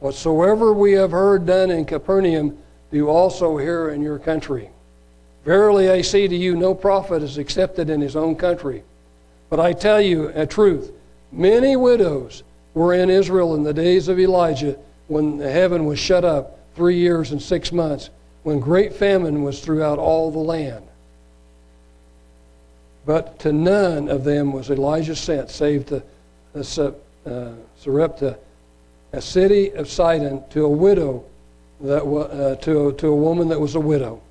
Whatsoever 0.00 0.72
we 0.72 0.92
have 0.92 1.12
heard 1.12 1.46
done 1.46 1.70
in 1.70 1.84
Capernaum, 1.84 2.58
do 2.90 2.96
you 2.96 3.08
also 3.08 3.56
here 3.56 3.90
in 3.90 4.02
your 4.02 4.18
country. 4.18 4.68
Verily 5.44 5.90
I 5.90 6.02
say 6.02 6.28
to 6.28 6.36
you, 6.36 6.54
no 6.54 6.74
prophet 6.74 7.22
is 7.22 7.38
accepted 7.38 7.90
in 7.90 8.00
his 8.00 8.14
own 8.14 8.36
country. 8.36 8.82
But 9.50 9.60
I 9.60 9.72
tell 9.72 10.00
you 10.00 10.28
a 10.28 10.46
truth 10.46 10.92
many 11.30 11.76
widows 11.76 12.42
were 12.74 12.94
in 12.94 13.10
Israel 13.10 13.54
in 13.54 13.62
the 13.62 13.74
days 13.74 14.08
of 14.08 14.18
Elijah 14.18 14.78
when 15.08 15.38
the 15.38 15.50
heaven 15.50 15.84
was 15.84 15.98
shut 15.98 16.24
up 16.24 16.58
three 16.74 16.96
years 16.96 17.32
and 17.32 17.42
six 17.42 17.70
months, 17.70 18.08
when 18.44 18.60
great 18.60 18.94
famine 18.94 19.42
was 19.42 19.60
throughout 19.60 19.98
all 19.98 20.30
the 20.30 20.38
land. 20.38 20.84
But 23.04 23.38
to 23.40 23.52
none 23.52 24.08
of 24.08 24.24
them 24.24 24.52
was 24.52 24.70
Elijah 24.70 25.16
sent, 25.16 25.50
save 25.50 25.86
to 25.86 26.02
uh, 26.54 27.52
Sarepta, 27.78 28.38
a 29.12 29.20
city 29.20 29.72
of 29.72 29.90
Sidon, 29.90 30.42
to 30.50 30.64
a 30.64 30.68
widow 30.68 31.24
that 31.80 32.04
uh, 32.04 32.56
to, 32.56 32.92
to 32.92 33.06
a 33.08 33.14
woman 33.14 33.48
that 33.48 33.60
was 33.60 33.74
a 33.74 33.80
widow. 33.80 34.22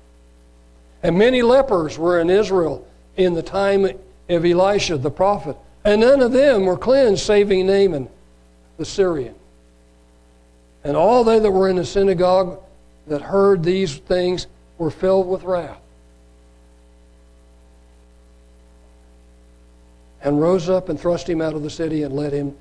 And 1.02 1.18
many 1.18 1.42
lepers 1.42 1.98
were 1.98 2.20
in 2.20 2.30
Israel 2.30 2.86
in 3.16 3.34
the 3.34 3.42
time 3.42 3.84
of 3.84 4.44
Elisha 4.44 4.96
the 4.96 5.10
prophet, 5.10 5.56
and 5.84 6.00
none 6.00 6.20
of 6.20 6.32
them 6.32 6.64
were 6.64 6.76
cleansed, 6.76 7.24
saving 7.24 7.66
Naaman 7.66 8.08
the 8.78 8.84
Syrian. 8.84 9.34
And 10.84 10.96
all 10.96 11.24
they 11.24 11.38
that 11.38 11.50
were 11.50 11.68
in 11.68 11.76
the 11.76 11.84
synagogue 11.84 12.60
that 13.06 13.22
heard 13.22 13.62
these 13.62 13.96
things 13.96 14.46
were 14.78 14.90
filled 14.90 15.28
with 15.28 15.44
wrath. 15.44 15.78
And 20.22 20.40
rose 20.40 20.68
up 20.68 20.88
and 20.88 20.98
thrust 20.98 21.28
him 21.28 21.40
out 21.40 21.54
of 21.54 21.62
the 21.62 21.70
city 21.70 22.04
and 22.04 22.14
led 22.14 22.32
him 22.32 22.56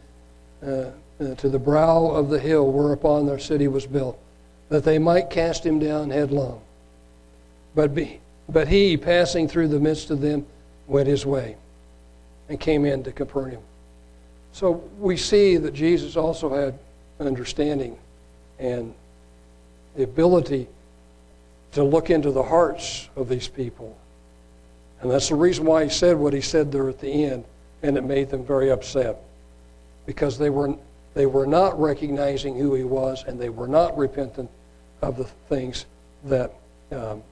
uh, 0.65 0.85
uh, 1.19 1.35
to 1.35 1.49
the 1.49 1.59
brow 1.59 2.07
of 2.07 2.29
the 2.29 2.39
hill 2.39 2.71
whereupon 2.71 3.25
their 3.27 3.39
city 3.39 3.67
was 3.67 3.85
built, 3.85 4.17
that 4.69 4.83
they 4.83 4.97
might 4.97 5.29
cast 5.29 5.63
him 5.65 5.77
down 5.77 6.09
headlong. 6.09 6.61
But, 7.75 7.93
be, 7.93 8.19
but 8.49 8.67
he, 8.67 8.97
passing 8.97 9.47
through 9.47 9.69
the 9.69 9.79
midst 9.79 10.11
of 10.11 10.21
them, 10.21 10.45
went 10.87 11.07
his 11.07 11.25
way 11.25 11.55
and 12.49 12.59
came 12.59 12.85
into 12.85 13.11
Capernaum. 13.11 13.63
So 14.53 14.83
we 14.99 15.15
see 15.15 15.57
that 15.57 15.73
Jesus 15.73 16.17
also 16.17 16.53
had 16.53 16.77
understanding 17.19 17.97
and 18.59 18.93
the 19.95 20.03
ability 20.03 20.67
to 21.73 21.83
look 21.83 22.09
into 22.09 22.31
the 22.31 22.43
hearts 22.43 23.09
of 23.15 23.29
these 23.29 23.47
people. 23.47 23.97
And 25.01 25.09
that's 25.09 25.29
the 25.29 25.35
reason 25.35 25.65
why 25.65 25.85
he 25.85 25.89
said 25.89 26.17
what 26.17 26.33
he 26.33 26.41
said 26.41 26.71
there 26.71 26.89
at 26.89 26.99
the 26.99 27.25
end, 27.25 27.45
and 27.81 27.97
it 27.97 28.03
made 28.03 28.29
them 28.29 28.45
very 28.45 28.69
upset. 28.69 29.17
Because 30.05 30.37
they 30.37 30.49
were, 30.49 30.75
they 31.13 31.25
were 31.25 31.47
not 31.47 31.79
recognizing 31.79 32.57
who 32.57 32.75
he 32.75 32.83
was, 32.83 33.23
and 33.25 33.39
they 33.39 33.49
were 33.49 33.67
not 33.67 33.97
repentant 33.97 34.49
of 35.01 35.17
the 35.17 35.23
things 35.23 35.85
that, 36.25 36.53
um, 36.91 37.23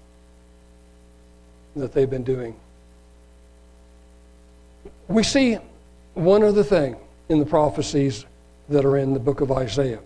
that 1.75 1.93
they've 1.93 2.09
been 2.09 2.23
doing. 2.23 2.55
We 5.07 5.23
see 5.23 5.57
one 6.13 6.43
other 6.43 6.63
thing 6.63 6.95
in 7.29 7.39
the 7.39 7.45
prophecies 7.45 8.25
that 8.69 8.85
are 8.85 8.97
in 8.97 9.13
the 9.13 9.19
book 9.19 9.41
of 9.41 9.51
Isaiah. 9.51 9.99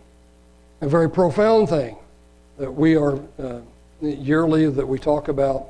A 0.82 0.88
very 0.88 1.10
profound 1.10 1.70
thing 1.70 1.98
that 2.58 2.72
we 2.72 2.96
are 2.96 3.20
uh, 3.40 3.60
yearly 4.02 4.70
that 4.70 4.86
we 4.86 5.00
talk 5.00 5.28
about 5.28 5.68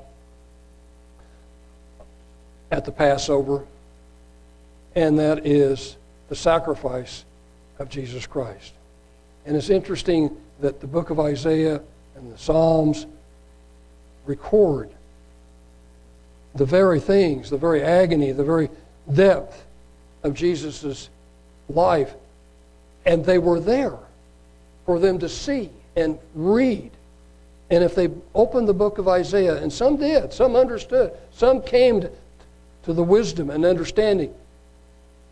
at 2.71 2.85
the 2.85 2.91
Passover, 2.91 3.63
and 4.95 5.17
that 5.19 5.45
is 5.45 5.95
the 6.29 6.35
sacrifice 6.35 7.25
of 7.79 7.89
Jesus 7.89 8.25
Christ. 8.25 8.73
And 9.45 9.55
it's 9.55 9.69
interesting 9.69 10.35
that 10.61 10.81
the 10.81 10.87
book 10.87 11.09
of 11.09 11.19
Isaiah 11.19 11.81
and 12.15 12.33
the 12.33 12.37
Psalms 12.37 13.05
record 14.25 14.89
the 16.55 16.65
very 16.65 16.99
things, 16.99 17.49
the 17.49 17.57
very 17.57 17.81
agony, 17.81 18.31
the 18.31 18.43
very 18.43 18.69
depth 19.11 19.65
of 20.23 20.33
Jesus' 20.33 21.09
life. 21.69 22.13
And 23.05 23.25
they 23.25 23.37
were 23.37 23.59
there 23.59 23.97
for 24.85 24.99
them 24.99 25.19
to 25.19 25.29
see 25.29 25.69
and 25.95 26.17
read. 26.35 26.91
And 27.69 27.83
if 27.83 27.95
they 27.95 28.09
opened 28.35 28.67
the 28.67 28.73
book 28.73 28.97
of 28.97 29.07
Isaiah, 29.07 29.61
and 29.61 29.71
some 29.71 29.97
did, 29.97 30.31
some 30.33 30.55
understood, 30.55 31.11
some 31.33 31.61
came 31.61 32.01
to, 32.01 32.11
the 32.85 33.03
wisdom 33.03 33.49
and 33.49 33.63
understanding. 33.63 34.33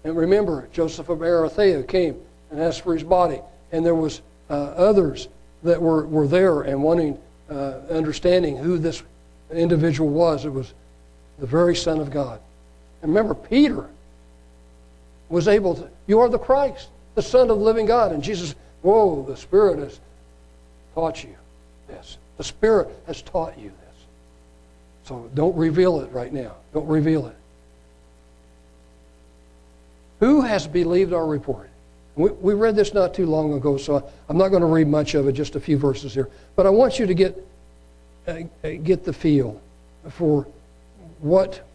And 0.06 0.16
remember, 0.16 0.70
Joseph 0.72 1.10
of 1.10 1.22
Arimathea 1.22 1.84
came 1.84 2.16
and 2.50 2.62
asked 2.62 2.82
for 2.82 2.94
his 2.94 3.04
body. 3.04 3.42
And 3.74 3.86
there 3.86 3.94
was 3.94 4.22
uh, 4.50 4.54
others 4.54 5.28
that 5.64 5.82
were, 5.82 6.06
were 6.06 6.28
there 6.28 6.62
and 6.62 6.82
wanting 6.82 7.20
uh, 7.50 7.74
understanding 7.90 8.56
who 8.56 8.78
this 8.78 9.04
individual 9.52 10.10
was. 10.10 10.46
It 10.46 10.54
was 10.54 10.74
the 11.42 11.48
very 11.48 11.76
Son 11.76 12.00
of 12.00 12.12
God. 12.12 12.40
And 13.02 13.10
remember, 13.10 13.34
Peter 13.34 13.90
was 15.28 15.48
able 15.48 15.74
to, 15.76 15.90
you 16.06 16.20
are 16.20 16.30
the 16.30 16.38
Christ, 16.38 16.88
the 17.16 17.22
Son 17.22 17.50
of 17.50 17.58
the 17.58 17.64
living 17.66 17.88
God. 17.88 18.12
And 18.12 18.24
Jesus, 18.24 18.54
whoa, 18.84 19.24
the 19.24 19.36
Spirit 19.36 19.80
has 19.80 20.00
taught 20.94 21.24
you 21.24 21.36
this. 21.88 22.18
The 22.38 22.44
Spirit 22.44 22.90
has 23.08 23.24
taught 23.24 23.58
you 23.58 23.70
this. 23.70 24.06
So 25.06 25.30
don't 25.34 25.56
reveal 25.56 26.02
it 26.02 26.12
right 26.12 26.32
now. 26.32 26.54
Don't 26.76 26.88
reveal 26.88 27.26
it. 27.26 27.36
Who 30.20 30.42
has 30.42 30.68
believed 30.68 31.12
our 31.12 31.26
report? 31.26 31.70
We, 32.16 32.30
we 32.30 32.54
read 32.54 32.76
this 32.76 32.94
not 32.94 33.16
too 33.16 33.26
long 33.26 33.54
ago, 33.54 33.78
so 33.78 34.08
I'm 34.30 34.38
not 34.38 34.50
going 34.50 34.62
to 34.62 34.68
read 34.68 34.88
much 34.88 35.16
of 35.16 35.28
it, 35.28 35.32
just 35.32 35.56
a 35.56 35.60
few 35.60 35.80
verses 35.80 36.14
here. 36.14 36.30
But 36.56 36.68
I 36.68 36.70
want 36.70 37.00
you 37.00 37.08
to 37.08 37.16
get, 37.16 37.48
uh, 38.28 38.44
get 38.84 39.04
the 39.04 39.14
feel 39.14 39.60
for 40.08 40.46
what 41.22 41.66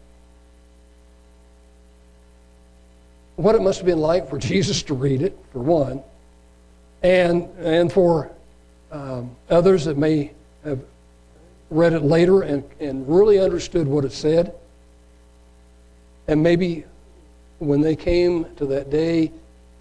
what 3.37 3.53
it 3.53 3.61
must 3.61 3.79
have 3.79 3.85
been 3.85 3.99
like 3.99 4.29
for 4.29 4.37
Jesus 4.39 4.83
to 4.83 4.93
read 4.93 5.21
it, 5.21 5.37
for 5.53 5.59
one, 5.59 6.03
and, 7.01 7.43
and 7.59 7.91
for 7.91 8.31
um, 8.91 9.35
others 9.49 9.85
that 9.85 9.97
may 9.97 10.31
have 10.65 10.83
read 11.69 11.93
it 11.93 12.01
later 12.03 12.41
and, 12.41 12.63
and 12.79 13.07
really 13.07 13.39
understood 13.39 13.87
what 13.87 14.03
it 14.03 14.11
said. 14.11 14.53
And 16.27 16.41
maybe 16.41 16.85
when 17.59 17.81
they 17.81 17.95
came 17.95 18.45
to 18.55 18.65
that 18.67 18.89
day 18.89 19.31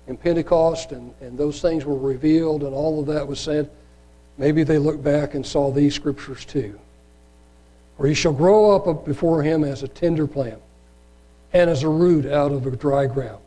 in 0.06 0.16
Pentecost 0.16 0.92
and, 0.92 1.12
and 1.20 1.36
those 1.38 1.60
things 1.60 1.84
were 1.84 1.98
revealed 1.98 2.62
and 2.62 2.74
all 2.74 3.00
of 3.00 3.06
that 3.06 3.26
was 3.26 3.40
said, 3.40 3.70
maybe 4.38 4.62
they 4.64 4.78
looked 4.78 5.02
back 5.02 5.34
and 5.34 5.44
saw 5.44 5.70
these 5.70 5.94
scriptures 5.94 6.44
too. 6.44 6.78
For 7.96 8.06
he 8.06 8.14
shall 8.14 8.32
grow 8.32 8.76
up 8.76 9.04
before 9.04 9.42
him 9.42 9.64
as 9.64 9.82
a 9.82 9.88
tender 9.88 10.26
plant 10.26 10.60
and 11.52 11.70
as 11.70 11.82
a 11.82 11.88
root 11.88 12.26
out 12.26 12.52
of 12.52 12.66
a 12.66 12.70
dry 12.70 13.06
ground. 13.06 13.40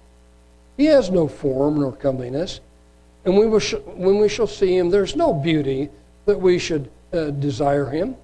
He 0.78 0.86
has 0.86 1.12
no 1.12 1.28
form 1.28 1.80
nor 1.80 1.92
comeliness. 1.92 2.60
And 3.26 3.38
we 3.38 3.46
will 3.46 3.60
sh- 3.60 3.76
when 3.86 4.18
we 4.18 4.30
shall 4.30 4.48
see 4.48 4.76
him, 4.76 4.90
there's 4.90 5.16
no 5.16 5.34
beauty 5.34 5.90
that 6.26 6.40
we 6.40 6.58
should 6.58 6.90
uh, 7.14 7.32
desire 7.32 7.86
him. 7.86 8.16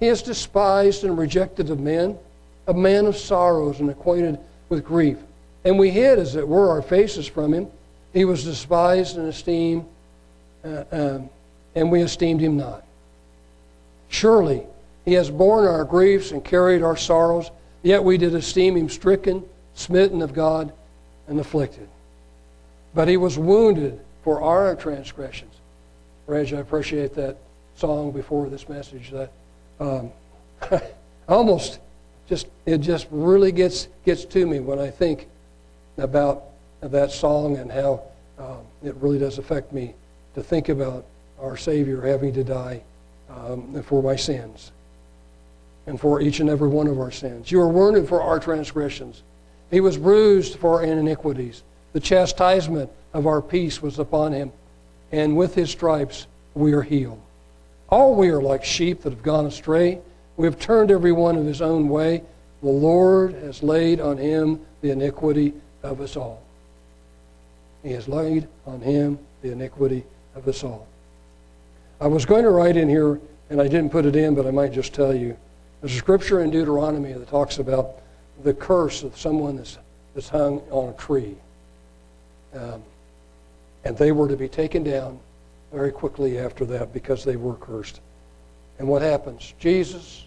He 0.00 0.08
is 0.08 0.22
despised 0.22 1.04
and 1.04 1.16
rejected 1.16 1.70
of 1.70 1.80
men, 1.80 2.18
a 2.66 2.74
man 2.74 3.06
of 3.06 3.16
sorrows 3.16 3.80
and 3.80 3.88
acquainted 3.90 4.38
with 4.68 4.84
grief. 4.84 5.18
And 5.64 5.78
we 5.78 5.90
hid, 5.90 6.18
as 6.18 6.36
it 6.36 6.46
were, 6.46 6.70
our 6.70 6.82
faces 6.82 7.26
from 7.26 7.54
him. 7.54 7.68
He 8.12 8.24
was 8.24 8.44
despised 8.44 9.16
and 9.16 9.28
esteemed, 9.28 9.86
uh, 10.64 10.84
um, 10.92 11.30
and 11.74 11.90
we 11.90 12.02
esteemed 12.02 12.40
him 12.40 12.56
not. 12.56 12.84
Surely 14.08 14.66
he 15.04 15.12
has 15.14 15.30
borne 15.30 15.66
our 15.66 15.84
griefs 15.84 16.30
and 16.30 16.44
carried 16.44 16.82
our 16.82 16.96
sorrows, 16.96 17.50
yet 17.82 18.02
we 18.02 18.16
did 18.16 18.34
esteem 18.34 18.76
him 18.76 18.88
stricken, 18.88 19.44
smitten 19.74 20.22
of 20.22 20.32
God 20.32 20.72
and 21.28 21.38
afflicted. 21.38 21.88
But 22.94 23.08
he 23.08 23.16
was 23.16 23.38
wounded 23.38 24.00
for 24.22 24.40
our 24.40 24.74
transgressions. 24.74 25.54
Reg, 26.26 26.54
I 26.54 26.58
appreciate 26.58 27.14
that 27.16 27.36
song 27.76 28.12
before 28.12 28.48
this 28.48 28.68
message. 28.68 29.10
That 29.10 29.30
um, 29.78 30.10
almost 31.28 31.80
just 32.28 32.46
it 32.64 32.78
just 32.78 33.06
really 33.10 33.52
gets 33.52 33.88
gets 34.06 34.24
to 34.24 34.46
me 34.46 34.60
when 34.60 34.78
I 34.78 34.88
think 34.88 35.28
about 35.98 36.44
that 36.80 37.12
song 37.12 37.58
and 37.58 37.70
how 37.70 38.02
um, 38.38 38.60
it 38.82 38.94
really 38.96 39.18
does 39.18 39.36
affect 39.36 39.72
me 39.72 39.94
to 40.34 40.42
think 40.42 40.70
about 40.70 41.04
our 41.40 41.58
Savior 41.58 42.00
having 42.00 42.32
to 42.32 42.44
die 42.44 42.82
um, 43.28 43.82
for 43.82 44.02
my 44.02 44.16
sins 44.16 44.72
and 45.86 46.00
for 46.00 46.20
each 46.20 46.40
and 46.40 46.48
every 46.48 46.68
one 46.68 46.86
of 46.86 46.98
our 46.98 47.10
sins. 47.10 47.50
You 47.50 47.58
were 47.58 47.68
wounded 47.68 48.08
for 48.08 48.22
our 48.22 48.40
transgressions. 48.40 49.22
He 49.70 49.80
was 49.80 49.98
bruised 49.98 50.56
for 50.58 50.74
our 50.74 50.82
iniquities. 50.82 51.62
The 51.92 52.00
chastisement 52.00 52.90
of 53.12 53.26
our 53.26 53.42
peace 53.42 53.82
was 53.82 53.98
upon 53.98 54.32
him, 54.32 54.52
and 55.12 55.36
with 55.36 55.54
his 55.54 55.70
stripes 55.70 56.26
we 56.54 56.72
are 56.72 56.82
healed. 56.82 57.20
All 57.88 58.14
we 58.14 58.30
are 58.30 58.42
like 58.42 58.64
sheep 58.64 59.02
that 59.02 59.10
have 59.10 59.22
gone 59.22 59.46
astray. 59.46 60.00
We 60.36 60.46
have 60.46 60.58
turned 60.58 60.90
every 60.90 61.12
one 61.12 61.36
of 61.36 61.44
his 61.44 61.62
own 61.62 61.88
way. 61.88 62.22
The 62.62 62.68
Lord 62.68 63.34
has 63.34 63.62
laid 63.62 64.00
on 64.00 64.16
him 64.16 64.60
the 64.80 64.90
iniquity 64.90 65.52
of 65.82 66.00
us 66.00 66.16
all. 66.16 66.42
He 67.82 67.92
has 67.92 68.08
laid 68.08 68.48
on 68.66 68.80
him 68.80 69.18
the 69.42 69.52
iniquity 69.52 70.04
of 70.34 70.48
us 70.48 70.64
all. 70.64 70.86
I 72.00 72.06
was 72.06 72.24
going 72.24 72.44
to 72.44 72.50
write 72.50 72.76
in 72.76 72.88
here, 72.88 73.20
and 73.50 73.60
I 73.60 73.68
didn't 73.68 73.90
put 73.90 74.06
it 74.06 74.16
in, 74.16 74.34
but 74.34 74.46
I 74.46 74.50
might 74.50 74.72
just 74.72 74.94
tell 74.94 75.14
you 75.14 75.36
There's 75.84 75.96
a 75.96 75.98
scripture 75.98 76.40
in 76.40 76.48
Deuteronomy 76.48 77.12
that 77.12 77.28
talks 77.28 77.58
about 77.58 77.96
the 78.42 78.54
curse 78.54 79.02
of 79.02 79.18
someone 79.18 79.56
that's, 79.56 79.76
that's 80.14 80.30
hung 80.30 80.62
on 80.70 80.88
a 80.88 80.92
tree. 80.94 81.36
Um, 82.54 82.82
and 83.84 83.94
they 83.94 84.10
were 84.10 84.26
to 84.26 84.34
be 84.34 84.48
taken 84.48 84.82
down 84.82 85.20
very 85.74 85.92
quickly 85.92 86.38
after 86.38 86.64
that 86.64 86.94
because 86.94 87.22
they 87.22 87.36
were 87.36 87.56
cursed. 87.56 88.00
And 88.78 88.88
what 88.88 89.02
happens? 89.02 89.52
Jesus 89.58 90.24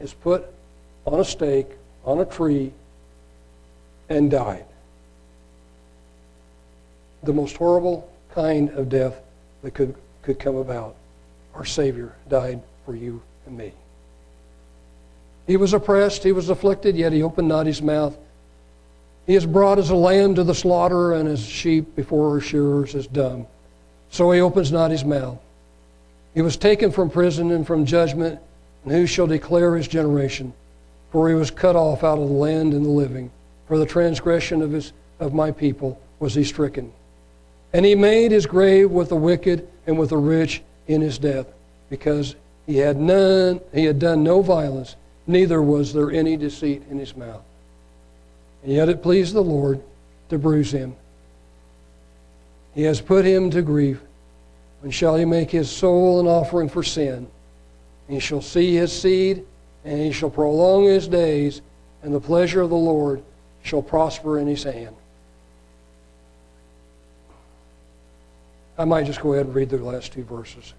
is 0.00 0.14
put 0.14 0.46
on 1.04 1.20
a 1.20 1.24
stake, 1.26 1.68
on 2.06 2.20
a 2.20 2.24
tree, 2.24 2.72
and 4.08 4.30
died. 4.30 4.64
The 7.22 7.34
most 7.34 7.58
horrible 7.58 8.10
kind 8.30 8.70
of 8.70 8.88
death 8.88 9.20
that 9.60 9.74
could, 9.74 9.94
could 10.22 10.38
come 10.38 10.56
about. 10.56 10.96
Our 11.54 11.66
Savior 11.66 12.14
died 12.30 12.62
for 12.86 12.96
you 12.96 13.20
and 13.44 13.58
me. 13.58 13.74
He 15.46 15.56
was 15.56 15.72
oppressed, 15.72 16.24
he 16.24 16.32
was 16.32 16.48
afflicted, 16.48 16.96
yet 16.96 17.12
he 17.12 17.22
opened 17.22 17.48
not 17.48 17.66
his 17.66 17.80
mouth. 17.80 18.16
He 19.26 19.34
is 19.34 19.46
brought 19.46 19.78
as 19.78 19.90
a 19.90 19.96
lamb 19.96 20.34
to 20.36 20.44
the 20.44 20.54
slaughter, 20.54 21.12
and 21.12 21.28
as 21.28 21.44
sheep 21.44 21.94
before 21.96 22.32
her 22.34 22.40
shearers 22.40 22.94
is 22.94 23.06
dumb. 23.06 23.46
So 24.10 24.30
he 24.30 24.40
opens 24.40 24.72
not 24.72 24.90
his 24.90 25.04
mouth. 25.04 25.38
He 26.34 26.42
was 26.42 26.56
taken 26.56 26.92
from 26.92 27.10
prison 27.10 27.50
and 27.50 27.66
from 27.66 27.86
judgment, 27.86 28.40
and 28.84 28.92
who 28.92 29.06
shall 29.06 29.26
declare 29.26 29.76
his 29.76 29.88
generation? 29.88 30.52
For 31.10 31.28
he 31.28 31.34
was 31.34 31.50
cut 31.50 31.76
off 31.76 32.04
out 32.04 32.18
of 32.18 32.28
the 32.28 32.34
land 32.34 32.72
and 32.72 32.84
the 32.84 32.90
living. 32.90 33.30
For 33.68 33.78
the 33.78 33.86
transgression 33.86 34.62
of, 34.62 34.70
his, 34.72 34.92
of 35.18 35.32
my 35.32 35.50
people 35.50 36.00
was 36.20 36.34
he 36.34 36.44
stricken. 36.44 36.92
And 37.72 37.84
he 37.84 37.94
made 37.94 38.32
his 38.32 38.46
grave 38.46 38.90
with 38.90 39.08
the 39.08 39.16
wicked 39.16 39.66
and 39.86 39.98
with 39.98 40.10
the 40.10 40.18
rich 40.18 40.62
in 40.86 41.00
his 41.00 41.18
death, 41.18 41.46
because 41.90 42.36
he 42.66 42.78
had 42.78 42.96
none, 42.96 43.60
he 43.72 43.84
had 43.84 43.98
done 43.98 44.22
no 44.22 44.42
violence, 44.42 44.94
neither 45.26 45.60
was 45.60 45.92
there 45.92 46.10
any 46.10 46.36
deceit 46.36 46.82
in 46.90 46.98
his 46.98 47.16
mouth. 47.16 47.42
And 48.62 48.72
yet 48.72 48.88
it 48.88 49.02
pleased 49.02 49.34
the 49.34 49.42
Lord 49.42 49.80
to 50.28 50.38
bruise 50.38 50.72
him. 50.72 50.94
He 52.74 52.82
has 52.82 53.00
put 53.00 53.24
him 53.24 53.50
to 53.50 53.62
grief. 53.62 54.00
When 54.80 54.90
shall 54.90 55.16
he 55.16 55.24
make 55.24 55.50
his 55.50 55.70
soul 55.70 56.20
an 56.20 56.26
offering 56.26 56.68
for 56.68 56.82
sin? 56.82 57.28
He 58.08 58.20
shall 58.20 58.42
see 58.42 58.74
his 58.74 58.92
seed, 58.92 59.44
and 59.84 60.00
he 60.00 60.12
shall 60.12 60.30
prolong 60.30 60.84
his 60.84 61.08
days, 61.08 61.62
and 62.02 62.14
the 62.14 62.20
pleasure 62.20 62.60
of 62.60 62.70
the 62.70 62.76
Lord 62.76 63.22
shall 63.62 63.82
prosper 63.82 64.38
in 64.38 64.46
his 64.46 64.62
hand. 64.62 64.94
I 68.78 68.84
might 68.84 69.06
just 69.06 69.20
go 69.20 69.32
ahead 69.32 69.46
and 69.46 69.54
read 69.54 69.70
the 69.70 69.78
last 69.78 70.12
two 70.12 70.22
verses. 70.22 70.74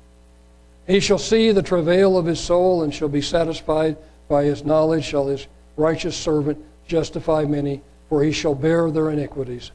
He 0.85 0.99
shall 0.99 1.17
see 1.17 1.51
the 1.51 1.63
travail 1.63 2.17
of 2.17 2.25
his 2.25 2.39
soul 2.39 2.83
and 2.83 2.93
shall 2.93 3.09
be 3.09 3.21
satisfied 3.21 3.97
by 4.27 4.43
his 4.43 4.65
knowledge, 4.65 5.05
shall 5.05 5.27
his 5.27 5.47
righteous 5.75 6.15
servant 6.15 6.63
justify 6.87 7.45
many, 7.45 7.81
for 8.09 8.23
he 8.23 8.31
shall 8.31 8.55
bear 8.55 8.89
their 8.91 9.09
iniquities. 9.09 9.71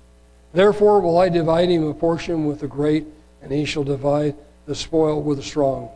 Therefore 0.53 1.01
will 1.01 1.19
I 1.19 1.29
divide 1.29 1.71
him 1.71 1.85
a 1.85 1.95
portion 1.95 2.47
with 2.47 2.61
the 2.61 2.69
great, 2.69 3.07
and 3.43 3.53
he 3.53 3.65
shall 3.65 3.85
divide 3.85 4.35
the 4.67 4.75
spoil 4.75 5.23
with 5.23 5.39
the 5.39 5.45
strong. 5.45 5.89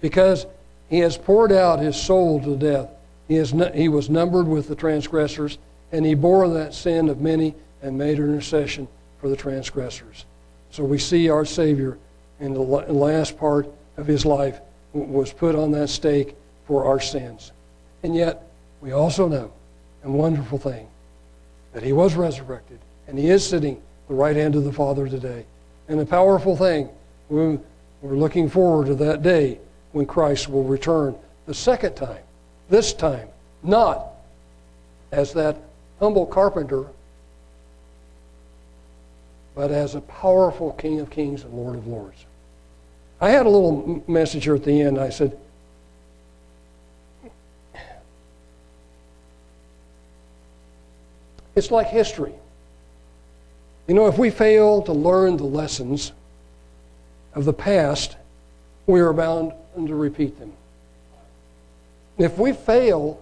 Because 0.00 0.46
he 0.88 1.00
has 1.00 1.18
poured 1.18 1.52
out 1.52 1.80
his 1.80 2.00
soul 2.00 2.40
to 2.42 2.56
death. 2.56 2.88
He, 3.26 3.34
has, 3.34 3.54
he 3.74 3.88
was 3.88 4.08
numbered 4.08 4.48
with 4.48 4.68
the 4.68 4.74
transgressors, 4.74 5.58
and 5.92 6.04
he 6.04 6.14
bore 6.14 6.48
that 6.48 6.74
sin 6.74 7.08
of 7.08 7.20
many 7.20 7.54
and 7.82 7.96
made 7.96 8.18
intercession 8.18 8.88
for 9.20 9.28
the 9.28 9.36
transgressors. 9.36 10.24
So 10.70 10.84
we 10.84 10.98
see 10.98 11.28
our 11.28 11.44
Savior 11.44 11.98
in 12.40 12.54
the 12.54 12.60
last 12.60 13.38
part 13.38 13.68
of 13.96 14.06
his 14.06 14.24
life 14.24 14.60
was 14.92 15.32
put 15.32 15.54
on 15.54 15.72
that 15.72 15.88
stake 15.88 16.34
for 16.66 16.84
our 16.84 17.00
sins. 17.00 17.52
And 18.02 18.14
yet, 18.14 18.50
we 18.80 18.92
also 18.92 19.28
know, 19.28 19.50
a 20.04 20.10
wonderful 20.10 20.58
thing, 20.58 20.86
that 21.72 21.82
he 21.82 21.92
was 21.92 22.14
resurrected 22.14 22.78
and 23.06 23.18
he 23.18 23.28
is 23.30 23.46
sitting 23.46 23.76
at 23.76 24.08
the 24.08 24.14
right 24.14 24.36
hand 24.36 24.54
of 24.54 24.64
the 24.64 24.72
Father 24.72 25.08
today. 25.08 25.44
And 25.88 26.00
a 26.00 26.06
powerful 26.06 26.56
thing, 26.56 26.88
we're 27.28 27.58
looking 28.02 28.48
forward 28.48 28.86
to 28.86 28.94
that 28.96 29.22
day 29.22 29.58
when 29.92 30.06
Christ 30.06 30.48
will 30.48 30.64
return 30.64 31.16
the 31.46 31.54
second 31.54 31.94
time. 31.94 32.22
This 32.68 32.92
time, 32.92 33.28
not 33.62 34.08
as 35.10 35.32
that 35.32 35.56
humble 35.98 36.26
carpenter 36.26 36.86
but 39.54 39.72
as 39.72 39.96
a 39.96 40.00
powerful 40.02 40.70
King 40.74 41.00
of 41.00 41.10
Kings 41.10 41.42
and 41.42 41.52
Lord 41.52 41.74
of 41.74 41.88
Lords. 41.88 42.26
I 43.20 43.30
had 43.30 43.44
a 43.44 43.48
little 43.48 44.04
message 44.06 44.44
here 44.44 44.54
at 44.54 44.62
the 44.62 44.80
end. 44.80 44.98
I 45.00 45.08
said, 45.08 45.36
It's 51.58 51.72
like 51.72 51.88
history. 51.88 52.32
You 53.88 53.94
know, 53.94 54.06
if 54.06 54.16
we 54.16 54.30
fail 54.30 54.80
to 54.82 54.92
learn 54.92 55.36
the 55.36 55.44
lessons 55.44 56.12
of 57.34 57.44
the 57.44 57.52
past, 57.52 58.16
we 58.86 59.00
are 59.00 59.12
bound 59.12 59.52
to 59.74 59.94
repeat 59.94 60.38
them. 60.38 60.52
If 62.16 62.38
we 62.38 62.52
fail 62.52 63.20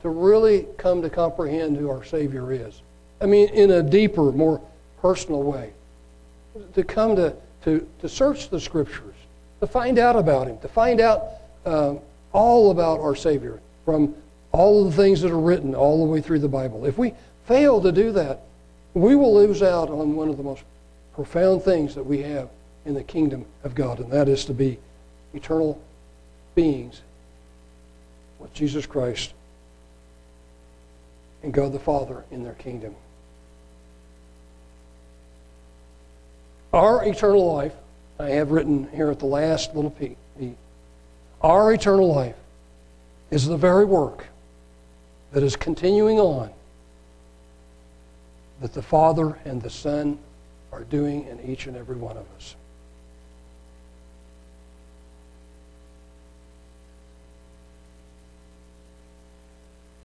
to 0.00 0.08
really 0.08 0.66
come 0.78 1.02
to 1.02 1.10
comprehend 1.10 1.76
who 1.76 1.90
our 1.90 2.02
Savior 2.02 2.50
is, 2.50 2.80
I 3.20 3.26
mean, 3.26 3.50
in 3.50 3.70
a 3.70 3.82
deeper, 3.82 4.32
more 4.32 4.60
personal 5.02 5.42
way. 5.42 5.72
To 6.74 6.82
come 6.82 7.14
to, 7.16 7.34
to, 7.64 7.86
to 8.00 8.08
search 8.08 8.48
the 8.48 8.58
scriptures, 8.58 9.14
to 9.60 9.66
find 9.66 9.98
out 9.98 10.16
about 10.16 10.46
him, 10.46 10.58
to 10.60 10.68
find 10.68 10.98
out 10.98 11.24
uh, 11.66 11.96
all 12.32 12.70
about 12.70 13.00
our 13.00 13.14
Savior 13.14 13.60
from 13.84 14.14
all 14.52 14.86
of 14.86 14.96
the 14.96 15.02
things 15.02 15.20
that 15.20 15.30
are 15.30 15.38
written 15.38 15.74
all 15.74 16.06
the 16.06 16.10
way 16.10 16.22
through 16.22 16.38
the 16.38 16.48
Bible. 16.48 16.86
If 16.86 16.96
we 16.96 17.12
fail 17.46 17.80
to 17.80 17.92
do 17.92 18.12
that, 18.12 18.42
we 18.94 19.14
will 19.14 19.34
lose 19.34 19.62
out 19.62 19.88
on 19.88 20.16
one 20.16 20.28
of 20.28 20.36
the 20.36 20.42
most 20.42 20.62
profound 21.14 21.62
things 21.62 21.94
that 21.94 22.04
we 22.04 22.22
have 22.22 22.48
in 22.84 22.94
the 22.94 23.02
kingdom 23.02 23.44
of 23.64 23.74
God, 23.74 24.00
and 24.00 24.10
that 24.12 24.28
is 24.28 24.44
to 24.46 24.54
be 24.54 24.78
eternal 25.34 25.80
beings 26.54 27.00
with 28.38 28.52
Jesus 28.52 28.86
Christ 28.86 29.32
and 31.42 31.52
God 31.52 31.72
the 31.72 31.78
Father 31.78 32.24
in 32.30 32.42
their 32.42 32.54
kingdom. 32.54 32.94
Our 36.72 37.04
eternal 37.04 37.54
life, 37.54 37.74
I 38.18 38.30
have 38.30 38.50
written 38.50 38.88
here 38.94 39.10
at 39.10 39.18
the 39.18 39.26
last 39.26 39.74
little 39.74 39.90
P, 39.90 40.16
our 41.42 41.72
eternal 41.72 42.12
life 42.12 42.36
is 43.30 43.46
the 43.46 43.56
very 43.56 43.84
work 43.84 44.26
that 45.32 45.42
is 45.42 45.54
continuing 45.54 46.18
on 46.18 46.50
that 48.60 48.72
the 48.72 48.82
Father 48.82 49.38
and 49.44 49.60
the 49.60 49.70
Son 49.70 50.18
are 50.72 50.84
doing 50.84 51.26
in 51.26 51.40
each 51.40 51.66
and 51.66 51.76
every 51.76 51.96
one 51.96 52.16
of 52.16 52.26
us. 52.36 52.56